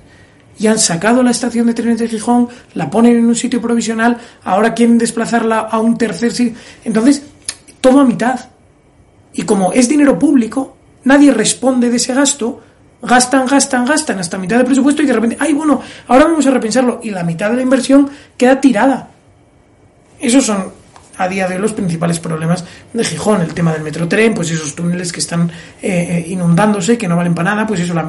Y 0.59 0.67
han 0.67 0.79
sacado 0.79 1.23
la 1.23 1.31
estación 1.31 1.67
de 1.67 1.75
trenes 1.75 1.99
de 1.99 2.09
Gijón, 2.09 2.49
la 2.75 2.91
ponen 2.91 3.17
en 3.17 3.25
un 3.25 3.35
sitio 3.35 3.61
provisional, 3.61 4.19
ahora 4.45 4.75
quieren 4.75 4.99
desplazarla 4.99 5.61
a 5.61 5.79
un 5.81 5.97
tercer 5.97 6.33
sitio. 6.33 6.59
Entonces, 6.85 7.23
todo 7.81 8.01
a 8.01 8.05
mitad. 8.05 8.39
Y 9.33 9.43
como 9.43 9.73
es 9.73 9.89
dinero 9.89 10.19
público, 10.19 10.77
nadie 11.05 11.33
responde 11.33 11.89
de 11.89 11.97
ese 11.97 12.15
gasto, 12.15 12.61
gastan, 13.03 13.47
gastan, 13.47 13.85
gastan 13.85 14.19
hasta 14.21 14.39
mitad 14.39 14.57
del 14.57 14.67
presupuesto 14.67 15.03
y 15.03 15.07
de 15.07 15.13
repente, 15.13 15.37
ay, 15.39 15.53
bueno, 15.53 15.83
ahora 16.09 16.25
vamos 16.27 16.47
a 16.47 16.51
repensarlo 16.51 17.01
y 17.03 17.11
la 17.11 17.25
mitad 17.25 17.51
de 17.51 17.57
la 17.57 17.63
inversión 17.63 18.09
queda 18.37 18.61
tirada. 18.61 19.09
Esos 20.21 20.47
son 20.47 20.73
a 21.19 21.29
día 21.29 21.47
de 21.47 21.57
hoy 21.57 21.61
los 21.61 21.73
principales 21.73 22.19
problemas 22.21 22.65
de 22.93 23.05
Gijón, 23.05 23.43
el 23.43 23.53
tema 23.53 23.73
del 23.73 23.83
metrotren, 23.83 24.35
pues 24.35 24.51
esos 24.51 24.75
túneles 24.75 25.13
que 25.13 25.21
están 25.21 25.51
eh, 25.83 26.25
eh, 26.25 26.25
inundándose, 26.29 26.97
que 26.97 27.09
no 27.09 27.17
valen 27.17 27.35
para 27.35 27.51
nada, 27.51 27.67
pues 27.67 27.81
eso, 27.81 27.93
la 27.93 28.05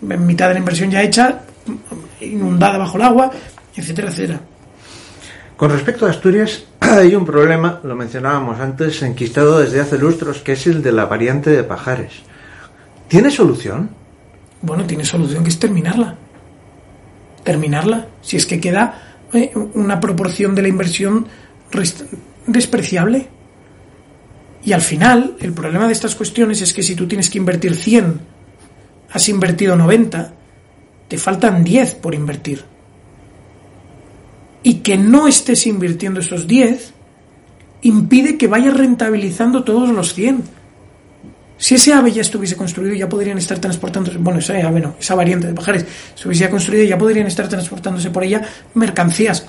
mitad 0.00 0.48
de 0.48 0.54
la 0.54 0.60
inversión 0.60 0.90
ya 0.90 1.02
hecha, 1.02 1.40
inundada 2.20 2.78
bajo 2.78 2.96
el 2.96 3.02
agua, 3.02 3.30
etcétera, 3.74 4.08
etcétera. 4.08 4.40
Con 5.56 5.70
respecto 5.70 6.06
a 6.06 6.10
Asturias, 6.10 6.64
hay 6.80 7.14
un 7.14 7.24
problema, 7.24 7.80
lo 7.82 7.96
mencionábamos 7.96 8.60
antes, 8.60 9.02
enquistado 9.02 9.58
desde 9.58 9.80
hace 9.80 9.98
lustros, 9.98 10.38
que 10.42 10.52
es 10.52 10.66
el 10.66 10.82
de 10.82 10.92
la 10.92 11.06
variante 11.06 11.50
de 11.50 11.64
Pajares. 11.64 12.12
¿Tiene 13.08 13.30
solución? 13.30 14.03
Bueno, 14.64 14.84
tiene 14.84 15.04
solución 15.04 15.42
que 15.42 15.50
es 15.50 15.58
terminarla. 15.58 16.16
Terminarla. 17.42 18.08
Si 18.22 18.36
es 18.36 18.46
que 18.46 18.60
queda 18.60 19.18
eh, 19.32 19.52
una 19.74 20.00
proporción 20.00 20.54
de 20.54 20.62
la 20.62 20.68
inversión 20.68 21.26
despreciable. 22.46 23.28
Y 24.64 24.72
al 24.72 24.80
final, 24.80 25.36
el 25.40 25.52
problema 25.52 25.86
de 25.86 25.92
estas 25.92 26.14
cuestiones 26.14 26.62
es 26.62 26.72
que 26.72 26.82
si 26.82 26.94
tú 26.94 27.06
tienes 27.06 27.28
que 27.28 27.38
invertir 27.38 27.74
100, 27.74 28.20
has 29.12 29.28
invertido 29.28 29.76
90, 29.76 30.32
te 31.08 31.18
faltan 31.18 31.62
10 31.62 31.96
por 31.96 32.14
invertir. 32.14 32.64
Y 34.62 34.76
que 34.76 34.96
no 34.96 35.28
estés 35.28 35.66
invirtiendo 35.66 36.20
esos 36.20 36.46
10 36.46 36.94
impide 37.82 38.38
que 38.38 38.46
vayas 38.46 38.74
rentabilizando 38.74 39.62
todos 39.62 39.90
los 39.90 40.14
100 40.14 40.42
si 41.56 41.76
ese 41.76 41.92
ave 41.92 42.12
ya 42.12 42.22
estuviese 42.22 42.56
construido, 42.56 42.94
ya 42.94 43.08
podrían 43.08 43.38
estar 43.38 43.58
transportándose, 43.58 44.18
bueno, 44.18 44.40
esa 44.40 44.54
ave 44.54 44.80
no, 44.80 44.96
esa 44.98 45.14
variante 45.14 45.46
de 45.46 45.54
pajares, 45.54 45.84
se 46.14 46.28
hubiese 46.28 46.50
construido, 46.50 46.84
ya 46.84 46.98
podrían 46.98 47.26
estar 47.26 47.48
transportándose 47.48 48.10
por 48.10 48.24
ella 48.24 48.42
mercancías. 48.74 49.46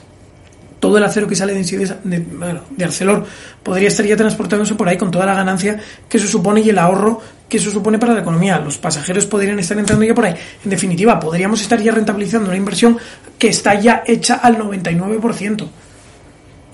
Todo 0.79 0.97
el 0.97 1.03
acero 1.03 1.27
que 1.27 1.35
sale 1.35 1.53
de, 1.53 1.63
de, 2.03 2.25
de 2.69 2.85
Arcelor 2.85 3.25
podría 3.63 3.87
estar 3.87 4.05
ya 4.05 4.15
transportándose 4.15 4.75
por 4.75 4.87
ahí 4.87 4.97
con 4.97 5.09
toda 5.09 5.25
la 5.25 5.33
ganancia 5.33 5.79
que 6.07 6.17
eso 6.17 6.27
supone 6.27 6.61
y 6.61 6.69
el 6.69 6.77
ahorro 6.77 7.21
que 7.49 7.57
eso 7.57 7.71
supone 7.71 7.97
para 7.97 8.13
la 8.13 8.21
economía. 8.21 8.59
Los 8.59 8.77
pasajeros 8.77 9.25
podrían 9.25 9.57
estar 9.57 9.77
entrando 9.77 10.05
ya 10.05 10.13
por 10.13 10.25
ahí. 10.25 10.35
En 10.63 10.69
definitiva, 10.69 11.19
podríamos 11.19 11.61
estar 11.61 11.81
ya 11.81 11.91
rentabilizando 11.91 12.49
una 12.49 12.57
inversión 12.57 12.97
que 13.39 13.47
está 13.47 13.79
ya 13.79 14.03
hecha 14.05 14.35
al 14.35 14.57
99%. 14.57 15.67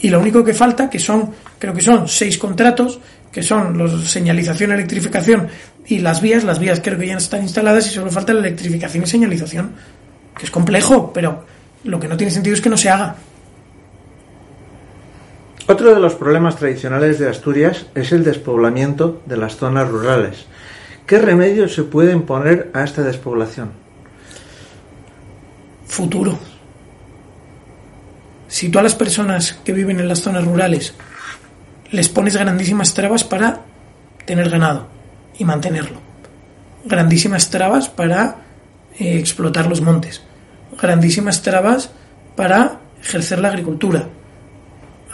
Y 0.02 0.10
lo 0.10 0.20
único 0.20 0.43
que 0.43 0.54
falta, 0.54 0.89
que 0.89 0.99
son, 0.99 1.32
creo 1.60 1.74
que 1.74 1.82
son 1.82 2.08
seis 2.08 2.38
contratos, 2.38 2.99
que 3.32 3.43
son 3.43 3.78
los 3.78 4.10
señalización, 4.10 4.72
electrificación 4.72 5.47
y 5.86 5.99
las 5.99 6.22
vías. 6.22 6.43
Las 6.43 6.60
vías 6.60 6.82
creo 6.84 6.97
que 6.97 7.08
ya 7.08 7.18
están 7.18 7.43
instaladas 7.43 7.88
y 7.88 7.91
solo 7.91 8.10
falta 8.12 8.34
la 8.34 8.39
electrificación 8.39 9.04
y 9.04 9.08
señalización, 9.08 9.74
que 10.38 10.45
es 10.45 10.52
complejo, 10.52 11.12
pero 11.14 11.45
lo 11.84 11.99
que 11.99 12.08
no 12.08 12.18
tiene 12.18 12.32
sentido 12.32 12.56
es 12.56 12.62
que 12.62 12.70
no 12.70 12.78
se 12.78 12.89
haga. 12.89 13.16
Otro 15.68 15.93
de 15.93 15.99
los 15.99 16.16
problemas 16.16 16.58
tradicionales 16.58 17.20
de 17.20 17.30
Asturias 17.30 17.86
es 17.95 18.12
el 18.12 18.24
despoblamiento 18.24 19.22
de 19.26 19.38
las 19.38 19.56
zonas 19.56 19.88
rurales. 19.88 20.45
¿Qué 21.06 21.20
remedios 21.20 21.74
se 21.74 21.84
pueden 21.84 22.24
poner 22.24 22.72
a 22.74 22.84
esta 22.84 23.04
despoblación? 23.04 23.72
Futuro. 25.86 26.51
Si 28.52 28.68
tú 28.68 28.80
a 28.80 28.84
las 28.84 28.95
personas 28.95 29.54
que 29.64 29.72
viven 29.72 30.02
en 30.02 30.10
las 30.10 30.20
zonas 30.20 30.43
rurales 30.43 30.93
les 31.89 32.10
pones 32.10 32.36
grandísimas 32.36 32.93
trabas 32.93 33.24
para 33.24 33.62
tener 34.26 34.49
ganado 34.49 34.88
y 35.39 35.45
mantenerlo. 35.45 36.02
Grandísimas 36.84 37.49
trabas 37.49 37.88
para 37.88 38.36
eh, 38.99 39.18
explotar 39.18 39.68
los 39.68 39.80
montes. 39.80 40.22
Grandísimas 40.82 41.41
trabas 41.43 41.91
para 42.36 42.82
ejercer 43.02 43.39
la 43.39 43.47
agricultura. 43.47 44.10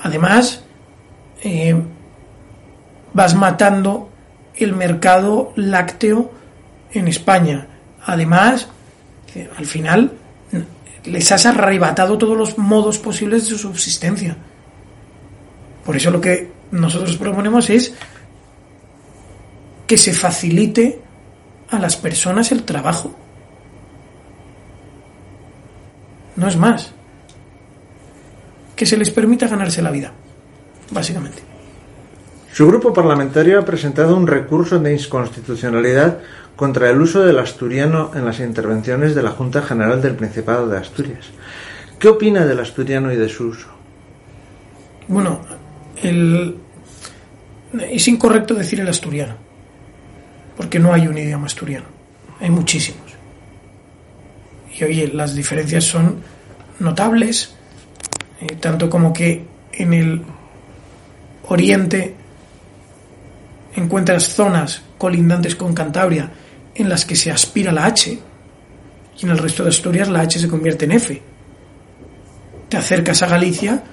Además, 0.02 0.64
eh, 1.44 1.80
vas 3.14 3.36
matando 3.36 4.10
el 4.56 4.74
mercado 4.74 5.54
lácteo 5.56 6.32
en 6.92 7.08
España. 7.08 7.68
Además, 8.04 8.68
al 9.56 9.66
final 9.68 10.14
les 11.06 11.32
has 11.32 11.46
arrebatado 11.46 12.18
todos 12.18 12.38
los 12.38 12.58
modos 12.58 12.98
posibles 12.98 13.44
de 13.44 13.50
su 13.50 13.58
subsistencia. 13.58 14.38
Por 15.86 15.96
eso 15.96 16.12
lo 16.12 16.20
que 16.20 16.52
nosotros 16.72 17.18
proponemos 17.18 17.70
es 17.70 17.94
que 19.86 19.98
se 19.98 20.14
facilite 20.14 21.02
a 21.70 21.80
las 21.80 21.96
personas 21.96 22.52
el 22.52 22.64
trabajo. 22.64 23.16
No 26.36 26.48
es 26.48 26.58
más. 26.58 26.92
Que 28.76 28.86
se 28.86 28.98
les 28.98 29.10
permita 29.10 29.48
ganarse 29.48 29.82
la 29.82 29.92
vida, 29.92 30.12
básicamente. 30.92 31.42
Su 32.54 32.68
grupo 32.68 32.94
parlamentario 32.94 33.60
ha 33.60 33.66
presentado 33.66 34.16
un 34.16 34.28
recurso 34.28 34.80
de 34.80 34.94
inconstitucionalidad 34.94 36.20
contra 36.58 36.90
el 36.90 37.00
uso 37.00 37.24
del 37.24 37.38
asturiano 37.38 38.12
en 38.16 38.26
las 38.26 38.40
intervenciones 38.40 39.14
de 39.14 39.22
la 39.22 39.30
Junta 39.30 39.62
General 39.62 40.02
del 40.02 40.16
Principado 40.16 40.68
de 40.68 40.80
Asturias. 40.80 41.28
¿Qué 42.00 42.08
opina 42.08 42.46
del 42.46 42.60
asturiano 42.60 43.14
y 43.14 43.16
de 43.16 43.30
su 43.30 43.50
uso? 43.50 43.68
Bueno, 45.08 45.40
el, 46.02 46.58
es 47.80 48.08
incorrecto 48.08 48.56
decir 48.56 48.80
el 48.80 48.90
asturiano, 48.90 49.36
porque 50.58 50.80
no 50.80 50.92
hay 50.94 51.08
un 51.08 51.18
idioma 51.18 51.46
asturiano, 51.46 51.86
hay 52.40 52.50
muchísimos. 52.50 53.06
Y 54.80 54.84
oye, 54.84 55.08
las 55.14 55.36
diferencias 55.36 55.84
son 55.84 56.22
notables, 56.80 57.56
eh, 58.42 58.56
tanto 58.60 58.90
como 58.90 59.14
que 59.14 59.46
en 59.74 59.94
el 59.94 60.24
oriente 61.50 62.16
encuentras 63.76 64.24
zonas 64.34 64.82
colindantes 64.98 65.56
con 65.56 65.76
Cantabria 65.76 66.32
en 66.78 66.90
las 66.90 67.06
que 67.06 67.16
se 67.16 67.32
aspira 67.32 67.72
la 67.72 67.86
H 67.86 68.20
y 69.20 69.26
en 69.26 69.32
el 69.32 69.38
resto 69.38 69.64
de 69.64 69.70
Asturias 69.70 70.10
la 70.10 70.22
H 70.22 70.40
se 70.40 70.48
convierte 70.48 70.86
en 70.86 70.92
F. 70.92 71.22
Te 72.70 72.78
acercas 72.78 73.24
a 73.24 73.28
Galicia 73.28 73.84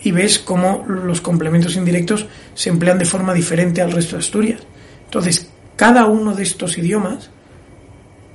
y 0.00 0.12
ves 0.12 0.38
cómo 0.38 0.84
los 0.86 1.20
complementos 1.20 1.74
indirectos 1.74 2.26
se 2.54 2.70
emplean 2.70 2.98
de 2.98 3.04
forma 3.04 3.34
diferente 3.34 3.82
al 3.82 3.90
resto 3.90 4.14
de 4.16 4.20
Asturias. 4.20 4.60
Entonces, 5.04 5.50
cada 5.74 6.06
uno 6.06 6.34
de 6.34 6.44
estos 6.44 6.78
idiomas 6.78 7.30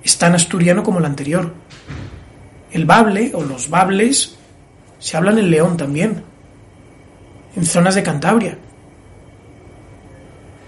es 0.04 0.18
tan 0.18 0.36
asturiano 0.36 0.84
como 0.84 1.00
el 1.00 1.06
anterior. 1.06 1.54
El 2.72 2.86
bable 2.86 3.32
o 3.34 3.44
los 3.44 3.70
bables 3.70 4.36
se 5.00 5.16
hablan 5.16 5.38
en 5.38 5.50
León 5.50 5.78
también, 5.78 6.24
en 7.56 7.66
zonas 7.66 7.96
de 7.96 8.04
Cantabria. 8.04 8.58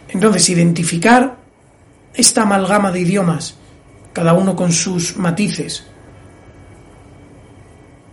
Entonces, 0.07 0.49
identificar 0.49 1.44
esta 2.15 2.43
amalgama 2.43 2.91
de 2.91 3.01
idiomas, 3.01 3.57
cada 4.13 4.33
uno 4.33 4.55
con 4.55 4.71
sus 4.71 5.17
matices, 5.17 5.85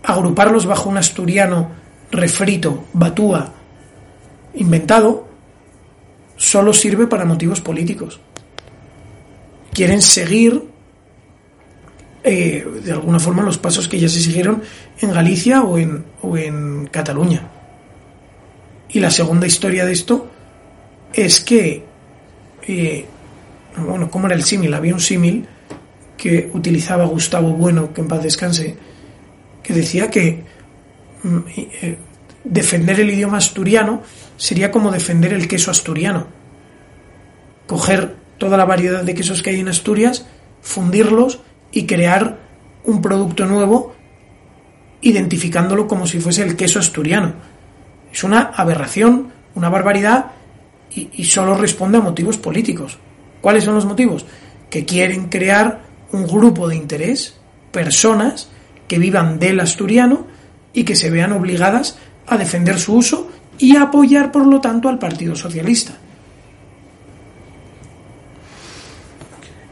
agruparlos 0.03 0.65
bajo 0.65 0.89
un 0.89 0.97
asturiano 0.97 1.69
refrito, 2.11 2.85
batúa, 2.93 3.53
inventado, 4.55 5.27
solo 6.35 6.73
sirve 6.73 7.07
para 7.07 7.25
motivos 7.25 7.61
políticos. 7.61 8.19
Quieren 9.71 10.01
seguir 10.01 10.73
eh, 12.23 12.65
de 12.83 12.91
alguna 12.91 13.19
forma 13.19 13.43
los 13.43 13.57
pasos 13.57 13.87
que 13.89 13.99
ya 13.99 14.07
se 14.07 14.21
siguieron 14.21 14.63
en 15.01 15.11
Galicia 15.11 15.63
o 15.63 15.77
en, 15.77 16.05
o 16.21 16.37
en 16.37 16.87
Cataluña. 16.87 17.49
Y 18.89 18.99
la 18.99 19.09
segunda 19.09 19.45
historia 19.45 19.85
de 19.85 19.91
esto 19.91 20.29
es 21.11 21.41
que, 21.41 21.83
eh, 22.67 23.05
bueno, 23.77 24.09
¿cómo 24.09 24.27
era 24.27 24.35
el 24.35 24.43
símil? 24.43 24.73
Había 24.73 24.93
un 24.93 24.99
símil 24.99 25.47
que 26.17 26.49
utilizaba 26.53 27.05
Gustavo 27.05 27.51
Bueno, 27.51 27.93
que 27.93 28.01
en 28.01 28.07
paz 28.07 28.23
descanse, 28.23 28.77
que 29.61 29.73
decía 29.73 30.09
que 30.09 30.43
mm, 31.23 31.37
eh, 31.55 31.97
defender 32.43 32.99
el 32.99 33.09
idioma 33.09 33.37
asturiano 33.37 34.03
sería 34.37 34.71
como 34.71 34.91
defender 34.91 35.33
el 35.33 35.47
queso 35.47 35.71
asturiano. 35.71 36.27
Coger 37.67 38.15
toda 38.37 38.57
la 38.57 38.65
variedad 38.65 39.03
de 39.03 39.15
quesos 39.15 39.41
que 39.41 39.51
hay 39.51 39.59
en 39.59 39.69
Asturias, 39.69 40.25
fundirlos 40.61 41.39
y 41.71 41.85
crear 41.85 42.39
un 42.83 43.01
producto 43.01 43.45
nuevo 43.45 43.95
identificándolo 45.01 45.87
como 45.87 46.07
si 46.07 46.19
fuese 46.19 46.43
el 46.43 46.55
queso 46.55 46.79
asturiano. 46.79 47.33
Es 48.11 48.23
una 48.23 48.51
aberración, 48.55 49.31
una 49.55 49.69
barbaridad 49.69 50.31
y, 50.91 51.09
y 51.13 51.23
solo 51.25 51.55
responde 51.55 51.97
a 51.97 52.01
motivos 52.01 52.37
políticos. 52.37 52.99
¿Cuáles 53.43 53.65
son 53.65 53.75
los 53.75 53.85
motivos? 53.85 54.25
Que 54.69 54.85
quieren 54.85 55.27
crear 55.27 55.81
un 56.13 56.25
grupo 56.25 56.69
de 56.69 56.77
interés, 56.77 57.35
personas 57.73 58.47
que 58.87 58.97
vivan 58.97 59.37
del 59.37 59.59
asturiano 59.59 60.25
y 60.71 60.85
que 60.85 60.95
se 60.95 61.09
vean 61.09 61.33
obligadas 61.33 61.97
a 62.25 62.37
defender 62.37 62.79
su 62.79 62.95
uso 62.95 63.29
y 63.57 63.75
a 63.75 63.81
apoyar, 63.81 64.31
por 64.31 64.47
lo 64.47 64.61
tanto, 64.61 64.87
al 64.87 64.97
Partido 64.97 65.35
Socialista. 65.35 65.91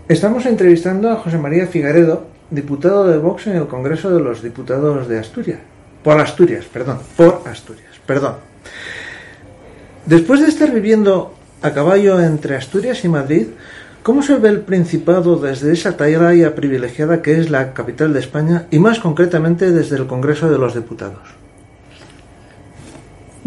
Estamos 0.08 0.46
entrevistando 0.46 1.10
a 1.10 1.16
José 1.16 1.36
María 1.36 1.66
Figaredo, 1.66 2.26
diputado 2.50 3.08
de 3.08 3.18
Vox 3.18 3.48
en 3.48 3.56
el 3.56 3.66
Congreso 3.66 4.10
de 4.10 4.20
los 4.20 4.40
Diputados 4.40 5.08
de 5.08 5.18
Asturias. 5.18 5.58
Por 6.04 6.20
Asturias, 6.20 6.64
perdón, 6.72 7.00
por 7.16 7.42
Asturias, 7.44 7.98
perdón. 8.06 8.36
Después 10.06 10.40
de 10.40 10.46
estar 10.46 10.70
viviendo 10.70 11.34
a 11.62 11.72
caballo 11.72 12.20
entre 12.20 12.54
Asturias 12.54 13.04
y 13.04 13.08
Madrid, 13.08 13.48
¿cómo 14.04 14.22
se 14.22 14.36
ve 14.36 14.50
el 14.50 14.60
Principado 14.60 15.36
desde 15.36 15.72
esa 15.72 15.96
talla 15.96 16.54
privilegiada 16.54 17.20
que 17.20 17.40
es 17.40 17.50
la 17.50 17.74
capital 17.74 18.12
de 18.12 18.20
España 18.20 18.66
y 18.70 18.78
más 18.78 19.00
concretamente 19.00 19.72
desde 19.72 19.96
el 19.96 20.06
Congreso 20.06 20.48
de 20.48 20.58
los 20.58 20.74
Diputados? 20.74 21.37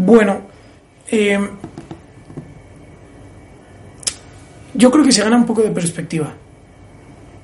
Bueno, 0.03 0.41
eh, 1.11 1.39
yo 4.73 4.89
creo 4.89 5.03
que 5.05 5.11
se 5.11 5.23
gana 5.23 5.37
un 5.37 5.45
poco 5.45 5.61
de 5.61 5.69
perspectiva. 5.69 6.33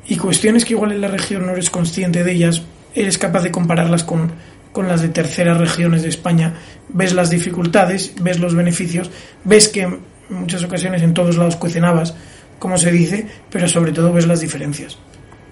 Y 0.08 0.18
cuestiones 0.18 0.66
que 0.66 0.74
igual 0.74 0.92
en 0.94 1.02
la 1.02 1.08
región 1.08 1.46
no 1.46 1.52
eres 1.52 1.70
consciente 1.70 2.24
de 2.24 2.32
ellas, 2.32 2.64
eres 2.96 3.20
capaz 3.20 3.44
de 3.44 3.52
compararlas 3.52 4.04
con, 4.04 4.32
con 4.72 4.88
las 4.88 5.02
de 5.04 5.10
terceras 5.10 5.60
regiones 5.60 6.02
de 6.02 6.10
España. 6.10 6.56
Ves 6.90 7.14
las 7.14 7.30
dificultades, 7.30 8.14
ves 8.22 8.40
los 8.40 8.56
beneficios, 8.56 9.12
ves 9.44 9.68
que 9.68 9.84
en 9.84 10.00
muchas 10.30 10.64
ocasiones 10.64 11.04
en 11.04 11.14
todos 11.14 11.38
lados 11.38 11.58
cuecen 11.58 11.86
habas, 11.86 12.16
como 12.58 12.80
se 12.80 12.92
dice, 12.92 13.28
pero 13.52 13.68
sobre 13.68 13.92
todo 13.92 14.12
ves 14.14 14.26
las 14.26 14.40
diferencias. 14.40 14.98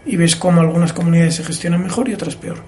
Y 0.08 0.16
ves 0.16 0.36
cómo 0.36 0.62
algunas 0.62 0.92
comunidades 0.92 1.36
se 1.36 1.44
gestionan 1.44 1.84
mejor 1.84 2.10
y 2.10 2.16
otras 2.16 2.36
peor. 2.36 2.64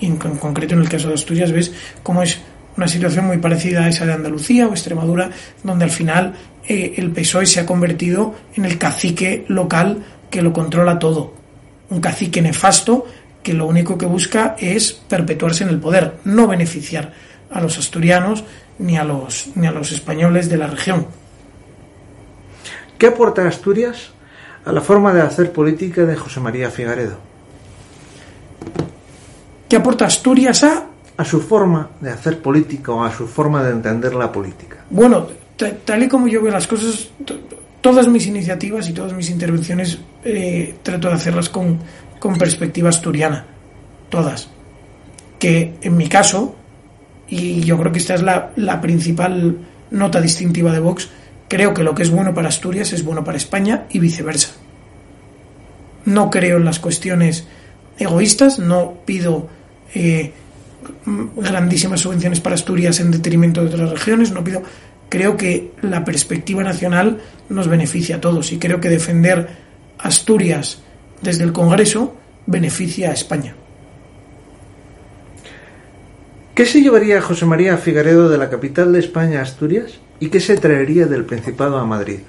Y 0.00 0.06
en, 0.06 0.16
con- 0.16 0.38
concreto 0.38 0.74
en 0.74 0.80
el 0.80 0.88
caso 0.88 1.06
de 1.06 1.14
Asturias 1.14 1.52
ves 1.52 1.72
cómo 2.02 2.24
es 2.24 2.40
una 2.76 2.88
situación 2.88 3.26
muy 3.26 3.38
parecida 3.38 3.84
a 3.84 3.88
esa 3.88 4.04
de 4.06 4.12
Andalucía 4.12 4.66
o 4.66 4.70
Extremadura, 4.70 5.30
donde 5.62 5.84
al 5.84 5.90
final 5.90 6.34
eh, 6.68 6.94
el 6.96 7.10
PSOE 7.10 7.46
se 7.46 7.60
ha 7.60 7.66
convertido 7.66 8.34
en 8.54 8.64
el 8.64 8.78
cacique 8.78 9.44
local 9.48 10.04
que 10.30 10.42
lo 10.42 10.52
controla 10.52 10.98
todo. 10.98 11.34
Un 11.90 12.00
cacique 12.00 12.42
nefasto 12.42 13.06
que 13.42 13.54
lo 13.54 13.66
único 13.66 13.96
que 13.96 14.06
busca 14.06 14.56
es 14.58 14.92
perpetuarse 14.92 15.64
en 15.64 15.70
el 15.70 15.78
poder, 15.78 16.18
no 16.24 16.48
beneficiar 16.48 17.12
a 17.50 17.60
los 17.60 17.78
asturianos 17.78 18.44
ni 18.78 18.98
a 18.98 19.04
los, 19.04 19.48
ni 19.54 19.66
a 19.66 19.70
los 19.70 19.92
españoles 19.92 20.48
de 20.48 20.56
la 20.56 20.66
región. 20.66 21.06
¿Qué 22.98 23.06
aporta 23.06 23.46
Asturias 23.46 24.10
a 24.64 24.72
la 24.72 24.80
forma 24.80 25.12
de 25.12 25.22
hacer 25.22 25.52
política 25.52 26.04
de 26.04 26.16
José 26.16 26.40
María 26.40 26.70
Figaredo? 26.70 27.18
¿Qué 29.68 29.76
aporta 29.76 30.06
Asturias 30.06 30.64
a 30.64 30.86
a 31.16 31.24
su 31.24 31.40
forma 31.40 31.90
de 32.00 32.10
hacer 32.10 32.40
política 32.40 32.92
o 32.92 33.02
a 33.02 33.12
su 33.12 33.26
forma 33.26 33.62
de 33.62 33.72
entender 33.72 34.14
la 34.14 34.30
política. 34.30 34.84
Bueno, 34.90 35.28
tal 35.84 36.02
y 36.02 36.08
como 36.08 36.28
yo 36.28 36.42
veo 36.42 36.52
las 36.52 36.66
cosas, 36.66 37.08
todas 37.80 38.08
mis 38.08 38.26
iniciativas 38.26 38.88
y 38.88 38.92
todas 38.92 39.12
mis 39.12 39.30
intervenciones 39.30 39.98
eh, 40.24 40.74
trato 40.82 41.08
de 41.08 41.14
hacerlas 41.14 41.48
con, 41.48 41.78
con 42.18 42.36
perspectiva 42.36 42.90
asturiana. 42.90 43.46
Todas. 44.10 44.48
Que 45.38 45.74
en 45.80 45.96
mi 45.96 46.08
caso, 46.08 46.54
y 47.28 47.60
yo 47.62 47.78
creo 47.78 47.92
que 47.92 47.98
esta 47.98 48.14
es 48.14 48.22
la, 48.22 48.52
la 48.56 48.80
principal 48.80 49.58
nota 49.90 50.20
distintiva 50.20 50.72
de 50.72 50.80
Vox, 50.80 51.08
creo 51.48 51.74
que 51.74 51.82
lo 51.82 51.94
que 51.94 52.02
es 52.02 52.10
bueno 52.10 52.34
para 52.34 52.48
Asturias 52.48 52.92
es 52.92 53.04
bueno 53.04 53.24
para 53.24 53.36
España 53.36 53.86
y 53.90 53.98
viceversa. 53.98 54.50
No 56.04 56.30
creo 56.30 56.58
en 56.58 56.64
las 56.64 56.78
cuestiones 56.78 57.46
egoístas, 57.98 58.58
no 58.58 58.94
pido 59.04 59.48
eh, 59.94 60.32
grandísimas 61.36 62.00
subvenciones 62.00 62.40
para 62.40 62.54
Asturias 62.54 63.00
en 63.00 63.10
detrimento 63.10 63.60
de 63.62 63.68
otras 63.68 63.90
regiones, 63.90 64.32
no 64.32 64.44
pido. 64.44 64.62
Creo 65.08 65.36
que 65.36 65.72
la 65.82 66.04
perspectiva 66.04 66.62
nacional 66.62 67.18
nos 67.48 67.68
beneficia 67.68 68.16
a 68.16 68.20
todos 68.20 68.52
y 68.52 68.58
creo 68.58 68.80
que 68.80 68.88
defender 68.88 69.48
Asturias 69.98 70.82
desde 71.22 71.44
el 71.44 71.52
Congreso 71.52 72.16
beneficia 72.46 73.10
a 73.10 73.14
España. 73.14 73.54
¿Qué 76.54 76.64
se 76.64 76.80
llevaría 76.80 77.20
José 77.20 77.44
María 77.44 77.76
Figaredo 77.76 78.28
de 78.28 78.38
la 78.38 78.48
capital 78.48 78.92
de 78.92 78.98
España 78.98 79.40
a 79.40 79.42
Asturias 79.42 80.00
y 80.20 80.28
qué 80.30 80.40
se 80.40 80.56
traería 80.56 81.06
del 81.06 81.24
Principado 81.24 81.76
a 81.76 81.84
Madrid? 81.84 82.20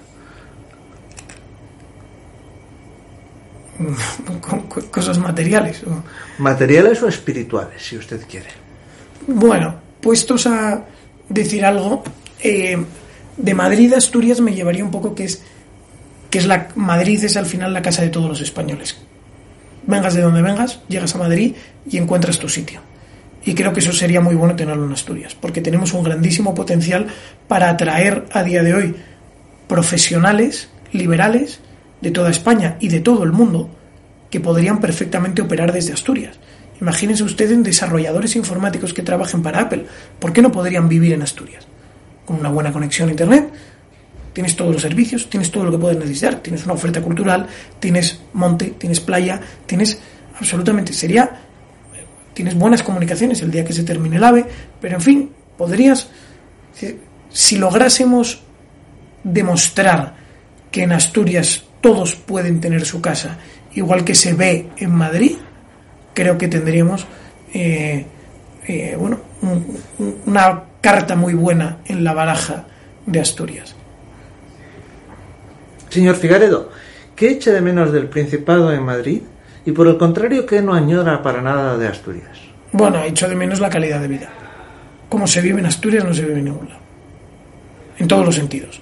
Cosas 4.92 5.18
materiales. 5.18 5.84
O... 5.84 6.04
Materiales 6.42 7.02
o 7.04 7.08
espirituales, 7.08 7.82
si 7.82 7.98
usted 7.98 8.22
quiere. 8.28 8.50
Bueno, 9.28 9.76
puestos 10.02 10.48
a 10.48 10.84
decir 11.30 11.66
algo, 11.66 12.04
eh, 12.42 12.78
de 13.38 13.54
Madrid 13.54 13.94
a 13.94 13.98
Asturias 13.98 14.40
me 14.42 14.54
llevaría 14.54 14.84
un 14.84 14.92
poco 14.92 15.14
que 15.14 15.26
es 15.26 15.42
que 16.30 16.40
es 16.40 16.46
la 16.46 16.70
Madrid 16.76 17.24
es 17.24 17.38
al 17.38 17.46
final 17.46 17.74
la 17.74 17.82
casa 17.82 18.02
de 18.02 18.10
todos 18.10 18.28
los 18.28 18.42
españoles. 18.42 18.98
Vengas 19.86 20.14
de 20.14 20.22
donde 20.22 20.42
vengas, 20.42 20.82
llegas 20.90 21.16
a 21.16 21.20
Madrid 21.20 21.56
y 21.90 21.98
encuentras 21.98 22.38
tu 22.38 22.50
sitio. 22.50 22.82
Y 23.46 23.56
creo 23.56 23.72
que 23.72 23.80
eso 23.80 23.94
sería 23.94 24.20
muy 24.20 24.36
bueno 24.36 24.56
tenerlo 24.56 24.86
en 24.86 24.92
Asturias, 24.92 25.36
porque 25.36 25.62
tenemos 25.62 25.94
un 25.94 26.04
grandísimo 26.04 26.54
potencial 26.54 27.08
para 27.48 27.70
atraer 27.70 28.26
a 28.34 28.44
día 28.44 28.62
de 28.62 28.74
hoy 28.74 28.96
profesionales 29.68 30.68
liberales 30.92 31.62
de 32.02 32.12
toda 32.12 32.30
España 32.30 32.78
y 32.80 32.90
de 32.90 33.00
todo 33.00 33.24
el 33.24 33.32
mundo 33.32 33.70
que 34.30 34.40
podrían 34.40 34.80
perfectamente 34.80 35.42
operar 35.42 35.72
desde 35.72 35.94
Asturias. 35.94 36.38
Imagínense 36.82 37.24
ustedes 37.24 37.64
desarrolladores 37.64 38.36
informáticos 38.36 38.94
que 38.94 39.02
trabajen 39.02 39.42
para 39.42 39.62
Apple. 39.62 39.86
¿Por 40.20 40.32
qué 40.32 40.42
no 40.42 40.52
podrían 40.52 40.88
vivir 40.88 41.14
en 41.14 41.22
Asturias? 41.22 41.66
Con 42.26 42.40
una 42.40 42.50
buena 42.50 42.72
conexión 42.72 43.08
a 43.08 43.12
Internet, 43.12 43.50
tienes 44.34 44.56
todos 44.56 44.74
los 44.74 44.82
servicios, 44.82 45.30
tienes 45.30 45.50
todo 45.50 45.64
lo 45.64 45.72
que 45.72 45.78
puedes 45.80 45.98
necesitar, 45.98 46.36
tienes 46.36 46.66
una 46.66 46.74
oferta 46.74 47.02
cultural, 47.02 47.48
tienes 47.80 48.20
monte, 48.34 48.76
tienes 48.78 49.00
playa, 49.00 49.42
tienes 49.66 49.98
absolutamente, 50.38 50.94
sería, 50.94 51.32
tienes 52.34 52.54
buenas 52.54 52.84
comunicaciones 52.84 53.42
el 53.42 53.50
día 53.50 53.66
que 53.66 53.74
se 53.74 53.84
termine 53.84 54.18
el 54.18 54.24
AVE, 54.24 54.46
pero 54.80 54.96
en 54.96 55.02
fin, 55.02 55.32
podrías, 55.58 56.10
si 57.30 57.58
lográsemos 57.58 58.44
demostrar 59.24 60.16
que 60.70 60.84
en 60.84 60.92
Asturias 60.92 61.64
todos 61.82 62.16
pueden 62.16 62.60
tener 62.60 62.86
su 62.86 63.02
casa, 63.02 63.38
igual 63.74 64.04
que 64.04 64.16
se 64.16 64.34
ve 64.34 64.70
en 64.78 64.94
Madrid, 64.94 65.38
creo 66.14 66.38
que 66.38 66.48
tendríamos 66.48 67.06
eh, 67.54 68.06
eh, 68.68 68.96
bueno, 69.00 69.20
una 70.26 70.64
carta 70.82 71.16
muy 71.16 71.34
buena 71.34 71.78
en 71.86 72.04
la 72.04 72.14
baraja 72.14 72.66
de 73.06 73.20
Asturias. 73.20 73.76
Señor 75.90 76.16
Figaredo, 76.16 76.70
¿qué 77.16 77.30
echa 77.30 77.52
de 77.52 77.62
menos 77.62 77.94
del 77.94 78.08
Principado 78.08 78.74
en 78.74 78.84
Madrid? 78.84 79.22
Y 79.66 79.72
por 79.72 79.88
el 79.88 79.98
contrario, 79.98 80.46
¿qué 80.46 80.62
no 80.62 80.74
añora 80.74 81.22
para 81.22 81.42
nada 81.42 81.78
de 81.78 81.88
Asturias? 81.88 82.38
Bueno, 82.74 83.02
echo 83.04 83.28
de 83.30 83.36
menos 83.36 83.60
la 83.60 83.70
calidad 83.70 84.02
de 84.02 84.08
vida. 84.08 84.30
Como 85.08 85.26
se 85.26 85.42
vive 85.42 85.60
en 85.60 85.66
Asturias, 85.66 86.04
no 86.04 86.14
se 86.14 86.24
vive 86.24 86.40
en 86.40 86.46
ningún 86.46 86.68
lado. 86.68 86.82
En 87.98 88.08
todos 88.08 88.26
los 88.26 88.36
sentidos 88.36 88.82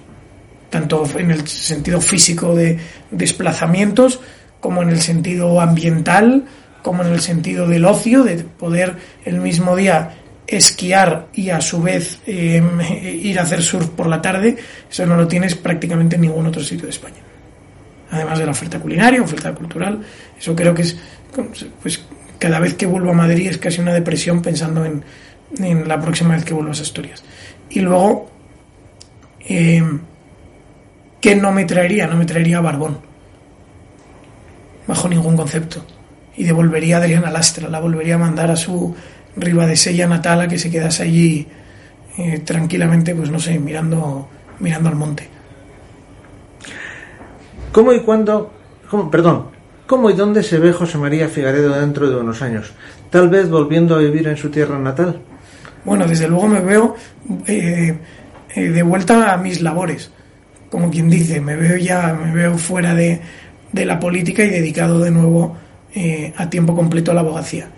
tanto 0.76 1.08
en 1.18 1.30
el 1.30 1.48
sentido 1.48 2.02
físico 2.02 2.54
de 2.54 2.78
desplazamientos, 3.10 4.20
como 4.60 4.82
en 4.82 4.90
el 4.90 5.00
sentido 5.00 5.58
ambiental, 5.58 6.44
como 6.82 7.02
en 7.02 7.14
el 7.14 7.20
sentido 7.20 7.66
del 7.66 7.86
ocio, 7.86 8.24
de 8.24 8.44
poder 8.44 8.96
el 9.24 9.40
mismo 9.40 9.74
día 9.74 10.16
esquiar 10.46 11.28
y 11.32 11.48
a 11.48 11.62
su 11.62 11.80
vez 11.80 12.20
em, 12.26 12.78
ir 13.02 13.38
a 13.38 13.44
hacer 13.44 13.62
surf 13.62 13.88
por 13.88 14.06
la 14.06 14.20
tarde, 14.20 14.58
eso 14.90 15.06
no 15.06 15.16
lo 15.16 15.26
tienes 15.26 15.54
prácticamente 15.54 16.16
en 16.16 16.22
ningún 16.22 16.46
otro 16.46 16.62
sitio 16.62 16.84
de 16.84 16.90
España. 16.90 17.22
Además 18.10 18.38
de 18.38 18.44
la 18.44 18.50
oferta 18.50 18.78
culinaria, 18.78 19.22
oferta 19.22 19.54
cultural, 19.54 20.04
eso 20.38 20.54
creo 20.54 20.74
que 20.74 20.82
es, 20.82 20.98
pues 21.80 22.04
cada 22.38 22.60
vez 22.60 22.74
que 22.74 22.84
vuelvo 22.84 23.12
a 23.12 23.14
Madrid 23.14 23.48
es 23.48 23.56
casi 23.56 23.80
una 23.80 23.94
depresión 23.94 24.42
pensando 24.42 24.84
en, 24.84 25.02
en 25.58 25.88
la 25.88 25.98
próxima 25.98 26.34
vez 26.34 26.44
que 26.44 26.52
vuelvo 26.52 26.68
a 26.68 26.72
Asturias. 26.72 27.24
Y 27.70 27.80
luego, 27.80 28.30
eh, 29.40 29.82
¿Qué 31.20 31.34
no 31.34 31.52
me 31.52 31.64
traería? 31.64 32.06
No 32.06 32.16
me 32.16 32.24
traería 32.24 32.60
Barbón. 32.60 32.98
Bajo 34.86 35.08
ningún 35.08 35.36
concepto. 35.36 35.84
Y 36.36 36.44
devolvería 36.44 36.96
a 36.96 37.00
Adriana 37.00 37.30
Lastra, 37.30 37.68
la 37.68 37.80
volvería 37.80 38.16
a 38.16 38.18
mandar 38.18 38.50
a 38.50 38.56
su 38.56 38.94
Ribadesella 39.36 40.06
natal 40.06 40.42
a 40.42 40.48
que 40.48 40.58
se 40.58 40.70
quedase 40.70 41.02
allí 41.02 41.46
eh, 42.18 42.40
tranquilamente, 42.40 43.14
pues 43.14 43.30
no 43.30 43.38
sé, 43.38 43.58
mirando, 43.58 44.28
mirando 44.60 44.88
al 44.88 44.96
monte. 44.96 45.28
¿Cómo 47.72 47.92
y 47.92 48.00
cuándo, 48.00 48.52
perdón, 49.10 49.48
cómo 49.86 50.10
y 50.10 50.14
dónde 50.14 50.42
se 50.42 50.58
ve 50.58 50.72
José 50.72 50.96
María 50.98 51.28
Figaredo 51.28 51.78
dentro 51.78 52.08
de 52.08 52.16
unos 52.16 52.40
años? 52.42 52.72
Tal 53.10 53.28
vez 53.28 53.50
volviendo 53.50 53.96
a 53.96 53.98
vivir 53.98 54.28
en 54.28 54.36
su 54.36 54.50
tierra 54.50 54.78
natal. 54.78 55.20
Bueno, 55.84 56.06
desde 56.06 56.28
luego 56.28 56.48
me 56.48 56.60
veo 56.60 56.96
eh, 57.46 57.98
eh, 58.54 58.60
de 58.60 58.82
vuelta 58.82 59.32
a 59.32 59.36
mis 59.36 59.60
labores 59.60 60.10
como 60.76 60.90
quien 60.90 61.08
dice, 61.08 61.40
me 61.40 61.56
veo 61.56 61.78
ya, 61.78 62.12
me 62.12 62.30
veo 62.32 62.58
fuera 62.58 62.94
de, 62.94 63.18
la 63.72 63.98
política 63.98 64.44
y 64.44 64.50
dedicado 64.50 65.00
de 65.00 65.10
nuevo 65.10 65.56
eh, 65.94 66.34
a 66.36 66.50
tiempo 66.50 66.76
completo 66.76 67.12
a 67.12 67.14
la 67.14 67.22
abogacía, 67.22 67.70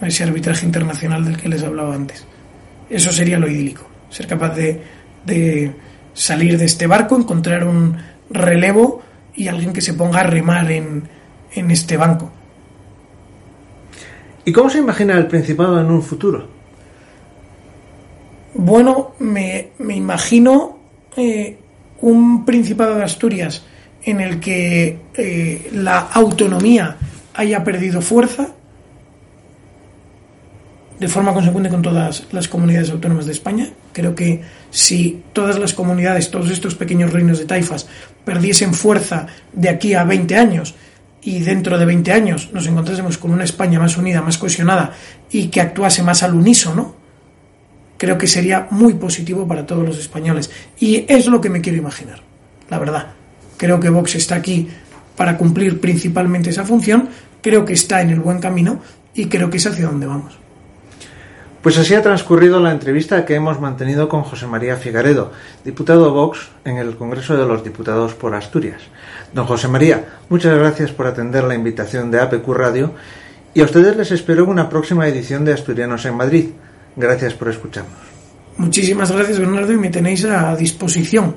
a 0.00 0.08
ese 0.08 0.24
arbitraje 0.24 0.66
internacional 0.66 1.24
del 1.24 1.36
que 1.36 1.48
les 1.48 1.62
hablaba 1.62 1.94
antes. 1.94 2.26
Eso 2.90 3.12
sería 3.12 3.38
lo 3.38 3.48
idílico, 3.48 3.86
ser 4.10 4.26
capaz 4.26 4.56
de, 4.56 4.82
de 5.24 5.70
salir 6.12 6.58
de 6.58 6.64
este 6.64 6.88
barco, 6.88 7.16
encontrar 7.16 7.62
un 7.62 7.98
relevo 8.30 9.00
y 9.36 9.46
alguien 9.46 9.72
que 9.72 9.80
se 9.80 9.94
ponga 9.94 10.22
a 10.22 10.24
remar 10.24 10.72
en, 10.72 11.04
en 11.52 11.70
este 11.70 11.96
banco. 11.96 12.32
¿Y 14.44 14.50
cómo 14.50 14.70
se 14.70 14.78
imagina 14.78 15.16
el 15.16 15.28
Principado 15.28 15.80
en 15.80 15.86
un 15.86 16.02
futuro? 16.02 16.48
Bueno, 18.54 19.12
me, 19.20 19.68
me 19.78 19.94
imagino 19.94 20.78
eh, 21.16 21.58
un 22.00 22.44
Principado 22.44 22.96
de 22.96 23.04
Asturias 23.04 23.62
en 24.02 24.20
el 24.20 24.40
que 24.40 24.98
eh, 25.14 25.70
la 25.72 25.98
autonomía 25.98 26.96
haya 27.34 27.64
perdido 27.64 28.00
fuerza, 28.00 28.48
de 30.98 31.08
forma 31.08 31.34
consecuente 31.34 31.68
con 31.68 31.82
todas 31.82 32.24
las 32.32 32.48
comunidades 32.48 32.90
autónomas 32.90 33.26
de 33.26 33.32
España. 33.32 33.68
Creo 33.92 34.14
que 34.14 34.42
si 34.70 35.22
todas 35.32 35.58
las 35.58 35.74
comunidades, 35.74 36.30
todos 36.30 36.50
estos 36.50 36.74
pequeños 36.74 37.12
reinos 37.12 37.38
de 37.38 37.44
taifas, 37.44 37.86
perdiesen 38.24 38.72
fuerza 38.72 39.26
de 39.52 39.68
aquí 39.68 39.94
a 39.94 40.04
20 40.04 40.36
años 40.36 40.74
y 41.22 41.40
dentro 41.40 41.78
de 41.78 41.84
20 41.84 42.12
años 42.12 42.50
nos 42.52 42.66
encontrásemos 42.66 43.18
con 43.18 43.32
una 43.32 43.44
España 43.44 43.78
más 43.78 43.96
unida, 43.96 44.22
más 44.22 44.38
cohesionada 44.38 44.92
y 45.30 45.48
que 45.48 45.60
actuase 45.60 46.02
más 46.02 46.22
al 46.22 46.34
unísono, 46.34 46.94
creo 47.96 48.18
que 48.18 48.26
sería 48.26 48.68
muy 48.70 48.94
positivo 48.94 49.46
para 49.46 49.66
todos 49.66 49.84
los 49.84 49.98
españoles. 49.98 50.50
Y 50.78 51.04
es 51.08 51.26
lo 51.26 51.40
que 51.40 51.50
me 51.50 51.60
quiero 51.60 51.78
imaginar, 51.78 52.20
la 52.70 52.78
verdad. 52.78 53.06
Creo 53.56 53.80
que 53.80 53.90
Vox 53.90 54.14
está 54.14 54.36
aquí 54.36 54.68
para 55.16 55.36
cumplir 55.36 55.80
principalmente 55.80 56.50
esa 56.50 56.64
función, 56.64 57.08
creo 57.40 57.64
que 57.64 57.72
está 57.72 58.02
en 58.02 58.10
el 58.10 58.20
buen 58.20 58.38
camino 58.38 58.80
y 59.14 59.26
creo 59.26 59.48
que 59.48 59.56
es 59.56 59.66
hacia 59.66 59.86
donde 59.86 60.06
vamos. 60.06 60.38
Pues 61.62 61.78
así 61.78 61.94
ha 61.94 62.02
transcurrido 62.02 62.60
la 62.60 62.70
entrevista 62.70 63.24
que 63.24 63.34
hemos 63.34 63.60
mantenido 63.60 64.08
con 64.08 64.22
José 64.22 64.46
María 64.46 64.76
Figaredo, 64.76 65.32
diputado 65.64 66.12
Vox 66.12 66.48
en 66.64 66.76
el 66.76 66.96
Congreso 66.96 67.36
de 67.36 67.44
los 67.44 67.64
Diputados 67.64 68.14
por 68.14 68.36
Asturias. 68.36 68.82
Don 69.32 69.46
José 69.46 69.66
María, 69.66 70.04
muchas 70.28 70.56
gracias 70.56 70.92
por 70.92 71.08
atender 71.08 71.42
la 71.42 71.56
invitación 71.56 72.12
de 72.12 72.20
APQ 72.20 72.46
Radio 72.50 72.92
y 73.52 73.62
a 73.62 73.64
ustedes 73.64 73.96
les 73.96 74.12
espero 74.12 74.44
una 74.44 74.68
próxima 74.68 75.08
edición 75.08 75.44
de 75.44 75.54
Asturianos 75.54 76.04
en 76.04 76.16
Madrid. 76.16 76.50
Gracias 76.96 77.34
por 77.34 77.48
escucharnos. 77.48 77.92
Muchísimas 78.56 79.12
gracias, 79.12 79.38
Bernardo, 79.38 79.72
y 79.72 79.76
me 79.76 79.90
tenéis 79.90 80.24
a 80.24 80.56
disposición. 80.56 81.34